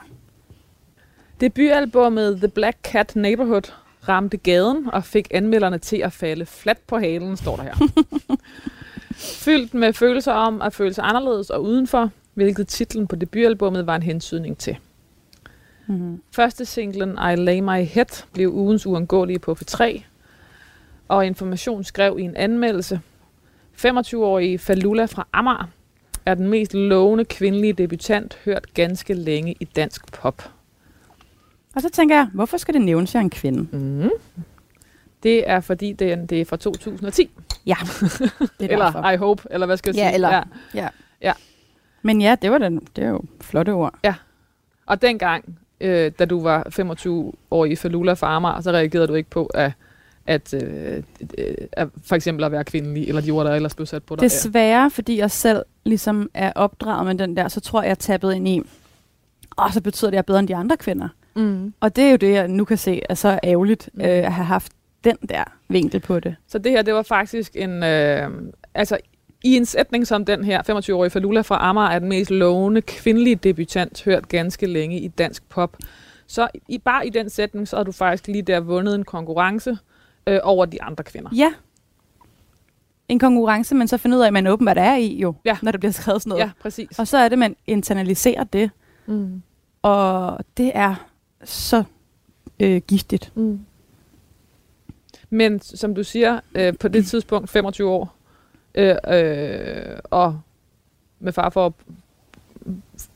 Debutalbummet 1.41 2.37
The 2.37 2.47
Black 2.47 2.77
Cat 2.83 3.15
Neighborhood 3.15 3.71
ramte 4.07 4.37
gaden 4.37 4.89
og 4.93 5.03
fik 5.03 5.27
anmelderne 5.31 5.77
til 5.77 5.97
at 5.97 6.13
falde 6.13 6.45
fladt 6.45 6.87
på 6.87 6.97
halen, 6.97 7.37
står 7.37 7.55
der 7.55 7.63
her. 7.63 7.75
Fyldt 9.43 9.73
med 9.73 9.93
følelser 9.93 10.33
om 10.33 10.61
at 10.61 10.73
føle 10.73 10.93
sig 10.93 11.03
anderledes 11.03 11.49
og 11.49 11.63
udenfor, 11.63 12.09
hvilket 12.33 12.67
titlen 12.67 13.07
på 13.07 13.15
debutalbummet 13.15 13.87
var 13.87 13.95
en 13.95 14.03
hensydning 14.03 14.57
til. 14.57 14.77
Mm-hmm. 15.87 16.21
Første 16.35 16.65
singlen 16.65 17.11
I 17.11 17.35
Lay 17.35 17.59
My 17.59 17.85
Head 17.85 18.25
blev 18.33 18.53
ugens 18.53 18.85
uangåelige 18.85 19.39
på 19.39 19.57
F3, 19.61 20.01
og 21.07 21.25
Information 21.25 21.83
skrev 21.83 22.19
i 22.19 22.21
en 22.21 22.35
anmeldelse, 22.35 23.01
25-årige 23.85 24.59
Falula 24.59 25.05
fra 25.05 25.27
Amager 25.33 25.69
er 26.25 26.33
den 26.33 26.47
mest 26.47 26.73
lovende 26.73 27.25
kvindelige 27.25 27.73
debutant 27.73 28.37
hørt 28.45 28.73
ganske 28.73 29.13
længe 29.13 29.55
i 29.59 29.65
dansk 29.65 30.11
pop. 30.11 30.51
Og 31.79 31.83
så 31.83 31.89
tænker 31.89 32.15
jeg, 32.15 32.27
hvorfor 32.33 32.57
skal 32.57 32.73
det 32.73 32.81
nævnes, 32.81 33.09
at 33.09 33.13
jeg 33.13 33.19
er 33.19 33.23
en 33.23 33.29
kvinde? 33.29 33.77
Mm. 33.77 34.09
Det 35.23 35.49
er 35.49 35.59
fordi, 35.59 35.93
det 35.93 36.11
er, 36.11 36.15
det 36.25 36.41
er 36.41 36.45
fra 36.45 36.57
2010. 36.57 37.29
Ja, 37.65 37.75
det 38.01 38.21
er 38.41 38.47
eller 38.73 38.85
derfor. 38.91 39.09
I 39.09 39.15
hope, 39.17 39.43
eller 39.51 39.65
hvad 39.65 39.77
skal 39.77 39.89
jeg 39.89 39.95
Ja, 40.03 40.07
sige. 40.07 40.15
eller- 40.15 40.29
Ja. 40.29 40.41
Ja. 40.73 40.87
Ja. 41.21 41.33
Men 42.01 42.21
ja, 42.21 42.35
det 42.41 42.51
var 42.51 42.57
den, 42.57 42.79
det 42.95 43.03
er 43.03 43.09
jo 43.09 43.21
flotte 43.41 43.69
ord. 43.73 43.93
Og 44.85 45.01
dengang, 45.01 45.57
øh, 45.81 46.11
da 46.19 46.25
du 46.25 46.41
var 46.43 46.67
25 46.69 47.33
år 47.51 47.65
i 47.65 47.75
Falula 47.75 48.13
Farmer, 48.13 48.61
så 48.61 48.71
reagerede 48.71 49.07
du 49.07 49.13
ikke 49.13 49.29
på, 49.29 49.45
at, 49.45 49.71
at, 50.25 50.53
øh, 50.53 51.03
øh, 51.37 51.53
at 51.71 51.87
for 52.03 52.15
eksempel 52.15 52.43
at 52.43 52.51
være 52.51 52.63
kvindelig, 52.63 53.07
eller 53.07 53.21
de 53.21 53.31
ord, 53.31 53.45
der 53.45 53.55
ellers 53.55 53.75
blev 53.75 53.85
sat 53.85 54.03
på 54.03 54.15
dig. 54.15 54.21
Desværre, 54.21 54.91
fordi 54.91 55.17
jeg 55.17 55.31
selv 55.31 55.63
ligesom 55.85 56.29
er 56.33 56.51
opdraget 56.55 57.05
med 57.05 57.15
den 57.27 57.37
der, 57.37 57.47
så 57.47 57.59
tror 57.61 57.81
jeg, 57.81 57.89
jeg 57.89 57.99
tappet 57.99 58.33
ind 58.33 58.47
i, 58.47 58.61
og 59.57 59.73
så 59.73 59.81
betyder 59.81 60.11
det, 60.11 60.13
at 60.13 60.17
jeg 60.17 60.21
er 60.21 60.23
bedre 60.23 60.39
end 60.39 60.47
de 60.47 60.55
andre 60.55 60.77
kvinder. 60.77 61.07
Mm. 61.43 61.73
Og 61.79 61.95
det 61.95 62.03
er 62.03 62.09
jo 62.11 62.15
det, 62.17 62.31
jeg 62.31 62.47
nu 62.47 62.65
kan 62.65 62.77
se 62.77 63.01
er 63.09 63.13
så 63.13 63.39
ærgerligt, 63.43 63.89
Mm. 63.93 64.01
øh, 64.01 64.07
at 64.07 64.33
have 64.33 64.45
haft 64.45 64.71
den 65.03 65.17
der 65.29 65.43
vinkel 65.67 65.99
på 65.99 66.19
det. 66.19 66.35
Så 66.47 66.57
det 66.57 66.71
her, 66.71 66.81
det 66.81 66.93
var 66.93 67.01
faktisk 67.03 67.51
en... 67.55 67.83
Øh, 67.83 68.29
altså, 68.73 68.97
i 69.43 69.55
en 69.57 69.65
sætning 69.65 70.07
som 70.07 70.25
den 70.25 70.43
her, 70.43 70.61
25-årige 70.69 71.09
Falula 71.09 71.41
fra 71.41 71.57
Amager 71.69 71.87
er 71.89 71.99
den 71.99 72.09
mest 72.09 72.31
lovende 72.31 72.81
kvindelige 72.81 73.35
debutant, 73.35 74.03
hørt 74.03 74.27
ganske 74.27 74.65
længe 74.67 74.99
i 74.99 75.07
dansk 75.07 75.49
pop. 75.49 75.77
Så 76.27 76.47
i, 76.67 76.77
bare 76.77 77.07
i 77.07 77.09
den 77.09 77.29
sætning, 77.29 77.67
så 77.67 77.75
har 77.75 77.83
du 77.83 77.91
faktisk 77.91 78.27
lige 78.27 78.41
der 78.41 78.59
vundet 78.59 78.95
en 78.95 79.03
konkurrence 79.03 79.77
øh, 80.27 80.39
over 80.43 80.65
de 80.65 80.81
andre 80.81 81.03
kvinder. 81.03 81.29
Ja. 81.35 81.53
En 83.09 83.19
konkurrence, 83.19 83.75
men 83.75 83.87
så 83.87 83.97
finder 83.97 84.17
ud 84.17 84.21
af, 84.23 84.27
at 84.27 84.33
man 84.33 84.47
åbenbart 84.47 84.77
er 84.77 84.95
i 84.95 85.17
jo, 85.19 85.35
Ja. 85.45 85.57
når 85.61 85.71
der 85.71 85.79
bliver 85.79 85.91
skrevet 85.91 86.21
sådan 86.21 86.29
noget. 86.29 86.41
Ja, 86.43 86.49
præcis. 86.61 86.99
Og 86.99 87.07
så 87.07 87.17
er 87.17 87.29
det, 87.29 87.37
man 87.37 87.55
internaliserer 87.67 88.43
det, 88.43 88.71
Mm. 89.05 89.41
og 89.81 90.39
det 90.57 90.71
er 90.75 91.08
så 91.43 91.83
øh, 92.59 92.81
giftigt. 92.87 93.31
Mm. 93.35 93.59
Men 95.29 95.59
som 95.61 95.95
du 95.95 96.03
siger, 96.03 96.39
øh, 96.55 96.73
på 96.79 96.87
det 96.87 97.05
tidspunkt 97.05 97.49
25 97.49 97.89
år, 97.89 98.15
øh, 98.75 98.95
øh, 99.07 99.99
og 100.03 100.41
med 101.19 101.33
far 101.33 101.49
for 101.49 101.65
at 101.65 101.73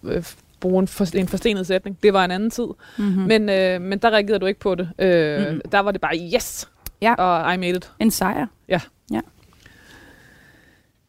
øh, 0.03 0.23
bruge 0.59 0.79
en, 0.81 0.87
for, 0.87 1.15
en 1.17 1.27
forstenet 1.27 1.67
sætning, 1.67 1.97
det 2.03 2.13
var 2.13 2.25
en 2.25 2.31
anden 2.31 2.49
tid. 2.49 2.67
Mm-hmm. 2.97 3.21
Mm. 3.21 3.27
Men, 3.27 3.49
øh, 3.49 3.81
men 3.81 3.99
der 3.99 4.09
reagerede 4.09 4.39
du 4.39 4.45
ikke 4.45 4.59
på 4.59 4.75
det. 4.75 4.89
Øh, 4.99 5.47
Mm-mm. 5.47 5.61
Der 5.71 5.79
var 5.79 5.91
det 5.91 6.01
bare 6.01 6.29
yes, 6.35 6.69
Ja. 7.01 7.13
og 7.13 7.53
I 7.53 7.57
made 7.57 7.75
it. 7.77 7.91
En 7.99 8.11
sejr. 8.11 8.47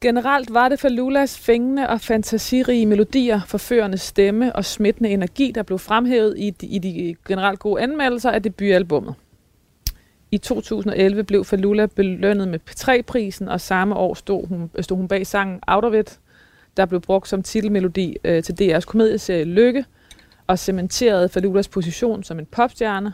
Generelt 0.01 0.55
var 0.55 0.69
det 0.69 0.81
Falulas 0.81 1.39
fængende 1.39 1.89
og 1.89 2.01
fantasirige 2.01 2.87
melodier, 2.87 3.41
forførende 3.47 3.99
stemme 3.99 4.57
og 4.57 4.65
smittende 4.65 5.11
energi, 5.11 5.53
der 5.55 5.63
blev 5.63 5.79
fremhævet 5.79 6.35
i 6.39 6.51
de, 6.51 6.67
i 6.67 6.79
de 6.79 7.17
generelt 7.29 7.59
gode 7.59 7.83
anmeldelser 7.83 8.31
af 8.31 8.43
debutalbummet. 8.43 9.15
I 10.31 10.39
2011 10.39 11.25
blev 11.25 11.45
Falula 11.45 11.87
belønnet 11.87 12.49
med 12.49 12.59
P3-prisen, 12.71 13.49
og 13.49 13.61
samme 13.61 13.97
år 13.97 14.15
stod 14.15 14.47
hun, 14.47 14.71
stod 14.81 14.97
hun 14.97 15.09
bag 15.09 15.27
sangen 15.27 15.61
Out 15.67 15.85
of 15.85 15.95
It, 15.95 16.19
der 16.77 16.87
blev 16.87 17.01
brugt 17.01 17.29
som 17.29 17.43
titelmelodi 17.43 18.17
øh, 18.25 18.43
til 18.43 18.53
DR's 18.61 18.85
komedieserie 18.85 19.45
Lykke, 19.45 19.85
og 20.47 20.59
cementerede 20.59 21.29
Falulas 21.29 21.69
position 21.69 22.25
som 22.25 22.39
en 22.39 22.47
popstjerne, 22.47 23.13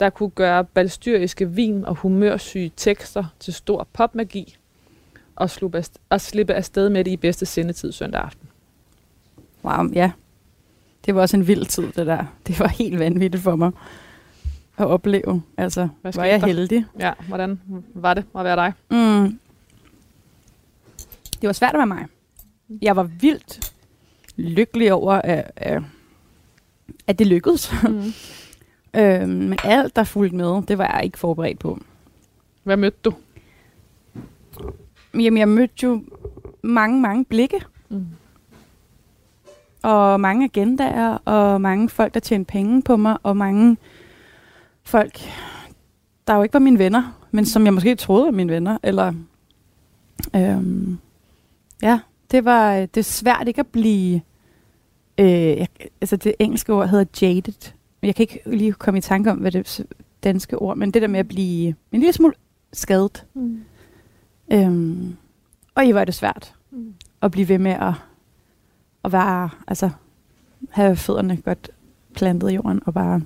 der 0.00 0.10
kunne 0.10 0.30
gøre 0.30 0.64
balstyriske 0.64 1.50
vin 1.50 1.84
og 1.84 1.94
humørsyge 1.94 2.72
tekster 2.76 3.24
til 3.40 3.54
stor 3.54 3.88
popmagi, 3.92 4.56
og, 5.36 5.50
sluppe 5.50 5.78
af, 5.78 5.84
og 6.08 6.20
slippe 6.20 6.54
afsted 6.54 6.88
med 6.88 7.04
det 7.04 7.10
i 7.10 7.16
bedste 7.16 7.46
sendetid 7.46 7.92
søndag 7.92 8.20
aften. 8.20 8.48
Wow, 9.64 9.90
ja. 9.92 10.10
Det 11.06 11.14
var 11.14 11.20
også 11.20 11.36
en 11.36 11.46
vild 11.46 11.66
tid, 11.66 11.92
det 11.92 12.06
der. 12.06 12.24
Det 12.46 12.60
var 12.60 12.68
helt 12.68 12.98
vanvittigt 12.98 13.42
for 13.42 13.56
mig 13.56 13.70
at 14.76 14.86
opleve. 14.86 15.42
Altså, 15.56 15.88
Hvad 16.02 16.12
var 16.12 16.24
jeg 16.24 16.40
der? 16.40 16.46
heldig. 16.46 16.84
Ja, 16.98 17.12
hvordan 17.28 17.60
var 17.94 18.14
det 18.14 18.24
at 18.38 18.44
være 18.44 18.56
dig? 18.56 18.72
Mm. 18.90 19.38
Det 21.40 21.46
var 21.46 21.52
svært 21.52 21.74
at 21.74 21.78
være 21.78 21.86
mig. 21.86 22.06
Jeg 22.82 22.96
var 22.96 23.02
vildt 23.02 23.72
lykkelig 24.36 24.92
over, 24.92 25.12
at, 25.12 25.50
at, 25.56 25.82
at 27.06 27.18
det 27.18 27.26
lykkedes. 27.26 27.72
Mm. 27.82 28.12
øhm, 29.00 29.28
men 29.30 29.58
alt, 29.64 29.96
der 29.96 30.04
fulgte 30.04 30.36
med, 30.36 30.62
det 30.62 30.78
var 30.78 30.94
jeg 30.94 31.04
ikke 31.04 31.18
forberedt 31.18 31.58
på. 31.58 31.78
Hvad 32.62 32.76
mødte 32.76 32.98
du? 33.04 33.14
Jamen, 35.14 35.38
jeg 35.38 35.48
mødte 35.48 35.74
jo 35.82 36.02
mange, 36.62 37.00
mange 37.00 37.24
blikke. 37.24 37.60
Mm. 37.88 38.06
Og 39.82 40.20
mange 40.20 40.44
agendaer, 40.44 41.18
og 41.24 41.60
mange 41.60 41.88
folk, 41.88 42.14
der 42.14 42.20
tjente 42.20 42.52
penge 42.52 42.82
på 42.82 42.96
mig, 42.96 43.16
og 43.22 43.36
mange 43.36 43.76
folk, 44.82 45.20
der 46.26 46.34
jo 46.34 46.42
ikke 46.42 46.52
var 46.52 46.60
mine 46.60 46.78
venner, 46.78 47.20
men 47.30 47.46
som 47.46 47.64
jeg 47.64 47.74
måske 47.74 47.94
troede 47.94 48.24
var 48.24 48.30
mine 48.30 48.52
venner. 48.52 48.78
Eller, 48.82 49.12
øhm, 50.36 50.98
ja, 51.82 52.00
det 52.30 52.44
var 52.44 52.74
det 52.74 52.96
er 52.96 53.02
svært 53.02 53.48
ikke 53.48 53.60
at 53.60 53.66
blive, 53.66 54.20
øh, 55.18 55.26
jeg, 55.30 55.68
altså 56.00 56.16
det 56.16 56.34
engelske 56.38 56.72
ord 56.72 56.88
hedder 56.88 57.04
jaded. 57.22 57.72
Jeg 58.02 58.14
kan 58.14 58.22
ikke 58.22 58.40
lige 58.46 58.72
komme 58.72 58.98
i 58.98 59.00
tanke 59.00 59.30
om, 59.30 59.38
hvad 59.38 59.52
det 59.52 59.86
danske 60.24 60.58
ord, 60.58 60.76
men 60.76 60.90
det 60.90 61.02
der 61.02 61.08
med 61.08 61.20
at 61.20 61.28
blive 61.28 61.68
en 61.92 62.00
lille 62.00 62.12
smule 62.12 62.34
skadet. 62.72 63.26
Mm. 63.34 63.64
Øhm, 64.52 65.16
og 65.74 65.86
I 65.86 65.94
var 65.94 66.04
det 66.04 66.14
svært 66.14 66.54
Mm. 66.70 66.94
at 67.22 67.30
blive 67.30 67.48
ved 67.48 67.58
med 67.58 67.70
at, 67.72 67.92
at 69.04 69.12
være, 69.12 69.50
altså, 69.68 69.90
have 70.70 70.96
fødderne 70.96 71.36
godt 71.36 71.70
plantet 72.14 72.50
i 72.50 72.54
jorden 72.54 72.80
og 72.86 72.94
bare 72.94 73.20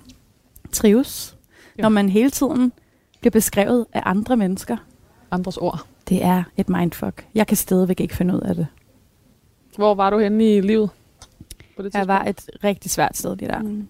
trives. 0.72 1.36
Ja. 1.78 1.82
Når 1.82 1.88
man 1.88 2.08
hele 2.08 2.30
tiden 2.30 2.72
bliver 3.20 3.30
beskrevet 3.30 3.86
af 3.92 4.02
andre 4.04 4.36
mennesker, 4.36 4.76
Andres 5.30 5.56
ord. 5.56 5.86
det 6.08 6.24
er 6.24 6.42
et 6.56 6.68
mindfuck. 6.68 7.26
Jeg 7.34 7.46
kan 7.46 7.56
stadigvæk 7.56 8.00
ikke 8.00 8.16
finde 8.16 8.34
ud 8.34 8.40
af 8.40 8.54
det. 8.54 8.66
Hvor 9.76 9.94
var 9.94 10.10
du 10.10 10.18
henne 10.18 10.56
i 10.56 10.60
livet? 10.60 10.90
På 11.76 11.82
det 11.82 11.84
Jeg 11.84 11.84
tidspunkt? 11.92 12.08
var 12.08 12.24
et 12.24 12.50
rigtig 12.64 12.90
svært 12.90 13.16
sted 13.16 13.36
lige 13.36 13.48
der. 13.48 13.58
Mm. 13.62 13.88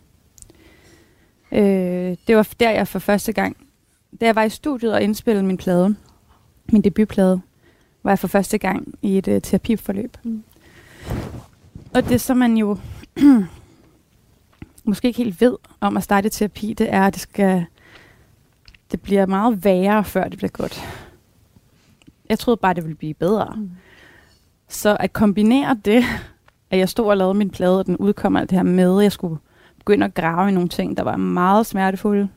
Øh, 1.52 2.16
det 2.26 2.36
var 2.36 2.48
der, 2.60 2.70
jeg 2.70 2.88
for 2.88 2.98
første 2.98 3.32
gang, 3.32 3.56
da 4.20 4.26
jeg 4.26 4.36
var 4.36 4.42
i 4.42 4.50
studiet 4.50 4.92
og 4.94 5.02
indspillede 5.02 5.46
min 5.46 5.56
plade, 5.56 5.96
min 6.72 6.82
debutplade, 6.82 7.40
var 8.02 8.10
jeg 8.10 8.18
for 8.18 8.28
første 8.28 8.58
gang 8.58 8.94
i 9.02 9.18
et 9.18 9.28
uh, 9.28 9.38
terapiforløb. 9.42 10.16
Mm. 10.22 10.42
Og 11.94 12.08
det, 12.08 12.20
som 12.20 12.36
man 12.36 12.56
jo 12.56 12.78
måske 14.84 15.08
ikke 15.08 15.22
helt 15.22 15.40
ved 15.40 15.56
om 15.80 15.96
at 15.96 16.02
starte 16.02 16.28
terapi, 16.28 16.72
det 16.72 16.94
er, 16.94 17.02
at 17.02 17.14
det 17.14 17.22
skal 17.22 17.66
det 18.90 19.02
bliver 19.02 19.26
meget 19.26 19.64
værre, 19.64 20.04
før 20.04 20.28
det 20.28 20.38
bliver 20.38 20.50
godt. 20.50 20.82
Jeg 22.28 22.38
troede 22.38 22.56
bare, 22.56 22.74
det 22.74 22.84
ville 22.84 22.96
blive 22.96 23.14
bedre. 23.14 23.54
Mm. 23.56 23.70
Så 24.68 24.96
at 25.00 25.12
kombinere 25.12 25.80
det, 25.84 26.04
at 26.70 26.78
jeg 26.78 26.88
stod 26.88 27.06
og 27.06 27.16
lavede 27.16 27.34
min 27.34 27.50
plade, 27.50 27.78
og 27.78 27.86
den 27.86 27.96
udkom 27.96 28.36
alt 28.36 28.50
det 28.50 28.58
her 28.58 28.62
med, 28.62 28.98
at 28.98 29.02
jeg 29.02 29.12
skulle 29.12 29.38
begynde 29.78 30.06
at 30.06 30.14
grave 30.14 30.48
i 30.48 30.52
nogle 30.52 30.68
ting, 30.68 30.96
der 30.96 31.02
var 31.02 31.16
meget 31.16 31.66
smertefulde, 31.66 32.28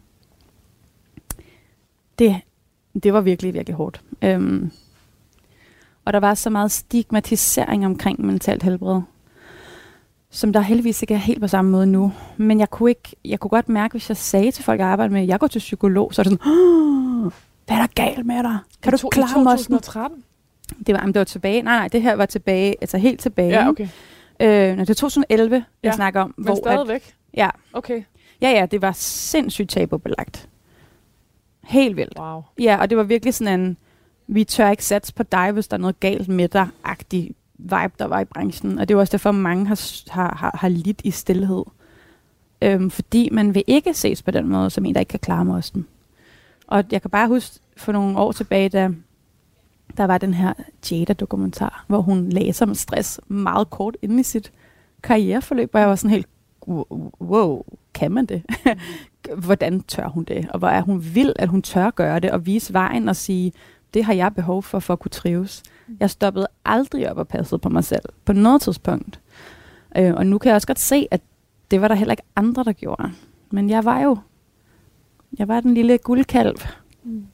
det, 2.19 2.41
det 3.03 3.13
var 3.13 3.21
virkelig, 3.21 3.53
virkelig 3.53 3.75
hårdt. 3.75 4.01
Øhm, 4.23 4.71
og 6.05 6.13
der 6.13 6.19
var 6.19 6.33
så 6.33 6.49
meget 6.49 6.71
stigmatisering 6.71 7.85
omkring 7.85 8.25
mentalt 8.25 8.63
helbred, 8.63 9.01
som 10.29 10.53
der 10.53 10.59
heldigvis 10.61 11.01
ikke 11.01 11.13
er 11.13 11.17
helt 11.17 11.41
på 11.41 11.47
samme 11.47 11.71
måde 11.71 11.85
nu. 11.87 12.13
Men 12.37 12.59
jeg 12.59 12.69
kunne, 12.69 12.89
ikke, 12.91 13.15
jeg 13.25 13.39
kunne 13.39 13.49
godt 13.49 13.69
mærke, 13.69 13.91
hvis 13.91 14.09
jeg 14.09 14.17
sagde 14.17 14.51
til 14.51 14.63
folk, 14.63 14.79
jeg 14.79 14.87
arbejder 14.87 15.13
med, 15.13 15.21
at 15.21 15.27
jeg 15.27 15.39
går 15.39 15.47
til 15.47 15.59
psykolog, 15.59 16.13
så 16.13 16.21
er 16.21 16.23
det 16.23 16.31
sådan, 16.31 16.51
"Åh, 16.51 17.31
hvad 17.65 17.77
er 17.77 17.81
der 17.81 17.87
galt 17.87 18.25
med 18.25 18.43
dig? 18.43 18.57
Kan 18.83 18.89
I 18.89 18.91
du 18.91 18.97
to- 18.97 19.09
klare 19.09 19.41
I 19.41 19.43
mosten? 19.43 19.73
2013? 19.73 20.23
Det 20.87 20.95
var, 20.95 21.05
det 21.05 21.15
var 21.15 21.23
tilbage. 21.23 21.61
Nej, 21.61 21.77
nej, 21.77 21.87
det 21.87 22.01
her 22.01 22.15
var 22.15 22.25
tilbage, 22.25 22.75
altså 22.81 22.97
helt 22.97 23.19
tilbage. 23.19 23.49
Ja, 23.49 23.69
okay. 23.69 23.87
Øh, 24.39 24.77
det 24.77 24.89
er 24.89 24.93
2011, 24.93 25.55
jeg 25.55 25.63
Ja, 25.83 25.91
snakker 25.91 26.21
om. 26.21 26.33
Men 26.37 26.45
hvor 26.45 26.53
at, 26.53 26.57
stadigvæk? 26.57 27.15
ja, 27.33 27.49
Okay. 27.73 28.03
ja, 28.41 28.49
ja, 28.49 28.65
det 28.65 28.81
var 28.81 28.91
sindssygt 28.95 29.69
tabubelagt. 29.69 30.49
Helt 31.63 31.97
vildt. 31.97 32.19
Wow. 32.19 32.43
Ja, 32.59 32.77
og 32.81 32.89
det 32.89 32.97
var 32.97 33.03
virkelig 33.03 33.33
sådan 33.33 33.59
en, 33.59 33.77
vi 34.31 34.43
tør 34.43 34.69
ikke 34.69 34.85
satse 34.85 35.13
på 35.13 35.23
dig, 35.23 35.51
hvis 35.51 35.67
der 35.67 35.77
er 35.77 35.81
noget 35.81 35.99
galt 35.99 36.27
med 36.27 36.47
dig-agtig 36.47 37.35
vibe, 37.57 37.93
der 37.99 38.05
var 38.05 38.19
i 38.19 38.25
branchen. 38.25 38.79
Og 38.79 38.87
det 38.87 38.95
var 38.95 39.01
også 39.01 39.11
derfor, 39.11 39.31
mange 39.31 39.67
har, 39.67 40.11
har, 40.11 40.35
har, 40.35 40.57
har 40.59 40.69
lidt 40.69 41.01
i 41.03 41.11
stillhed. 41.11 41.63
Øhm, 42.61 42.89
fordi 42.89 43.29
man 43.31 43.55
vil 43.55 43.63
ikke 43.67 43.93
ses 43.93 44.21
på 44.21 44.31
den 44.31 44.47
måde, 44.47 44.69
som 44.69 44.85
en, 44.85 44.93
der 44.93 44.99
ikke 44.99 45.09
kan 45.09 45.19
klare 45.19 45.45
mosten. 45.45 45.87
Og 46.67 46.83
jeg 46.91 47.01
kan 47.01 47.11
bare 47.11 47.27
huske 47.27 47.59
for 47.77 47.91
nogle 47.91 48.17
år 48.17 48.31
tilbage, 48.31 48.69
da 48.69 48.89
der 49.97 50.03
var 50.03 50.17
den 50.17 50.33
her 50.33 50.53
Jada-dokumentar, 50.91 51.85
hvor 51.87 52.01
hun 52.01 52.29
læser 52.29 52.65
om 52.65 52.75
stress 52.75 53.19
meget 53.27 53.69
kort 53.69 53.97
inde 54.01 54.19
i 54.19 54.23
sit 54.23 54.51
karriereforløb, 55.03 55.69
og 55.73 55.79
jeg 55.79 55.89
var 55.89 55.95
sådan 55.95 56.09
helt, 56.09 56.27
wow, 57.21 57.63
kan 57.93 58.11
man 58.11 58.25
det? 58.25 58.43
Hvordan 59.45 59.81
tør 59.81 60.07
hun 60.07 60.23
det? 60.23 60.49
Og 60.49 60.59
hvor 60.59 60.67
er 60.67 60.81
hun 60.81 61.05
vild, 61.15 61.33
at 61.35 61.47
hun 61.47 61.61
tør 61.61 61.89
gøre 61.89 62.19
det, 62.19 62.31
og 62.31 62.45
vise 62.45 62.73
vejen 62.73 63.09
og 63.09 63.15
sige, 63.15 63.53
det 63.93 64.05
har 64.05 64.13
jeg 64.13 64.35
behov 64.35 64.63
for, 64.63 64.79
for 64.79 64.93
at 64.93 64.99
kunne 64.99 65.09
trives. 65.09 65.63
Jeg 65.99 66.09
stoppede 66.09 66.47
aldrig 66.65 67.11
op 67.11 67.17
og 67.17 67.27
passede 67.27 67.59
på 67.59 67.69
mig 67.69 67.83
selv, 67.83 68.03
på 68.25 68.33
noget 68.33 68.61
tidspunkt. 68.61 69.19
Øh, 69.97 70.13
og 70.13 70.25
nu 70.27 70.37
kan 70.37 70.49
jeg 70.49 70.55
også 70.55 70.67
godt 70.67 70.79
se, 70.79 71.07
at 71.11 71.21
det 71.71 71.81
var 71.81 71.87
der 71.87 71.95
heller 71.95 72.11
ikke 72.13 72.23
andre, 72.35 72.63
der 72.63 72.71
gjorde. 72.73 73.11
Men 73.51 73.69
jeg 73.69 73.85
var 73.85 73.99
jo, 74.01 74.17
jeg 75.39 75.47
var 75.47 75.59
den 75.59 75.73
lille 75.73 75.97
guldkalv. 75.97 76.55
Mm. 77.03 77.25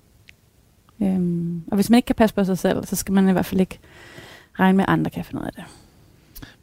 Øhm, 1.02 1.64
og 1.68 1.76
hvis 1.76 1.90
man 1.90 1.98
ikke 1.98 2.06
kan 2.06 2.16
passe 2.16 2.36
på 2.36 2.44
sig 2.44 2.58
selv, 2.58 2.86
så 2.86 2.96
skal 2.96 3.14
man 3.14 3.30
i 3.30 3.32
hvert 3.32 3.46
fald 3.46 3.62
ikke 3.62 3.80
regne 4.60 4.78
med, 4.78 4.86
at 4.88 4.90
andre 4.94 5.12
kan 5.12 5.26
finde 5.26 5.42
ud 5.42 5.48
af 5.48 5.54
det. 5.54 5.64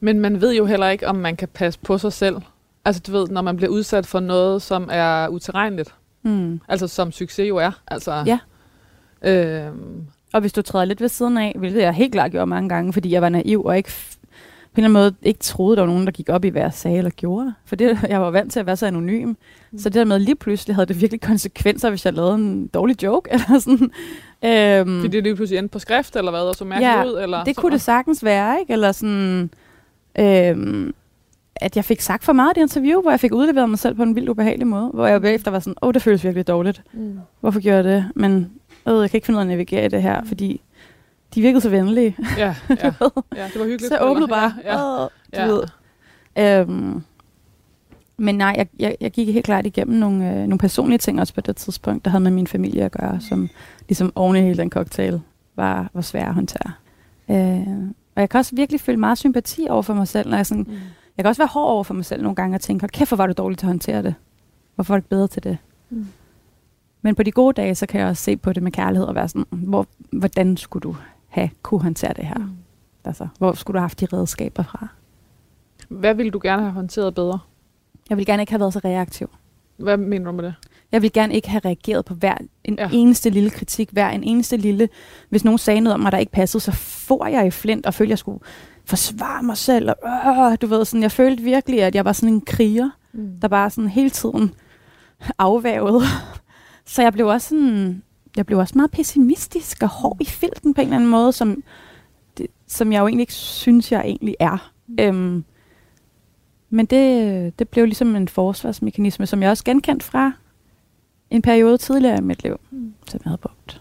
Men 0.00 0.20
man 0.20 0.40
ved 0.40 0.54
jo 0.54 0.66
heller 0.66 0.88
ikke, 0.88 1.08
om 1.08 1.16
man 1.16 1.36
kan 1.36 1.48
passe 1.48 1.80
på 1.80 1.98
sig 1.98 2.12
selv. 2.12 2.36
Altså 2.84 3.02
du 3.06 3.12
ved, 3.12 3.28
når 3.28 3.42
man 3.42 3.56
bliver 3.56 3.70
udsat 3.70 4.06
for 4.06 4.20
noget, 4.20 4.62
som 4.62 4.88
er 4.92 5.28
utilregneligt. 5.28 5.94
Mm. 6.22 6.60
Altså 6.68 6.88
som 6.88 7.12
succes 7.12 7.48
jo 7.48 7.56
er. 7.56 7.70
Altså, 7.86 8.22
Ja. 8.26 8.38
Øhm, 9.24 10.06
Og 10.32 10.40
hvis 10.40 10.52
du 10.52 10.62
træder 10.62 10.84
lidt 10.84 11.00
ved 11.00 11.08
siden 11.08 11.38
af, 11.38 11.54
hvilket 11.58 11.82
jeg 11.82 11.92
helt 11.94 12.12
klart 12.12 12.30
gjorde 12.30 12.46
mange 12.46 12.68
gange, 12.68 12.92
fordi 12.92 13.10
jeg 13.12 13.22
var 13.22 13.28
naiv 13.28 13.64
og 13.64 13.76
ikke 13.76 13.90
på 14.74 14.80
en 14.80 14.84
eller 14.84 15.00
anden 15.00 15.12
måde 15.20 15.28
ikke 15.28 15.40
troede, 15.40 15.76
der 15.76 15.82
var 15.82 15.86
nogen, 15.90 16.06
der 16.06 16.12
gik 16.12 16.28
op 16.28 16.44
i, 16.44 16.48
hvad 16.48 16.62
jeg 16.62 16.72
sagde 16.72 16.98
eller 16.98 17.10
gjorde. 17.10 17.54
For 17.64 17.76
det, 17.76 17.98
jeg 18.08 18.20
var 18.20 18.30
vant 18.30 18.52
til 18.52 18.60
at 18.60 18.66
være 18.66 18.76
så 18.76 18.86
anonym. 18.86 19.28
Mm. 19.28 19.78
Så 19.78 19.88
det 19.88 19.94
der 19.94 20.04
med 20.04 20.18
lige 20.18 20.34
pludselig 20.36 20.76
havde 20.76 20.86
det 20.86 21.00
virkelig 21.00 21.20
konsekvenser, 21.20 21.88
hvis 21.90 22.04
jeg 22.04 22.12
lavede 22.14 22.34
en 22.34 22.66
dårlig 22.66 23.02
joke. 23.02 23.30
Eller 23.32 23.58
sådan. 23.58 23.90
Øhm, 24.44 25.00
fordi 25.00 25.16
det 25.16 25.22
lige 25.22 25.36
pludselig 25.36 25.58
endte 25.58 25.72
på 25.72 25.78
skrift, 25.78 26.16
eller 26.16 26.30
hvad, 26.30 26.40
og 26.40 26.54
så 26.54 26.64
mærkeligt 26.64 26.90
Ja, 26.92 27.04
ud? 27.04 27.22
Eller 27.22 27.44
det 27.44 27.56
kunne 27.56 27.72
det 27.72 27.80
sagtens 27.80 28.24
være, 28.24 28.60
ikke? 28.60 28.72
Eller 28.72 28.92
sådan, 28.92 29.50
øhm, 30.18 30.94
at 31.56 31.76
jeg 31.76 31.84
fik 31.84 32.00
sagt 32.00 32.24
for 32.24 32.32
meget 32.32 32.52
i 32.56 32.60
det 32.60 32.62
interview, 32.62 33.00
hvor 33.02 33.10
jeg 33.10 33.20
fik 33.20 33.32
udleveret 33.34 33.70
mig 33.70 33.78
selv 33.78 33.94
på 33.94 34.02
en 34.02 34.14
vildt 34.16 34.28
ubehagelig 34.28 34.66
måde, 34.66 34.90
hvor 34.94 35.06
jeg 35.06 35.22
bagefter 35.22 35.50
var 35.50 35.58
sådan, 35.58 35.74
åh, 35.82 35.88
oh, 35.88 35.94
det 35.94 36.02
føles 36.02 36.24
virkelig 36.24 36.46
dårligt. 36.48 36.82
Mm. 36.92 37.18
Hvorfor 37.40 37.60
gjorde 37.60 37.76
jeg 37.76 37.84
det? 37.84 38.04
Men 38.14 38.50
øh, 38.88 39.00
jeg 39.00 39.10
kan 39.10 39.16
ikke 39.18 39.26
finde 39.26 39.36
ud 39.36 39.40
af 39.40 39.44
at 39.44 39.48
navigere 39.48 39.84
i 39.84 39.88
det 39.88 40.02
her, 40.02 40.24
fordi 40.24 40.60
de 41.34 41.40
virkede 41.40 41.60
så 41.60 41.68
venlige. 41.70 42.16
Ja, 42.38 42.44
ja, 42.70 42.76
ja, 43.36 43.48
det 43.52 43.60
var 43.60 43.64
hyggeligt. 43.64 43.82
så 43.88 43.94
jeg 43.94 44.02
åbnede 44.04 44.28
bare. 44.28 44.54
Ja, 44.64 44.80
ja, 44.82 44.98
du 45.04 45.08
ja. 45.32 45.46
ved. 45.46 45.62
Øhm, 46.38 47.02
men 48.16 48.34
nej, 48.34 48.54
jeg, 48.56 48.66
jeg, 48.78 48.96
jeg 49.00 49.10
gik 49.10 49.28
helt 49.28 49.44
klart 49.44 49.66
igennem 49.66 49.98
nogle, 49.98 50.30
øh, 50.30 50.36
nogle 50.36 50.58
personlige 50.58 50.98
ting 50.98 51.20
også 51.20 51.34
på 51.34 51.40
det 51.40 51.56
tidspunkt, 51.56 52.04
der 52.04 52.10
havde 52.10 52.22
med 52.24 52.30
min 52.30 52.46
familie 52.46 52.84
at 52.84 52.92
gøre, 52.92 53.20
som 53.20 53.48
ligesom 53.88 54.12
oven 54.14 54.36
i 54.36 54.40
hele 54.40 54.56
den 54.56 54.70
cocktail 54.70 55.20
var, 55.56 55.90
var 55.94 56.00
svær 56.00 56.26
at 56.28 56.34
håndtere. 56.34 56.72
Øh, 57.30 57.66
og 58.14 58.20
jeg 58.20 58.28
kan 58.30 58.38
også 58.38 58.56
virkelig 58.56 58.80
føle 58.80 58.98
meget 58.98 59.18
sympati 59.18 59.66
over 59.70 59.82
for 59.82 59.94
mig 59.94 60.08
selv, 60.08 60.30
når 60.30 60.36
jeg 60.36 60.46
sådan, 60.46 60.64
Mm. 60.68 60.72
jeg 61.16 61.22
kan 61.24 61.26
også 61.26 61.42
være 61.42 61.48
hård 61.52 61.70
over 61.70 61.84
for 61.84 61.94
mig 61.94 62.04
selv 62.04 62.22
nogle 62.22 62.36
gange 62.36 62.54
og 62.56 62.60
tænke, 62.60 62.88
kæft, 62.88 63.10
hvor 63.10 63.16
var 63.16 63.26
du 63.26 63.32
dårlig 63.32 63.58
til 63.58 63.66
at 63.66 63.70
håndtere 63.70 64.02
det. 64.02 64.14
Hvorfor 64.74 64.94
var 64.94 64.98
du 64.98 65.00
ikke 65.00 65.08
bedre 65.08 65.28
til 65.28 65.42
det? 65.44 65.58
Mm. 65.90 66.06
Men 67.04 67.14
på 67.14 67.22
de 67.22 67.30
gode 67.32 67.52
dage, 67.62 67.74
så 67.74 67.86
kan 67.86 68.00
jeg 68.00 68.08
også 68.08 68.22
se 68.22 68.36
på 68.36 68.52
det 68.52 68.62
med 68.62 68.72
kærlighed 68.72 69.06
og 69.06 69.14
være 69.14 69.28
sådan, 69.28 69.44
hvor, 69.50 69.86
hvordan 70.12 70.56
skulle 70.56 70.80
du 70.82 70.96
have 71.28 71.50
kunne 71.62 71.82
håndtere 71.82 72.12
det 72.16 72.26
her? 72.26 72.34
Mm. 72.38 72.50
Altså, 73.04 73.28
hvor 73.38 73.52
skulle 73.52 73.74
du 73.74 73.78
have 73.78 73.82
haft 73.84 74.00
de 74.00 74.06
redskaber 74.06 74.62
fra? 74.62 74.88
Hvad 75.88 76.14
ville 76.14 76.30
du 76.30 76.40
gerne 76.42 76.62
have 76.62 76.72
håndteret 76.72 77.14
bedre? 77.14 77.38
Jeg 78.10 78.16
vil 78.16 78.26
gerne 78.26 78.42
ikke 78.42 78.52
have 78.52 78.60
været 78.60 78.72
så 78.72 78.80
reaktiv. 78.84 79.30
Hvad 79.76 79.96
mener 79.96 80.24
du 80.30 80.32
med 80.32 80.44
det? 80.44 80.54
Jeg 80.92 81.02
vil 81.02 81.12
gerne 81.12 81.34
ikke 81.34 81.48
have 81.48 81.60
reageret 81.64 82.04
på 82.04 82.14
hver 82.14 82.34
en 82.64 82.74
Ja. 82.78 82.82
ja. 82.82 82.88
eneste 82.92 83.30
lille 83.30 83.50
kritik, 83.50 83.90
hver 83.90 84.10
en 84.10 84.22
eneste 84.24 84.56
lille... 84.56 84.88
Hvis 85.28 85.44
nogen 85.44 85.58
sagde 85.58 85.80
noget 85.80 85.94
om 85.94 86.00
mig, 86.00 86.12
der 86.12 86.18
ikke 86.18 86.32
passede, 86.32 86.62
så 86.62 86.72
får 86.72 87.26
jeg 87.26 87.46
i 87.46 87.50
flint 87.50 87.86
og 87.86 87.94
følte, 87.94 88.08
at 88.08 88.10
jeg 88.10 88.18
skulle 88.18 88.40
forsvare 88.84 89.42
mig 89.42 89.56
selv. 89.56 89.88
Og, 89.88 90.52
øh, 90.52 90.58
du 90.62 90.66
ved, 90.66 90.84
sådan, 90.84 91.02
jeg 91.02 91.12
følte 91.12 91.42
virkelig, 91.42 91.82
at 91.82 91.94
jeg 91.94 92.04
var 92.04 92.12
sådan 92.12 92.34
en 92.34 92.40
kriger, 92.40 92.90
Mm. 93.12 93.40
der 93.42 93.48
bare 93.48 93.70
sådan 93.70 93.90
hele 93.90 94.10
tiden 94.10 94.54
afvævede. 95.38 96.00
Så 96.86 97.02
jeg 97.02 97.12
blev 97.12 97.26
også 97.26 97.48
sådan... 97.48 98.02
Jeg 98.36 98.46
blev 98.46 98.58
også 98.58 98.72
meget 98.76 98.90
pessimistisk 98.90 99.82
og 99.82 99.88
hård 99.88 100.16
i 100.20 100.24
filten 100.24 100.74
på 100.74 100.80
en 100.80 100.86
eller 100.86 100.96
anden 100.96 101.10
måde, 101.10 101.32
som, 101.32 101.62
det, 102.38 102.46
som 102.66 102.92
jeg 102.92 103.00
jo 103.00 103.06
egentlig 103.06 103.22
ikke 103.22 103.32
synes, 103.32 103.92
jeg 103.92 104.00
egentlig 104.00 104.34
er. 104.40 104.72
Øhm, 105.00 105.44
men 106.70 106.86
det, 106.86 107.58
det 107.58 107.68
blev 107.68 107.84
ligesom 107.84 108.16
en 108.16 108.28
forsvarsmekanisme, 108.28 109.26
som 109.26 109.42
jeg 109.42 109.50
også 109.50 109.64
genkendte 109.64 110.06
fra 110.06 110.32
en 111.30 111.42
periode 111.42 111.78
tidligere 111.78 112.18
i 112.18 112.20
mit 112.20 112.42
liv, 112.42 112.60
Mm. 112.70 112.94
som 113.08 113.20
jeg 113.24 113.30
havde 113.30 113.38
brugt. 113.38 113.80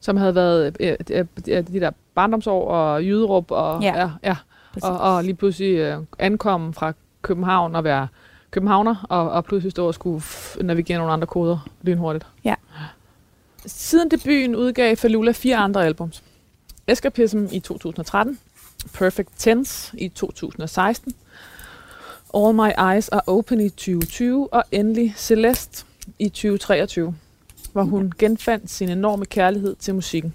Som 0.00 0.16
havde 0.16 0.34
været 0.34 0.76
øh, 0.80 0.96
øh, 1.10 1.24
øh, 1.48 1.66
de 1.68 1.80
der 1.80 1.90
barndomsår 2.14 2.68
og 2.68 3.04
jyderup 3.04 3.50
og, 3.50 3.82
Ja. 3.82 3.98
ja, 4.00 4.10
ja, 4.22 4.36
og, 4.82 4.98
og 4.98 5.24
lige 5.24 5.34
pludselig 5.34 5.74
øh, 5.76 5.98
ankomme 6.18 6.74
fra 6.74 6.92
København 7.22 7.74
og 7.76 7.84
være 7.84 8.08
københavner, 8.50 9.06
og, 9.08 9.30
og 9.30 9.44
pludselig 9.44 9.70
stå 9.70 9.86
og 9.86 9.94
skulle 9.94 10.22
navigere 10.60 10.98
nogle 10.98 11.12
andre 11.12 11.26
koder 11.26 11.68
lynhurtigt. 11.82 12.26
Ja. 12.44 12.54
Siden 13.66 14.10
debuten 14.10 14.56
udgav 14.56 14.96
Falula 14.96 15.32
fire 15.32 15.56
andre 15.56 15.84
albums. 15.84 16.22
Escapism 16.86 17.44
i 17.52 17.60
2013, 17.60 18.38
Perfect 18.94 19.28
Tense 19.36 19.98
i 19.98 20.08
2016, 20.08 21.12
All 22.34 22.54
My 22.54 22.92
Eyes 22.92 23.08
Are 23.08 23.22
Open 23.26 23.60
i 23.60 23.68
2020, 23.68 24.52
og 24.52 24.64
endelig 24.72 25.14
Celeste 25.16 25.84
i 26.18 26.28
2023, 26.28 27.14
hvor 27.72 27.82
hun 27.82 28.12
genfandt 28.18 28.70
sin 28.70 28.88
enorme 28.88 29.26
kærlighed 29.26 29.76
til 29.76 29.94
musikken. 29.94 30.34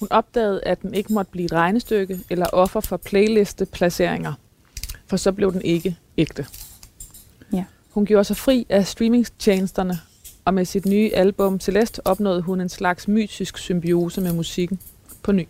Hun 0.00 0.08
opdagede, 0.10 0.60
at 0.64 0.82
den 0.82 0.94
ikke 0.94 1.12
måtte 1.12 1.30
blive 1.30 1.44
et 1.44 1.52
regnestykke 1.52 2.20
eller 2.30 2.46
offer 2.52 2.80
for 2.80 2.96
playliste-placeringer, 2.96 4.32
for 5.06 5.16
så 5.16 5.32
blev 5.32 5.52
den 5.52 5.62
ikke 5.62 5.96
ægte. 6.18 6.46
Ja. 7.90 7.94
Hun 7.94 8.06
gjorde 8.06 8.24
sig 8.24 8.36
fri 8.36 8.66
af 8.68 8.86
streamingtjenesterne, 8.86 9.98
og 10.44 10.54
med 10.54 10.64
sit 10.64 10.86
nye 10.86 11.10
album 11.14 11.60
Celeste 11.60 12.06
opnåede 12.06 12.40
hun 12.40 12.60
en 12.60 12.68
slags 12.68 13.08
mytisk 13.08 13.58
symbiose 13.58 14.20
med 14.20 14.32
musikken 14.32 14.80
på 15.22 15.32
ny. 15.32 15.46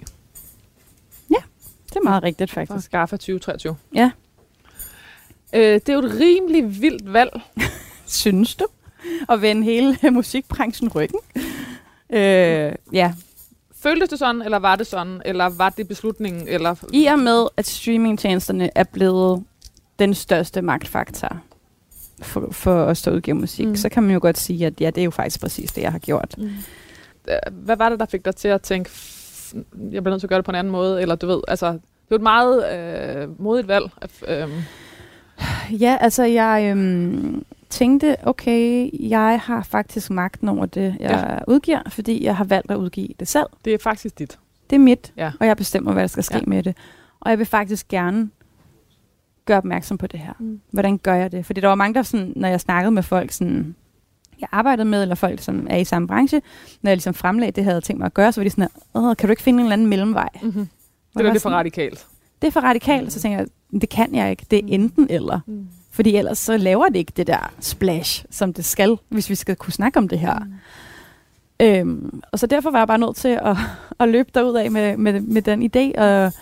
Det 1.91 1.97
er 1.97 2.05
meget 2.05 2.23
rigtigt, 2.23 2.51
Fra 2.51 2.61
faktisk. 2.61 2.87
Skaffa 2.87 3.17
2023. 3.17 3.77
Ja. 3.95 4.11
Øh, 5.53 5.75
det 5.75 5.89
er 5.89 5.93
jo 5.93 5.99
et 5.99 6.21
rimelig 6.21 6.81
vildt 6.83 7.13
valg. 7.13 7.41
Synes 8.07 8.55
du? 8.55 8.67
At 9.29 9.43
vende 9.43 9.65
hele 9.65 9.99
musikbranchen 10.11 10.89
ryggen? 10.89 11.21
Øh, 12.11 12.73
ja. 12.93 13.15
Føltes 13.83 14.09
det 14.09 14.19
sådan, 14.19 14.43
eller 14.43 14.59
var 14.59 14.77
det 14.77 14.87
sådan, 14.87 15.23
eller 15.25 15.49
var 15.49 15.71
det 15.71 15.89
beslutningen, 15.89 16.49
eller... 16.49 16.75
I 16.93 17.07
og 17.07 17.19
med, 17.19 17.47
at 17.57 17.67
streamingtjenesterne 17.67 18.71
er 18.75 18.85
blevet 18.85 19.45
den 19.99 20.15
største 20.15 20.63
magtfaktor 20.63 21.41
for, 22.23 22.49
for 22.53 22.75
os, 22.75 23.03
der 23.03 23.11
udgiver 23.11 23.35
musik, 23.35 23.67
Mm. 23.69 23.77
så 23.77 23.89
kan 23.89 24.03
man 24.03 24.13
jo 24.13 24.19
godt 24.23 24.39
sige, 24.39 24.67
at 24.67 24.81
ja, 24.81 24.87
det 24.91 24.99
er 25.01 25.05
jo 25.05 25.11
faktisk 25.11 25.41
præcis 25.41 25.73
det, 25.73 25.83
jeg 25.83 25.93
har 25.93 25.99
gjort. 25.99 26.35
Mm. 26.39 26.51
Hvad 27.53 27.77
var 27.77 27.89
det, 27.89 28.01
der 28.01 28.07
fik 28.07 28.25
dig 28.25 28.37
til 28.37 28.49
at 28.49 28.63
tænke, 28.63 28.91
"F- 28.91 29.57
jeg 29.93 30.03
bliver 30.03 30.11
nødt 30.11 30.21
til 30.21 30.27
at 30.27 30.29
gøre 30.29 30.37
det 30.39 30.45
på 30.45 30.51
en 30.51 30.55
anden 30.57 30.71
måde, 30.71 31.03
eller 31.03 31.15
du 31.15 31.27
ved, 31.27 31.41
altså, 31.49 31.73
det 31.73 31.81
var 32.11 32.17
et 32.17 32.23
meget 32.23 32.73
øh, 33.23 33.41
modigt 33.41 33.69
valg. 33.69 33.85
Øh, 34.29 34.49
Ja, 35.71 35.97
altså 36.01 36.25
jeg 36.25 36.71
øhm, 36.71 37.45
tænkte, 37.71 38.17
okay, 38.23 38.91
jeg 39.11 39.41
har 39.45 39.63
faktisk 39.63 40.11
magten 40.11 40.49
over 40.49 40.67
det, 40.67 40.97
jeg 41.01 41.11
ja. 41.31 41.53
udgiver, 41.53 41.79
fordi 41.89 42.25
jeg 42.25 42.37
har 42.37 42.45
valgt 42.45 42.71
at 42.71 42.77
udgive 42.77 43.09
det 43.21 43.29
selv. 43.29 43.47
det 43.65 43.75
er 43.75 43.79
faktisk 43.79 44.19
dit. 44.19 44.39
Det 44.71 44.77
er 44.77 44.81
mit, 44.81 45.13
Ja. 45.17 45.33
og 45.41 45.47
jeg 45.47 45.57
bestemmer, 45.57 45.93
hvad 45.93 46.03
der 46.03 46.07
skal 46.09 46.23
ske 46.25 46.35
ja. 46.37 46.43
med 46.47 46.63
det. 46.63 46.77
Og 47.21 47.31
jeg 47.31 47.39
vil 47.39 47.47
faktisk 47.47 47.89
gerne 47.89 48.31
gøre 49.45 49.59
opmærksom 49.59 49.99
på 49.99 50.07
det 50.07 50.21
her. 50.21 50.33
Mm. 50.39 50.61
Hvordan 50.71 50.99
gør 50.99 51.15
jeg 51.15 51.33
det? 51.33 51.47
Fordi 51.47 51.61
der 51.61 51.69
var 51.69 51.75
mange, 51.75 51.95
der 51.95 52.03
sådan, 52.03 52.33
når 52.37 52.49
jeg 52.49 52.61
snakkede 52.61 52.91
med 52.91 53.03
folk, 53.03 53.33
sådan, 53.33 53.75
jeg 54.41 54.49
arbejdede 54.53 54.89
med, 54.89 55.03
eller 55.03 55.15
folk, 55.15 55.41
som 55.41 55.67
er 55.71 55.77
i 55.77 55.85
samme 55.85 56.09
branche, 56.09 56.43
når 56.83 56.91
jeg 56.91 56.97
ligesom 56.97 57.15
fremlagde 57.15 57.53
det, 57.53 57.57
jeg 57.57 57.65
havde 57.65 57.81
tænkt 57.81 57.99
mig 57.99 58.07
at 58.07 58.15
gøre, 58.15 58.33
så 58.33 58.41
var 58.41 58.45
de 58.45 58.51
sådan 58.51 58.69
Åh, 58.95 59.17
kan 59.17 59.29
du 59.29 59.31
ikke 59.31 59.43
finde 59.43 59.57
en 59.57 59.65
eller 59.65 59.73
anden 59.73 59.87
mellemvej? 59.87 60.29
Mm-hmm. 60.43 60.69
Det 61.15 61.23
jeg 61.23 61.29
er 61.29 61.33
lidt 61.33 61.43
for 61.43 61.51
radikalt. 61.51 62.07
Det 62.43 62.49
er 62.49 62.53
for 62.53 62.61
radikalt, 62.61 63.07
og 63.07 63.13
så 63.13 63.21
tænker 63.21 63.39
jeg, 63.39 63.47
det 63.81 63.89
kan 63.89 64.15
jeg 64.15 64.31
ikke. 64.31 64.47
Det 64.51 64.59
er 64.59 64.63
enten 64.69 65.07
eller. 65.11 65.41
Mm. 65.47 65.69
Fordi 65.91 66.17
ellers 66.17 66.39
så 66.39 66.57
laver 66.57 66.89
det 66.89 66.97
ikke 66.97 67.13
det 67.17 67.27
der 67.27 67.53
splash, 67.61 68.25
som 68.31 68.53
det 68.53 68.65
skal, 68.65 68.97
hvis 69.09 69.31
vi 69.31 69.35
skal 69.35 69.57
kunne 69.57 69.73
snakke 69.73 69.99
om 69.99 70.09
det 70.09 70.19
her. 70.19 70.39
Mm. 70.39 70.53
Øhm, 71.61 72.23
og 72.33 72.39
så 72.39 72.47
derfor 72.47 72.71
var 72.71 72.79
jeg 72.79 72.87
bare 72.87 72.99
nødt 72.99 73.17
til 73.17 73.29
at, 73.43 73.57
at 74.01 74.09
løbe 74.09 74.31
derud 74.35 74.55
af 74.55 74.71
med, 74.71 74.97
med, 74.97 75.21
med 75.21 75.43
den 75.43 75.63
idé 75.63 76.01
og 76.01 76.33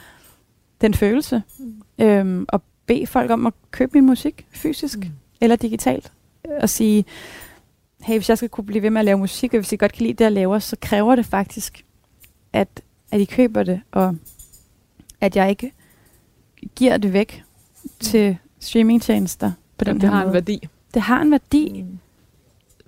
den 0.80 0.94
følelse. 0.94 1.42
Mm. 1.58 2.04
Øhm, 2.04 2.46
og 2.48 2.62
bede 2.88 3.06
folk 3.06 3.30
om 3.30 3.46
at 3.46 3.52
købe 3.70 3.90
min 3.94 4.06
musik 4.06 4.46
fysisk 4.50 4.98
mm. 4.98 5.10
eller 5.40 5.56
digitalt. 5.56 6.12
Og 6.60 6.68
sige, 6.68 7.04
hey, 8.00 8.14
hvis 8.14 8.28
jeg 8.28 8.36
skal 8.38 8.48
kunne 8.48 8.64
blive 8.64 8.82
ved 8.82 8.90
med 8.90 9.00
at 9.00 9.04
lave 9.04 9.18
musik, 9.18 9.54
og 9.54 9.60
hvis 9.60 9.72
I 9.72 9.76
godt 9.76 9.92
kan 9.92 10.02
lide 10.02 10.12
det, 10.12 10.24
jeg 10.24 10.32
laver, 10.32 10.58
så 10.58 10.76
kræver 10.80 11.16
det 11.16 11.26
faktisk, 11.26 11.84
at, 12.52 12.68
at 13.10 13.20
I 13.20 13.24
køber 13.24 13.62
det, 13.62 13.80
og 13.92 14.16
at 15.20 15.36
jeg 15.36 15.50
ikke 15.50 15.72
giver 16.76 16.96
det 16.96 17.12
væk 17.12 17.44
til 18.00 18.36
streamingtjenester 18.60 19.52
på 19.78 19.84
den 19.84 19.94
Den 19.94 20.00
der 20.00 20.08
har 20.08 20.20
en 20.20 20.26
måde. 20.26 20.34
værdi. 20.34 20.68
Det 20.94 21.02
har 21.02 21.22
en 21.22 21.30
værdi. 21.30 21.84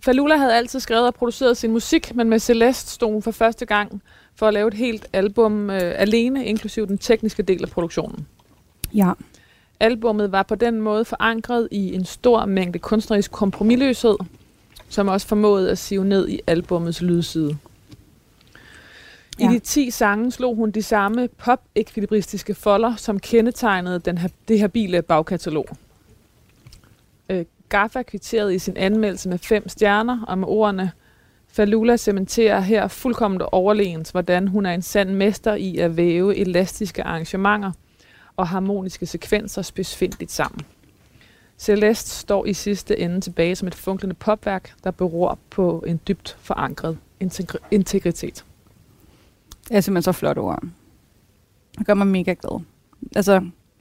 Falula 0.04 0.36
havde 0.36 0.54
altid 0.54 0.80
skrevet 0.80 1.06
og 1.06 1.14
produceret 1.14 1.56
sin 1.56 1.70
musik, 1.70 2.14
men 2.14 2.28
med 2.28 2.38
Celeste 2.38 2.90
stod 2.90 3.12
hun 3.12 3.22
for 3.22 3.30
første 3.30 3.66
gang 3.66 4.02
for 4.34 4.46
at 4.48 4.54
lave 4.54 4.68
et 4.68 4.74
helt 4.74 5.06
album 5.12 5.70
øh, 5.70 5.92
alene, 5.96 6.44
inklusiv 6.44 6.86
den 6.86 6.98
tekniske 6.98 7.42
del 7.42 7.62
af 7.62 7.70
produktionen. 7.70 8.26
Ja. 8.94 9.12
Albummet 9.80 10.32
var 10.32 10.42
på 10.42 10.54
den 10.54 10.80
måde 10.80 11.04
forankret 11.04 11.68
i 11.70 11.94
en 11.94 12.04
stor 12.04 12.44
mængde 12.44 12.78
kunstnerisk 12.78 13.32
kompromilløshed, 13.32 14.16
som 14.88 15.08
også 15.08 15.26
formåede 15.26 15.70
at 15.70 15.78
sive 15.78 16.04
ned 16.04 16.28
i 16.28 16.40
albummets 16.46 17.02
lydside. 17.02 17.58
I 19.38 19.44
Ja. 19.44 19.50
de 19.50 19.58
10 19.58 19.90
sange 19.90 20.32
slog 20.32 20.56
hun 20.56 20.70
de 20.70 20.82
samme 20.82 21.28
pop-ekvilibristiske 21.28 22.54
folder, 22.54 22.96
som 22.96 23.18
kendetegnede 23.20 23.98
den 23.98 24.18
her, 24.18 24.28
det 24.48 24.60
habile 24.60 25.02
bagkatalog. 25.02 25.68
Øh, 27.28 27.44
Gaffa 27.68 28.02
kvitterede 28.02 28.54
i 28.54 28.58
sin 28.58 28.76
anmeldelse 28.76 29.28
med 29.28 29.38
fem 29.38 29.68
stjerner, 29.68 30.24
og 30.28 30.38
med 30.38 30.48
ordene 30.48 30.90
Falula 31.52 31.96
cementerer 31.96 32.60
her 32.60 32.88
fuldkommen 32.88 33.42
overlegent, 33.52 34.12
hvordan 34.12 34.48
hun 34.48 34.66
er 34.66 34.72
en 34.72 34.82
sand 34.82 35.10
mester 35.10 35.54
i 35.54 35.76
at 35.78 35.96
væve 35.96 36.36
elastiske 36.36 37.02
arrangementer 37.02 37.72
og 38.40 38.48
harmoniske 38.48 39.06
sekvenser 39.06 39.62
spidsfindigt 39.62 40.30
sammen. 40.30 40.60
Celeste 41.58 42.10
står 42.10 42.46
i 42.46 42.52
sidste 42.52 42.98
ende 42.98 43.20
tilbage 43.20 43.56
som 43.56 43.68
et 43.68 43.74
funklende 43.74 44.14
popværk, 44.14 44.74
der 44.84 44.90
beror 44.90 45.38
på 45.50 45.84
en 45.86 46.00
dybt 46.08 46.36
forankret 46.40 46.98
integri- 47.24 47.66
integritet. 47.70 48.44
Det 49.68 49.76
er 49.76 49.80
simpelthen 49.80 50.02
så 50.02 50.18
flot 50.18 50.38
ord. 50.38 50.62
Det 51.78 51.86
gør 51.86 51.94
mig 51.94 52.06
mega 52.06 52.34
glad. 52.42 52.60
Altså, 53.16 53.32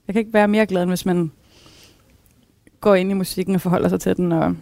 jeg 0.06 0.14
kan 0.14 0.20
ikke 0.20 0.32
være 0.32 0.48
mere 0.48 0.66
glad, 0.66 0.82
end 0.82 0.90
hvis 0.90 1.06
man 1.06 1.32
går 2.80 2.94
ind 2.94 3.10
i 3.10 3.14
musikken 3.14 3.54
og 3.54 3.60
forholder 3.60 3.88
sig 3.88 4.00
til 4.00 4.16
den 4.16 4.32
og 4.32 4.56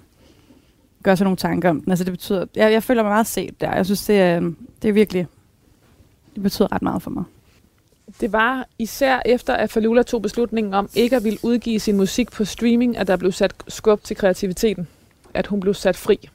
gør 1.02 1.14
sig 1.14 1.24
nogle 1.24 1.36
tanker 1.36 1.70
om 1.70 1.80
den. 1.80 1.90
Altså, 1.90 2.04
det 2.04 2.12
betyder, 2.12 2.46
jeg, 2.56 2.72
jeg 2.72 2.82
føler 2.82 3.02
mig 3.02 3.10
meget 3.10 3.26
set 3.26 3.60
der. 3.60 3.74
Jeg 3.74 3.84
synes, 3.86 4.06
det 4.06 4.20
er, 4.20 4.40
det 4.82 4.88
er 4.88 4.92
virkelig, 4.92 5.26
det 6.34 6.42
betyder 6.42 6.72
ret 6.72 6.82
meget 6.82 7.02
for 7.02 7.10
mig. 7.10 7.24
Det 8.20 8.32
var 8.32 8.66
især 8.78 9.22
efter, 9.24 9.54
at 9.54 9.70
Falula 9.70 10.02
tog 10.02 10.22
beslutningen 10.22 10.74
om 10.74 10.90
ikke 10.94 11.16
at 11.16 11.24
ville 11.24 11.38
udgive 11.42 11.80
sin 11.80 11.96
musik 11.96 12.32
på 12.32 12.44
streaming, 12.44 12.96
at 12.96 13.06
der 13.06 13.16
blev 13.16 13.32
sat 13.32 13.54
skub 13.68 14.04
til 14.04 14.16
kreativiteten. 14.16 14.88
At 15.34 15.46
hun 15.46 15.60
blev 15.60 15.74
sat 15.74 15.96
fri. 15.96 16.28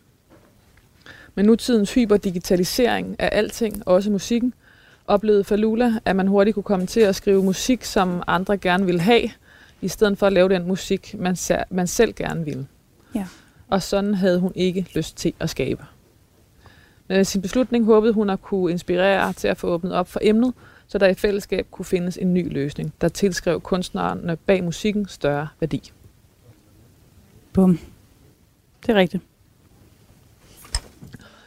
Med 1.36 1.44
nutidens 1.44 1.94
hyperdigitalisering 1.94 3.16
af 3.20 3.30
alting, 3.32 3.88
også 3.88 4.12
musikken, 4.12 4.54
oplevede 5.08 5.44
Falula, 5.44 5.94
at 6.06 6.16
man 6.16 6.28
hurtigt 6.28 6.54
kunne 6.54 6.64
komme 6.64 6.86
til 6.86 7.00
at 7.00 7.16
skrive 7.16 7.44
musik, 7.44 7.84
som 7.84 8.24
andre 8.28 8.58
gerne 8.58 8.86
ville 8.86 9.02
have, 9.02 9.30
i 9.82 9.88
stedet 9.88 10.18
for 10.18 10.28
at 10.28 10.34
lave 10.34 10.50
den 10.50 10.68
musik, 10.68 11.16
man, 11.20 11.38
man 11.70 11.88
selv 11.88 12.14
gerne 12.14 12.46
ville. 12.46 12.68
Ja. 13.16 13.28
Og 13.70 13.84
sådan 13.84 14.14
havde 14.14 14.40
hun 14.40 14.52
ikke 14.56 14.88
lyst 14.96 15.18
til 15.18 15.34
at 15.40 15.50
skabe. 15.50 15.86
Med 17.08 17.24
sin 17.24 17.42
beslutning 17.42 17.86
håbede 17.86 18.14
hun 18.14 18.30
at 18.30 18.42
kunne 18.42 18.72
inspirere 18.72 19.34
til 19.34 19.48
at 19.48 19.58
få 19.58 19.68
åbnet 19.68 19.94
op 19.94 20.08
for 20.08 20.20
emnet, 20.24 20.54
så 20.88 20.98
der 20.98 21.08
i 21.08 21.14
fællesskab 21.14 21.68
kunne 21.72 21.86
findes 21.86 22.18
en 22.18 22.34
ny 22.34 22.54
løsning, 22.54 22.94
der 23.02 23.08
tilskrev 23.08 23.62
kunstnerne 23.62 24.36
bag 24.36 24.64
musikken 24.64 25.08
større 25.08 25.48
værdi. 25.60 25.92
Bum. 27.54 27.80
Det 28.82 28.90
er 28.90 28.96
rigtigt. 28.96 29.24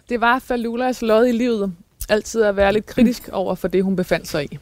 Det 0.09 0.20
var 0.20 0.39
Falulas 0.39 1.03
lod 1.03 1.26
i 1.26 1.32
livet 1.32 1.74
altid 2.09 2.43
at 2.43 2.57
være 2.57 2.72
lidt 2.72 2.87
kritisk 2.87 3.28
over 3.32 3.55
for 3.55 3.68
det, 3.68 3.84
hun 3.84 3.97
befandt 3.97 4.28
sig 4.28 4.53
i. 4.53 4.59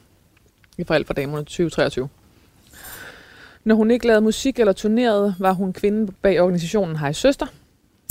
I 0.79 0.85
for 0.85 0.95
alt 0.95 1.07
for 1.07 1.15
damerne 1.15 1.45
2023. 1.45 2.09
Når 3.65 3.75
hun 3.75 3.91
ikke 3.91 4.07
lavede 4.07 4.21
musik 4.21 4.59
eller 4.59 4.73
turnerede, 4.73 5.35
var 5.39 5.53
hun 5.53 5.73
kvinden 5.73 6.15
bag 6.23 6.41
organisationen 6.41 6.97
Hej 6.97 7.13
Søster. 7.13 7.47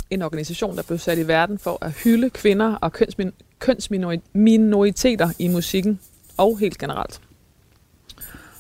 En 0.10 0.22
organisation, 0.22 0.76
der 0.76 0.84
blev 0.84 0.98
sat 0.98 1.18
i 1.18 1.28
verden 1.28 1.60
for 1.60 1.78
at 1.82 1.92
hylde 1.92 2.30
kvinder 2.30 2.76
og 2.76 2.92
kønsmin- 3.02 3.34
kønsminoriteter 3.60 5.30
i 5.40 5.48
musikken 5.48 6.00
og 6.38 6.60
helt 6.60 6.78
generelt. 6.78 7.22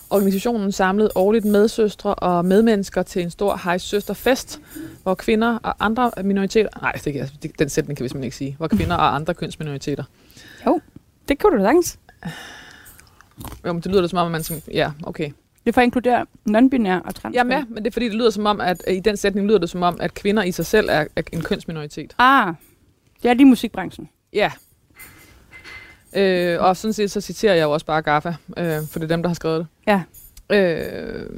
Organisationen 0.09 0.71
samlede 0.71 1.11
årligt 1.15 1.45
medsøstre 1.45 2.15
og 2.15 2.45
medmennesker 2.45 3.03
til 3.03 3.21
en 3.21 3.31
stor 3.31 3.61
Hej 3.63 3.77
Søster-fest, 3.77 4.61
hvor 5.03 5.13
kvinder 5.13 5.57
og 5.63 5.75
andre 5.79 6.11
minoriteter... 6.23 6.69
Nej, 6.81 6.91
det 6.91 7.13
kan, 7.13 7.29
det, 7.43 7.59
den 7.59 7.69
sætning 7.69 7.97
kan 7.97 8.03
vi 8.03 8.09
simpelthen 8.09 8.23
ikke 8.23 8.37
sige. 8.37 8.55
Hvor 8.57 8.67
kvinder 8.67 8.95
og 8.95 9.15
andre 9.15 9.33
kønsminoriteter. 9.33 10.03
Det 11.27 11.39
kunne 11.39 11.57
du 11.57 11.63
da 11.63 11.67
sagtens. 11.67 11.99
Jo, 13.65 13.73
men 13.73 13.81
det 13.81 13.91
lyder 13.91 14.01
da 14.01 14.07
som 14.07 14.19
om, 14.19 14.25
at 14.25 14.31
man 14.31 14.43
som... 14.43 14.61
Ja, 14.71 14.91
okay. 15.03 15.31
Det 15.63 15.69
er 15.69 15.71
for 15.71 15.81
at 15.81 15.85
inkludere 15.85 16.25
non-binær 16.49 17.07
og 17.07 17.15
trans. 17.15 17.35
Er 17.37 17.43
med, 17.43 17.63
men 17.69 17.83
det 17.83 17.87
er 17.89 17.91
fordi, 17.91 18.05
det 18.05 18.15
lyder 18.15 18.29
som 18.29 18.45
om, 18.45 18.61
at 18.61 18.83
i 18.87 18.99
den 18.99 19.17
sætning 19.17 19.47
lyder 19.47 19.59
det 19.59 19.69
som 19.69 19.83
om, 19.83 19.97
at 20.01 20.13
kvinder 20.13 20.43
i 20.43 20.51
sig 20.51 20.65
selv 20.65 20.89
er, 20.91 21.05
er 21.15 21.21
en 21.31 21.41
kønsminoritet. 21.41 22.15
Ah, 22.17 22.53
det 23.23 23.29
er 23.29 23.33
lige 23.33 23.45
musikbranchen. 23.45 24.09
Ja. 24.33 24.51
Øh, 26.15 26.61
og 26.61 26.77
sådan 26.77 26.93
set, 26.93 27.11
så 27.11 27.21
citerer 27.21 27.53
jeg 27.53 27.63
jo 27.63 27.71
også 27.71 27.85
bare 27.85 28.01
Gaffa, 28.01 28.33
øh, 28.57 28.87
for 28.91 28.99
det 28.99 29.03
er 29.03 29.15
dem, 29.15 29.23
der 29.23 29.29
har 29.29 29.33
skrevet 29.33 29.59
det. 29.59 29.67
Ja. 29.87 30.03
Øh, 30.49 31.29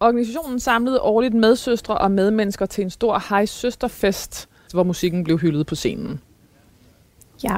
organisationen 0.00 0.60
samlede 0.60 1.00
årligt 1.00 1.34
medsøstre 1.34 1.98
og 1.98 2.10
medmennesker 2.10 2.66
til 2.66 2.84
en 2.84 2.90
stor 2.90 3.22
hej 3.28 3.46
søsterfest, 3.46 4.48
hvor 4.72 4.82
musikken 4.82 5.24
blev 5.24 5.38
hyldet 5.38 5.66
på 5.66 5.74
scenen. 5.74 6.20
Ja. 7.44 7.56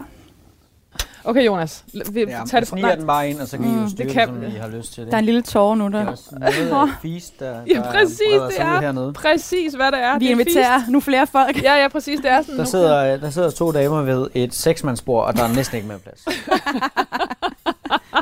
Okay, 1.24 1.46
Jonas. 1.46 1.84
Vi, 1.92 2.20
Ja, 2.20 2.24
tag 2.26 2.28
jeg 2.30 2.40
det 2.42 2.50
fra, 2.50 2.64
sniger 2.64 2.94
den 2.94 3.06
bare 3.06 3.30
ind, 3.30 3.40
og 3.40 3.48
så 3.48 3.56
kan 3.56 3.66
I 3.66 3.68
Mm, 3.68 3.76
jo 3.78 3.82
det 3.82 3.90
styre 3.90 4.06
det, 4.06 4.14
kan- 4.14 4.26
som 4.28 4.42
I 4.42 4.50
har 4.50 4.68
lyst 4.68 4.92
til 4.94 5.02
det. 5.02 5.10
Der 5.10 5.16
er 5.16 5.18
en 5.18 5.24
lille 5.24 5.42
tårer 5.42 5.74
nu, 5.74 5.86
Det 5.86 5.94
er 5.94 6.02
der. 6.04 6.10
også 6.10 6.24
noget 6.70 6.90
feast, 7.02 7.32
der, 7.40 7.54
Ja, 7.68 7.74
der 7.74 7.82
præcis, 7.92 8.18
breder 8.30 8.48
det 8.48 8.60
er. 8.60 8.80
hernede. 8.80 9.12
præcis, 9.12 9.74
hvad 9.74 9.86
det 9.92 9.98
er. 10.02 10.18
Vi 10.18 10.24
Det 10.24 10.26
er 10.26 10.30
inviterer 10.30 10.80
nu 10.88 11.00
flere 11.00 11.26
folk. 11.26 11.62
Ja, 11.62 11.74
ja, 11.82 11.88
præcis. 11.88 12.20
Det 12.20 12.30
er 12.30 12.42
sådan. 12.42 12.54
Der 12.58 12.64
nu- 12.64 12.70
sidder, 12.70 13.16
der 13.16 13.30
sidder 13.30 13.50
to 13.50 13.72
damer 13.72 14.02
ved 14.02 14.26
et 14.34 14.54
seksmandsbord, 14.54 15.26
og 15.26 15.36
der 15.36 15.44
er 15.44 15.54
næsten 15.54 15.76
ikke 15.76 15.88
mere 15.88 15.98
plads. 15.98 16.24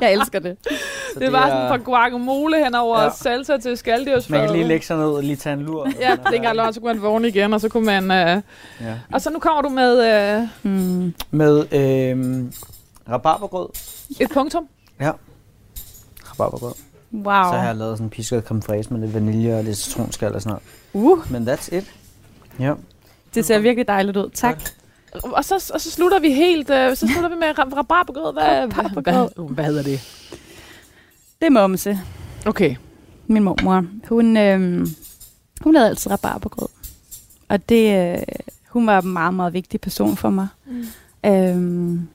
Jeg 0.01 0.13
elsker 0.13 0.39
det. 0.39 0.57
Så 1.15 1.21
Det 1.21 1.33
var 1.33 1.47
sådan 1.49 1.63
er- 1.63 1.69
fra 1.69 1.77
guacamole 1.77 2.65
hen 2.65 2.75
over 2.75 3.03
Ja. 3.03 3.11
salsa 3.15 3.57
til 3.59 3.77
skalddyrsfad. 3.77 4.39
Man 4.39 4.47
kan 4.49 4.57
lige 4.57 4.69
lægge 4.69 4.87
sig 4.87 4.97
ned 4.97 5.05
og 5.07 5.23
lige 5.23 5.37
tage 5.37 5.53
en 5.53 5.61
lur. 5.63 5.87
Ja, 5.87 5.91
det 5.91 6.01
er 6.01 6.13
ikke 6.27 6.37
engang 6.37 6.57
løgn, 6.57 6.73
så 6.75 6.81
kunne 6.81 6.93
man 6.95 7.03
vågne 7.03 7.29
igen, 7.29 7.53
og 7.53 7.61
så 7.61 7.69
kunne 7.69 7.87
man... 7.87 8.11
Øh... 8.11 8.43
Ja. 8.81 8.95
Og 9.13 9.21
så 9.21 9.31
nu 9.31 9.39
kommer 9.39 9.63
du 9.63 9.69
med 9.69 10.15
øh, 10.41 10.49
Hmm. 10.63 11.15
Med 11.31 11.65
øhm, 11.73 12.53
rabarbergrød. 13.11 13.69
et 14.21 14.31
punktum. 14.35 14.69
Rabarbergrød. 16.25 16.73
Wow. 17.13 17.25
Så 17.25 17.31
har 17.59 17.67
jeg 17.67 17.77
lavet 17.77 17.99
sådan 17.99 18.07
en 18.07 18.11
pisket 18.11 18.45
creme 18.45 18.63
fraise 18.63 18.91
med 18.93 19.01
lidt 19.01 19.15
vanilje 19.15 19.59
og 19.59 19.65
lidt 19.65 19.77
citronskal 19.79 20.35
og 20.35 20.43
sådan 20.43 20.59
noget. 20.95 21.11
Uh, 21.11 21.33
Men 21.33 21.49
that's 21.49 21.75
it. 21.77 21.95
Ja. 22.61 22.75
det 23.35 23.45
ser 23.45 23.59
virkelig 23.59 23.89
dejligt 23.89 24.17
ud. 24.17 24.31
Tak. 24.35 24.63
Og 25.23 25.45
så, 25.45 25.71
og 25.75 25.81
så 25.81 25.91
slutter 25.91 26.19
vi 26.21 26.33
helt... 26.33 26.71
Øh, 26.71 26.97
så 26.97 27.09
slutter 27.09 27.29
vi 27.29 27.35
med 27.35 27.49
ra- 27.59 27.77
rabarbergrød. 27.77 28.33
Hvad, 28.33 28.79
Rabarbergrød. 28.79 29.29
hvad, 29.37 29.55
hvad 29.55 29.65
hedder 29.65 29.83
det? 29.83 30.01
Det 31.41 31.47
er 31.47 31.51
Momse, 31.51 32.01
Okay. 32.47 32.77
min 33.27 33.43
mormor. 33.43 33.85
Hun, 34.09 34.37
øhm, 34.37 34.87
hun 35.61 35.75
lavede 35.75 35.89
altid 35.89 36.11
rabarbergrød. 36.11 36.69
Og 37.49 37.69
det, 37.69 38.13
øh, 38.13 38.23
hun 38.69 38.87
var 38.87 39.01
en 39.03 39.09
meget, 39.09 39.35
meget 39.35 39.53
vigtig 39.53 39.81
person 39.81 40.17
for 40.17 40.31
mig. 40.31 40.49
Mm. 40.67 40.85
Øhm, 41.31 42.09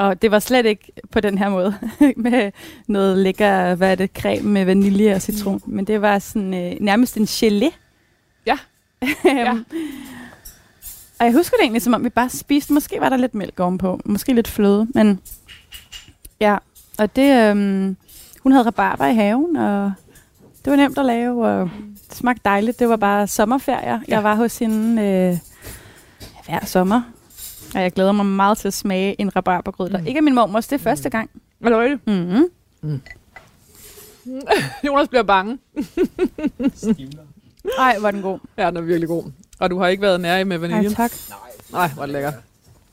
og 0.00 0.22
det 0.22 0.30
var 0.30 0.38
slet 0.38 0.66
ikke 0.66 0.92
på 1.10 1.20
den 1.20 1.38
her 1.38 1.48
måde, 1.48 1.74
med 2.16 2.52
noget 2.86 3.18
lækker, 3.18 3.74
hvad 3.74 3.90
er 3.90 3.94
det, 3.94 4.10
creme 4.10 4.50
med 4.50 4.64
vanilje 4.64 5.14
og 5.14 5.22
citron. 5.22 5.62
Men 5.66 5.84
det 5.84 6.02
var 6.02 6.18
sådan 6.18 6.54
øh, 6.54 6.76
nærmest 6.80 7.16
en 7.16 7.24
gelé. 7.24 7.74
Ja. 8.46 8.58
ja. 9.24 9.52
Og 11.18 11.26
jeg 11.26 11.32
husker 11.32 11.56
det 11.56 11.62
egentlig, 11.62 11.82
som 11.82 11.94
om 11.94 12.04
vi 12.04 12.08
bare 12.08 12.28
spiste, 12.28 12.72
måske 12.72 13.00
var 13.00 13.08
der 13.08 13.16
lidt 13.16 13.34
mælk 13.34 13.60
ovenpå, 13.60 14.00
måske 14.04 14.32
lidt 14.32 14.48
fløde, 14.48 14.86
men 14.94 15.20
ja. 16.40 16.56
Og 16.98 17.16
det, 17.16 17.50
øhm, 17.50 17.96
hun 18.42 18.52
havde 18.52 18.66
rabarber 18.66 19.06
i 19.06 19.14
haven, 19.14 19.56
og 19.56 19.92
det 20.64 20.70
var 20.70 20.76
nemt 20.76 20.98
at 20.98 21.04
lave, 21.04 21.46
og 21.46 21.70
det 22.08 22.16
smagte 22.16 22.42
dejligt. 22.44 22.78
Det 22.78 22.88
var 22.88 22.96
bare 22.96 23.26
sommerferier. 23.26 23.92
Ja. 23.92 24.00
Jeg 24.08 24.24
var 24.24 24.34
hos 24.34 24.58
hende 24.58 25.02
øh, 25.02 25.38
hver 26.46 26.64
sommer, 26.64 27.02
og 27.74 27.80
jeg 27.82 27.92
glæder 27.92 28.12
mig 28.12 28.26
meget 28.26 28.58
til 28.58 28.68
at 28.68 28.74
smage 28.74 29.20
en 29.20 29.36
rabarbergrød, 29.36 29.90
der 29.90 29.98
Mm. 29.98 30.06
ikke 30.06 30.18
er 30.18 30.22
min 30.22 30.34
mormors. 30.34 30.66
Det 30.66 30.74
er 30.76 30.82
første 30.82 31.10
gang. 31.10 31.30
Er 31.60 31.68
det 31.68 31.78
rigtigt? 31.78 32.06
Mm-hmm. 32.06 32.44
Jonas 34.86 35.08
bliver 35.08 35.22
bange. 35.22 35.58
Ej, 37.78 37.96
var 38.00 38.10
den 38.10 38.22
god. 38.22 38.38
Ja, 38.58 38.66
den 38.66 38.76
er 38.76 38.80
virkelig 38.80 39.08
god. 39.08 39.24
Og 39.58 39.70
du 39.70 39.78
har 39.78 39.88
ikke 39.88 40.02
været 40.02 40.20
nær 40.20 40.44
med 40.44 40.56
Ej, 40.56 40.60
vaniljen? 40.60 40.94
tak. 40.94 41.12
Nej, 41.72 41.88
hvor 41.88 42.02
er 42.02 42.06
det 42.06 42.12
lækkert. 42.12 42.34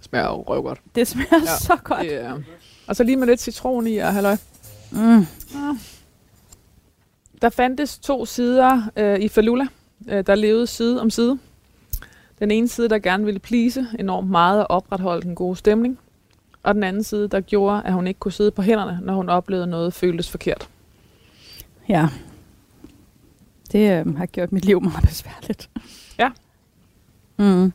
Smager 0.02 0.26
jo 0.28 0.42
røv 0.42 0.64
godt. 0.64 0.80
Det 0.96 1.08
smager 1.08 1.28
Ja. 1.46 1.58
så 1.60 1.78
godt. 1.84 2.02
Det 2.02 2.24
er- 2.24 2.40
Og 2.88 2.96
så 2.96 3.04
lige 3.04 3.16
med 3.18 3.28
lidt 3.28 3.42
citron 3.42 3.88
i, 3.88 3.98
og 3.98 4.14
halløj. 4.14 4.38
Mm. 4.92 5.26
Der 7.42 7.50
fandtes 7.50 7.98
to 7.98 8.26
sider 8.26 8.82
øh, 8.96 9.20
i 9.20 9.28
Falula, 9.28 9.66
øh, 10.10 10.24
der 10.28 10.36
levede 10.36 10.68
side 10.68 11.02
om 11.02 11.10
side. 11.10 11.40
Den 12.40 12.52
ene 12.52 12.68
side, 12.68 12.90
der 12.90 13.00
gerne 13.00 13.26
ville 13.26 13.40
plise 13.40 13.88
enormt 14.00 14.30
meget 14.30 14.60
og 14.60 14.72
opretholde 14.72 15.22
den 15.22 15.36
gode 15.36 15.56
stemning. 15.56 16.00
Og 16.64 16.76
den 16.76 16.84
anden 16.84 17.04
side, 17.04 17.28
der 17.28 17.42
gjorde, 17.42 17.82
at 17.86 17.94
hun 17.94 18.08
ikke 18.08 18.20
kunne 18.20 18.32
sidde 18.32 18.52
på 18.52 18.62
hænderne, 18.62 19.00
når 19.04 19.16
hun 19.16 19.30
oplevede 19.30 19.68
noget 19.68 19.94
føltes 19.94 20.30
forkert. 20.30 20.70
Ja. 21.90 22.08
Det 23.72 24.00
øh, 24.00 24.18
har 24.18 24.26
gjort 24.26 24.52
mit 24.52 24.66
liv 24.66 24.82
meget 24.82 25.04
besværligt. 25.04 25.70
Ja. 26.20 26.30
Mm. 27.38 27.74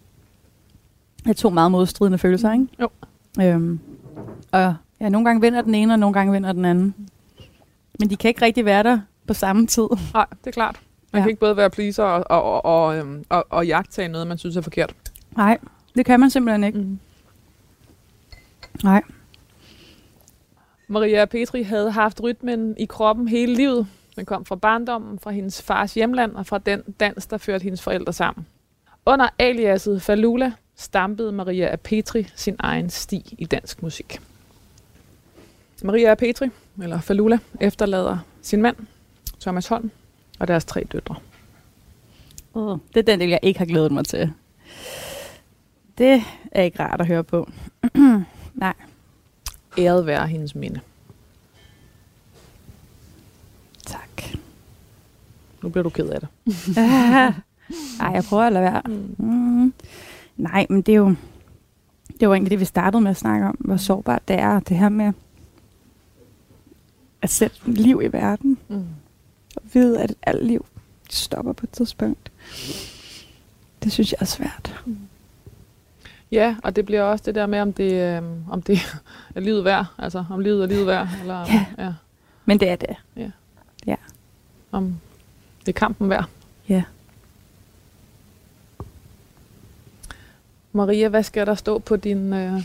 Jeg 1.27 1.37
to 1.37 1.51
meget 1.51 1.71
modstridende 1.71 2.19
følelser, 2.19 2.53
ikke? 2.53 2.67
Jo. 2.81 2.89
Øhm, 3.41 3.81
og 4.53 4.75
ja, 5.01 5.09
nogle 5.09 5.25
gange 5.25 5.41
vinder 5.41 5.63
den 5.63 5.75
ene, 5.75 5.93
og 5.95 5.99
nogle 5.99 6.15
gange 6.15 6.33
vinder 6.33 6.53
den 6.53 6.65
anden. 6.65 6.95
Men 7.99 8.11
de 8.11 8.17
kan 8.17 8.29
ikke 8.29 8.45
rigtig 8.45 8.65
være 8.65 8.83
der 8.83 9.01
på 9.27 9.35
samme 9.35 9.67
tid. 9.67 9.89
Nej, 10.15 10.27
det 10.31 10.47
er 10.47 10.51
klart. 10.51 10.81
Man 11.13 11.19
Ja. 11.21 11.23
kan 11.25 11.31
ikke 11.31 11.41
både 11.41 11.57
være 11.57 11.71
pleaser 11.71 12.05
og, 12.05 12.25
og, 12.31 12.43
og, 12.65 12.65
og, 12.87 12.97
øhm, 12.99 13.25
og, 13.29 13.47
og 13.51 13.67
jagtage 13.67 14.09
noget, 14.09 14.27
man 14.27 14.39
synes 14.39 14.57
er 14.57 14.61
forkert. 14.61 14.95
Nej, 15.37 15.59
det 15.95 16.07
kan 16.07 16.21
man 16.21 16.31
simpelthen 16.31 16.65
ikke. 16.65 16.79
Mm. 16.79 16.99
Nej. 18.85 19.03
Maria 20.89 21.25
Petri 21.25 21.63
havde 21.63 21.91
haft 21.91 22.21
rytmen 22.23 22.75
i 22.79 22.85
kroppen 22.85 23.29
hele 23.29 23.55
livet. 23.55 23.87
Den 24.17 24.25
kom 24.27 24.45
fra 24.45 24.57
barndommen, 24.57 25.19
fra 25.19 25.31
hendes 25.31 25.63
fars 25.63 25.95
hjemland 25.95 26.33
og 26.37 26.47
fra 26.47 26.59
den 26.59 26.83
dans, 27.01 27.27
der 27.27 27.39
førte 27.39 27.63
hendes 27.63 27.83
forældre 27.83 28.13
sammen. 28.13 28.47
Under 29.07 29.29
aliaset 29.39 30.03
Falula 30.03 30.53
stampede 30.77 31.33
Maria 31.33 31.77
Petri 31.77 32.29
sin 32.37 32.57
egen 32.59 32.91
sti 32.91 33.35
i 33.39 33.45
dansk 33.45 33.83
musik. 33.83 34.21
Maria 35.83 36.15
Petri, 36.15 36.49
eller 36.83 37.01
Falula, 37.01 37.39
efterlader 37.61 38.19
sin 38.43 38.63
mand, 38.63 38.77
Thomas 39.41 39.67
Holm, 39.67 39.91
og 40.43 40.49
deres 40.49 40.65
tre 40.65 40.85
døtre. 40.93 41.17
Uh, 42.55 42.79
det 42.95 42.97
er 42.97 43.03
den 43.03 43.21
del, 43.21 43.29
jeg 43.29 43.41
ikke 43.43 43.59
har 43.59 43.67
glædet 43.67 43.93
mig 43.93 44.05
til. 44.05 44.33
Det 45.99 46.23
er 46.53 46.63
ikke 46.63 46.83
rart 46.83 47.01
at 47.01 47.07
høre 47.07 47.25
på. 47.25 47.51
Nej. 48.55 48.75
Æret 49.79 50.07
være 50.07 50.27
hendes 50.27 50.55
minde. 50.55 50.81
Tak. 53.87 54.23
Nu 55.63 55.69
bliver 55.69 55.83
du 55.83 55.91
ked 55.91 56.09
af 56.09 56.21
det. 56.21 56.29
Ej, 58.01 58.11
jeg 58.13 58.25
prøver 58.29 58.43
at 58.43 58.53
lade 58.53 58.65
være. 58.65 58.83
Mm. 59.19 59.75
Nej, 60.37 60.67
men 60.71 60.83
det 60.83 60.93
er 60.93 60.97
jo 60.97 61.15
det 62.21 62.29
var 62.29 62.35
egentlig 62.35 62.51
det, 62.51 62.61
vi 62.61 62.65
startede 62.65 63.01
med 63.01 63.11
at 63.11 63.17
snakke 63.17 63.47
om, 63.47 63.57
hvor 63.59 63.77
sårbart 63.77 64.29
det 64.29 64.39
er, 64.39 64.61
det 64.61 64.77
her 64.77 64.89
med 64.89 65.13
at 67.23 67.31
sætte 67.31 67.57
liv 67.67 68.01
i 68.05 68.09
verden, 68.09 68.59
Mm. 68.69 68.85
Vide, 69.75 70.01
at 70.03 70.15
alt 70.23 70.45
liv 70.47 70.67
stopper 71.11 71.53
på 71.53 71.67
et 71.67 71.71
tidspunkt. 71.71 72.33
Det 73.83 73.93
synes 73.93 74.13
jeg 74.13 74.19
er 74.21 74.25
svært. 74.25 74.83
Ja, 76.33 76.57
og 76.65 76.77
det 76.77 76.87
bliver 76.87 77.03
også 77.03 77.23
det 77.27 77.35
der 77.35 77.47
med, 77.47 77.61
om 77.61 77.73
det, 77.73 77.93
øh, 77.93 78.23
om 78.51 78.63
det 78.63 78.79
er 79.37 79.41
livet 79.41 79.65
værd. 79.65 79.87
Altså, 79.99 80.25
om 80.31 80.41
livet 80.41 80.63
er 80.63 80.67
livet 80.67 80.87
værd. 80.87 81.09
Eller, 81.21 81.39
Ja. 81.49 81.67
ja. 81.85 81.93
Men 82.45 82.61
det 82.61 82.69
er 82.69 82.77
det. 82.77 82.97
Om 84.73 85.01
det 85.61 85.69
er 85.69 85.73
kampen 85.79 86.11
værd. 86.11 86.25
Ja. 86.69 86.83
Maria, 90.73 91.09
hvad 91.09 91.23
skal 91.23 91.47
der 91.47 91.55
stå 91.55 91.79
på 91.79 91.97
din... 91.97 92.33
Øh... 92.33 92.63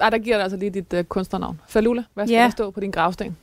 Ej, 0.00 0.10
der 0.10 0.18
giver 0.18 0.36
dig 0.36 0.42
altså 0.42 0.56
lige 0.56 0.70
dit 0.70 0.92
øh, 0.92 1.04
kunstnernavn. 1.04 1.60
Falula, 1.68 2.04
hvad 2.14 2.26
skal 2.26 2.34
Ja. 2.34 2.42
der 2.42 2.50
stå 2.50 2.70
på 2.70 2.80
din 2.80 2.90
gravsten? 2.90 3.36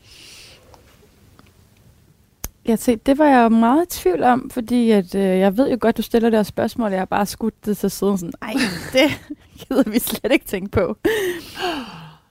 Jeg 2.66 2.80
se, 2.80 2.96
det 2.96 3.18
var 3.18 3.26
jeg 3.26 3.52
meget 3.52 3.84
i 3.86 4.00
tvivl 4.00 4.24
om, 4.24 4.50
fordi 4.50 4.92
at, 4.92 5.16
øh, 5.16 5.22
jeg 5.24 5.58
ved 5.58 5.72
jo 5.72 5.78
godt, 5.82 5.98
du 5.98 6.02
stiller 6.02 6.30
det 6.30 6.38
her 6.38 6.44
spørgsmål, 6.44 6.86
og 6.86 6.92
jeg 6.92 7.00
har 7.02 7.06
bare 7.06 7.26
skudt 7.26 7.66
det 7.66 7.78
til 7.78 7.92
siden 7.92 8.18
sådan, 8.18 8.34
nej, 8.42 8.54
det 8.94 9.36
gider 9.60 9.90
vi 9.92 10.00
slet 10.00 10.32
ikke 10.32 10.46
tænke 10.46 10.72
på. 10.72 10.98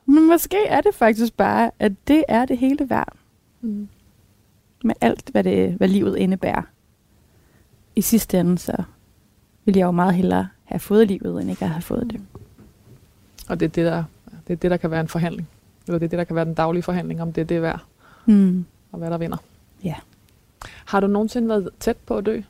Men 0.06 0.28
måske 0.28 0.66
er 0.66 0.80
det 0.80 0.94
faktisk 0.94 1.36
bare, 1.36 1.70
at 1.78 1.92
det 2.08 2.24
er 2.28 2.44
det 2.44 2.58
hele 2.58 2.90
værd. 2.90 3.12
Mm. 3.60 3.88
med 4.84 4.94
alt, 5.00 5.28
hvad, 5.32 5.44
det, 5.44 5.72
hvad 5.72 5.88
livet 5.88 6.16
indebærer. 6.16 6.62
I 7.96 8.00
sidste 8.00 8.40
ende, 8.40 8.58
så 8.58 8.76
vil 9.64 9.76
jeg 9.76 9.84
jo 9.86 9.90
meget 9.90 10.14
hellere 10.14 10.48
have 10.64 10.78
fået 10.78 11.08
livet, 11.08 11.40
end 11.40 11.50
ikke 11.50 11.64
at 11.64 11.70
have 11.70 11.82
fået 11.82 12.10
det. 12.12 12.20
Og 13.48 13.60
det 13.60 13.66
er 13.66 13.70
det, 13.70 13.84
der, 13.86 14.04
det 14.46 14.52
er 14.52 14.56
det, 14.56 14.70
der 14.70 14.76
kan 14.76 14.90
være 14.90 15.00
en 15.00 15.08
forhandling. 15.08 15.48
Eller 15.86 15.98
det 15.98 16.04
er 16.06 16.08
det, 16.08 16.18
der 16.18 16.24
kan 16.24 16.36
være 16.36 16.44
den 16.44 16.54
daglige 16.54 16.82
forhandling, 16.82 17.22
om 17.22 17.32
det 17.32 17.40
er 17.40 17.44
det 17.44 17.62
værd, 17.62 17.80
Mm. 18.26 18.64
og 18.92 18.98
hvad 18.98 19.10
der 19.10 19.18
vinder. 19.18 19.36
Ja. 19.84 19.94
Har 20.84 21.00
du 21.00 21.06
nogensinde 21.06 21.48
været 21.48 21.68
tæt 21.80 21.96
på 21.96 22.16
at 22.16 22.26
dø? 22.26 22.40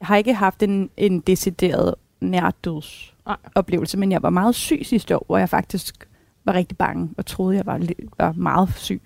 Jeg 0.00 0.06
har 0.06 0.16
ikke 0.16 0.34
haft 0.34 0.62
en, 0.62 0.90
en 0.96 1.20
decideret 1.20 1.94
nærdøds 2.20 3.14
Nej. 3.26 3.36
oplevelse, 3.54 3.98
men 3.98 4.12
jeg 4.12 4.22
var 4.22 4.30
meget 4.30 4.54
syg 4.54 4.80
sidste 4.84 5.16
år, 5.16 5.24
hvor 5.26 5.38
jeg 5.38 5.48
faktisk 5.48 6.08
var 6.44 6.54
rigtig 6.54 6.78
bange 6.78 7.10
og 7.16 7.26
troede, 7.26 7.56
jeg 7.56 7.66
var, 7.66 7.80
var 8.18 8.32
meget 8.32 8.68
syg. 8.76 9.02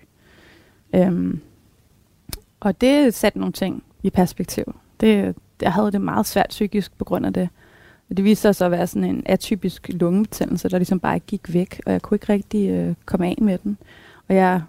Øhm, 0.94 1.40
og 2.60 2.80
det 2.80 3.14
satte 3.14 3.38
nogle 3.38 3.52
ting 3.52 3.84
i 4.02 4.10
perspektiv. 4.10 4.64
Det, 5.00 5.34
jeg 5.62 5.72
havde 5.72 5.92
det 5.92 6.00
meget 6.00 6.26
svært 6.26 6.46
psykisk 6.48 6.98
på 6.98 7.04
grund 7.04 7.26
af 7.26 7.32
det. 7.32 7.48
Og 8.10 8.16
det 8.16 8.24
viste 8.24 8.42
sig 8.42 8.54
så 8.54 8.64
at 8.64 8.70
være 8.70 8.86
sådan 8.86 9.08
en 9.08 9.22
atypisk 9.26 9.88
lungebetændelse, 9.88 10.68
der 10.68 10.78
ligesom 10.78 11.00
bare 11.00 11.18
gik 11.18 11.54
væk, 11.54 11.80
og 11.86 11.92
jeg 11.92 12.02
kunne 12.02 12.16
ikke 12.16 12.32
rigtig 12.32 12.70
øh, 12.70 12.94
komme 13.04 13.26
af 13.26 13.36
med 13.40 13.58
den. 13.58 13.78
Og 14.28 14.34
jeg 14.34 14.62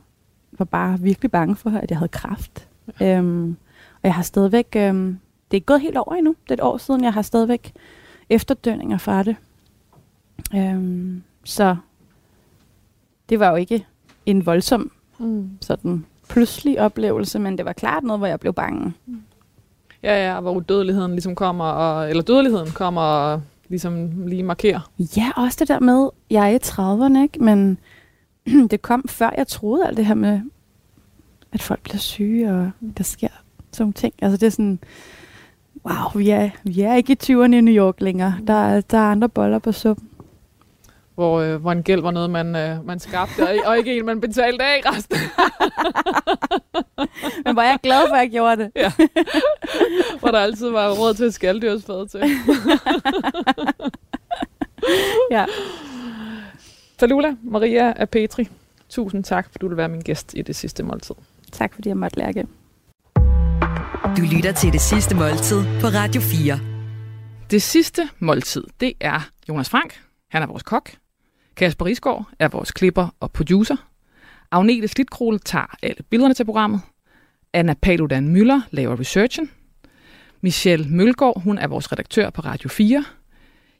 var 0.59 0.65
bare 0.65 0.99
virkelig 0.99 1.31
bange 1.31 1.55
for, 1.55 1.69
at 1.69 1.89
jeg 1.91 1.97
havde 1.97 2.09
kræft. 2.09 2.67
Øhm, 3.01 3.49
og 3.93 3.99
jeg 4.03 4.13
har 4.13 4.23
stadigvæk... 4.23 4.67
Øhm, 4.75 5.19
det 5.51 5.57
er 5.57 5.61
gået 5.61 5.81
helt 5.81 5.97
over 5.97 6.15
endnu. 6.15 6.35
Det 6.43 6.49
er 6.49 6.53
et 6.53 6.61
år 6.61 6.77
siden, 6.77 7.03
jeg 7.03 7.13
har 7.13 7.21
stadigvæk 7.21 7.73
efterdønninger 8.29 8.97
fra 8.97 9.23
det. 9.23 9.35
Øhm, 10.55 11.23
så 11.43 11.75
det 13.29 13.39
var 13.39 13.49
jo 13.49 13.55
ikke 13.55 13.85
en 14.25 14.45
voldsom 14.45 14.91
Mm. 15.19 15.49
sådan 15.61 16.05
pludselig 16.29 16.81
oplevelse, 16.81 17.39
men 17.39 17.57
det 17.57 17.65
var 17.65 17.73
klart 17.73 18.03
noget, 18.03 18.19
hvor 18.19 18.27
jeg 18.27 18.39
blev 18.39 18.53
bange. 18.53 18.93
Ja, 20.03 20.27
ja, 20.33 20.39
hvor 20.39 20.51
udødeligheden 20.51 21.11
ligesom 21.11 21.35
kommer, 21.35 21.65
og, 21.65 22.09
eller 22.09 22.23
dødeligheden 22.23 22.71
kommer 22.71 23.01
og 23.01 23.41
ligesom 23.69 24.27
lige 24.27 24.43
markerer. 24.43 24.91
Ja, 25.17 25.31
også 25.35 25.57
det 25.59 25.67
der 25.67 25.79
med, 25.79 26.09
jeg 26.29 26.43
er 26.53 26.55
i 26.55 26.59
30'erne, 26.63 27.21
ikke? 27.23 27.43
men 27.43 27.77
det 28.71 28.81
kom 28.81 29.07
før 29.07 29.29
jeg 29.37 29.47
troede 29.47 29.87
alt 29.87 29.97
det 29.97 30.05
her 30.05 30.13
med, 30.13 30.41
at 31.51 31.61
folk 31.61 31.81
bliver 31.83 31.97
syge, 31.97 32.49
og 32.51 32.71
der 32.97 33.03
sker 33.03 33.27
sådan 33.73 33.93
ting. 33.93 34.13
Altså 34.21 34.37
det 34.37 34.45
er 34.45 34.49
sådan, 34.51 34.79
wow, 35.85 36.09
vi 36.15 36.29
er, 36.29 36.49
vi 36.63 36.81
er 36.81 36.95
ikke 36.95 37.13
i 37.13 37.17
20'erne 37.23 37.55
i 37.55 37.61
New 37.61 37.73
York 37.85 38.01
længere. 38.01 38.35
Der, 38.47 38.53
er- 38.53 38.81
der 38.81 38.97
er 38.97 39.11
andre 39.11 39.29
boller 39.29 39.59
på 39.59 39.71
suppen. 39.71 40.09
Hvor, 41.15 41.39
øh, 41.39 41.61
hvor 41.61 41.71
en 41.71 41.83
gæld 41.83 42.01
var 42.01 42.11
noget, 42.11 42.29
man, 42.29 42.55
øh, 42.55 42.85
man 42.85 42.99
skabte, 42.99 43.41
og, 43.49 43.55
og 43.65 43.77
ikke 43.77 43.97
en, 43.97 44.05
man 44.05 44.21
betalte 44.21 44.63
af 44.63 44.81
resten. 44.85 45.17
Men 47.45 47.57
er 47.57 47.61
jeg 47.63 47.77
glad 47.83 48.01
for, 48.07 48.15
at 48.15 48.21
jeg 48.21 48.29
gjorde 48.31 48.57
det. 48.63 48.71
hvor 50.19 50.31
der 50.31 50.39
altid 50.39 50.69
var 50.69 50.89
råd 50.91 51.13
til 51.13 51.33
skalddyrsfad 51.33 52.07
til. 52.07 52.19
Ja. 55.31 55.45
Falula, 56.99 57.35
Maria 57.43 57.93
af 57.95 58.09
Petri, 58.09 58.47
tusind 58.89 59.23
tak, 59.23 59.51
for 59.51 59.59
du 59.59 59.67
vil 59.67 59.77
være 59.77 59.89
min 59.89 60.01
gæst 60.01 60.33
i 60.33 60.41
det 60.41 60.55
sidste 60.55 60.83
måltid. 60.83 61.15
Tak 61.51 61.73
fordi 61.73 61.89
jeg 61.89 61.97
måtte 61.97 62.17
lærke. 62.17 62.47
Du 64.17 64.21
lytter 64.35 64.51
til 64.51 64.73
det 64.73 64.81
sidste 64.81 65.15
måltid 65.15 65.63
på 65.81 65.87
Radio 65.87 66.21
4. 66.21 66.59
Det 67.51 67.61
sidste 67.61 68.09
måltid, 68.19 68.63
det 68.79 68.93
er 68.99 69.29
Jonas 69.49 69.69
Frank. 69.69 70.01
Han 70.29 70.43
er 70.43 70.47
vores 70.47 70.63
kok. 70.63 70.91
Kasper 71.55 71.85
Risgaard 71.85 72.29
er 72.39 72.47
vores 72.47 72.71
klipper 72.71 73.15
og 73.19 73.31
producer. 73.31 73.75
Agnete 74.51 74.87
Slitkrole 74.87 75.39
tager 75.39 75.75
alle 75.83 76.03
billederne 76.09 76.33
til 76.33 76.45
programmet. 76.45 76.81
Anna 77.53 77.73
Paludan 77.73 78.27
Møller 78.27 78.61
laver 78.71 78.99
researchen. 78.99 79.51
Michelle 80.41 80.87
Mølgaard, 80.89 81.41
hun 81.41 81.57
er 81.57 81.67
vores 81.67 81.91
redaktør 81.91 82.29
på 82.29 82.41
Radio 82.41 82.69
4. 82.69 83.05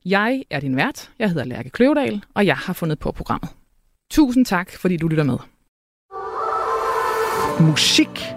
Jeg 0.08 0.43
er 0.49 0.60
din 0.60 0.76
vært. 0.76 1.10
Jeg 1.20 1.30
hedder 1.30 1.43
Lærke 1.43 1.70
Kløvedal, 1.70 2.22
og 2.34 2.45
jeg 2.45 2.55
har 2.55 2.74
fundet 2.74 2.99
på 2.99 3.12
programmet. 3.12 3.49
Tusind 4.12 4.45
tak, 4.45 4.72
fordi 4.72 4.97
du 4.97 5.08
lytter 5.08 5.24
med. 5.24 5.38
Musik 7.60 8.37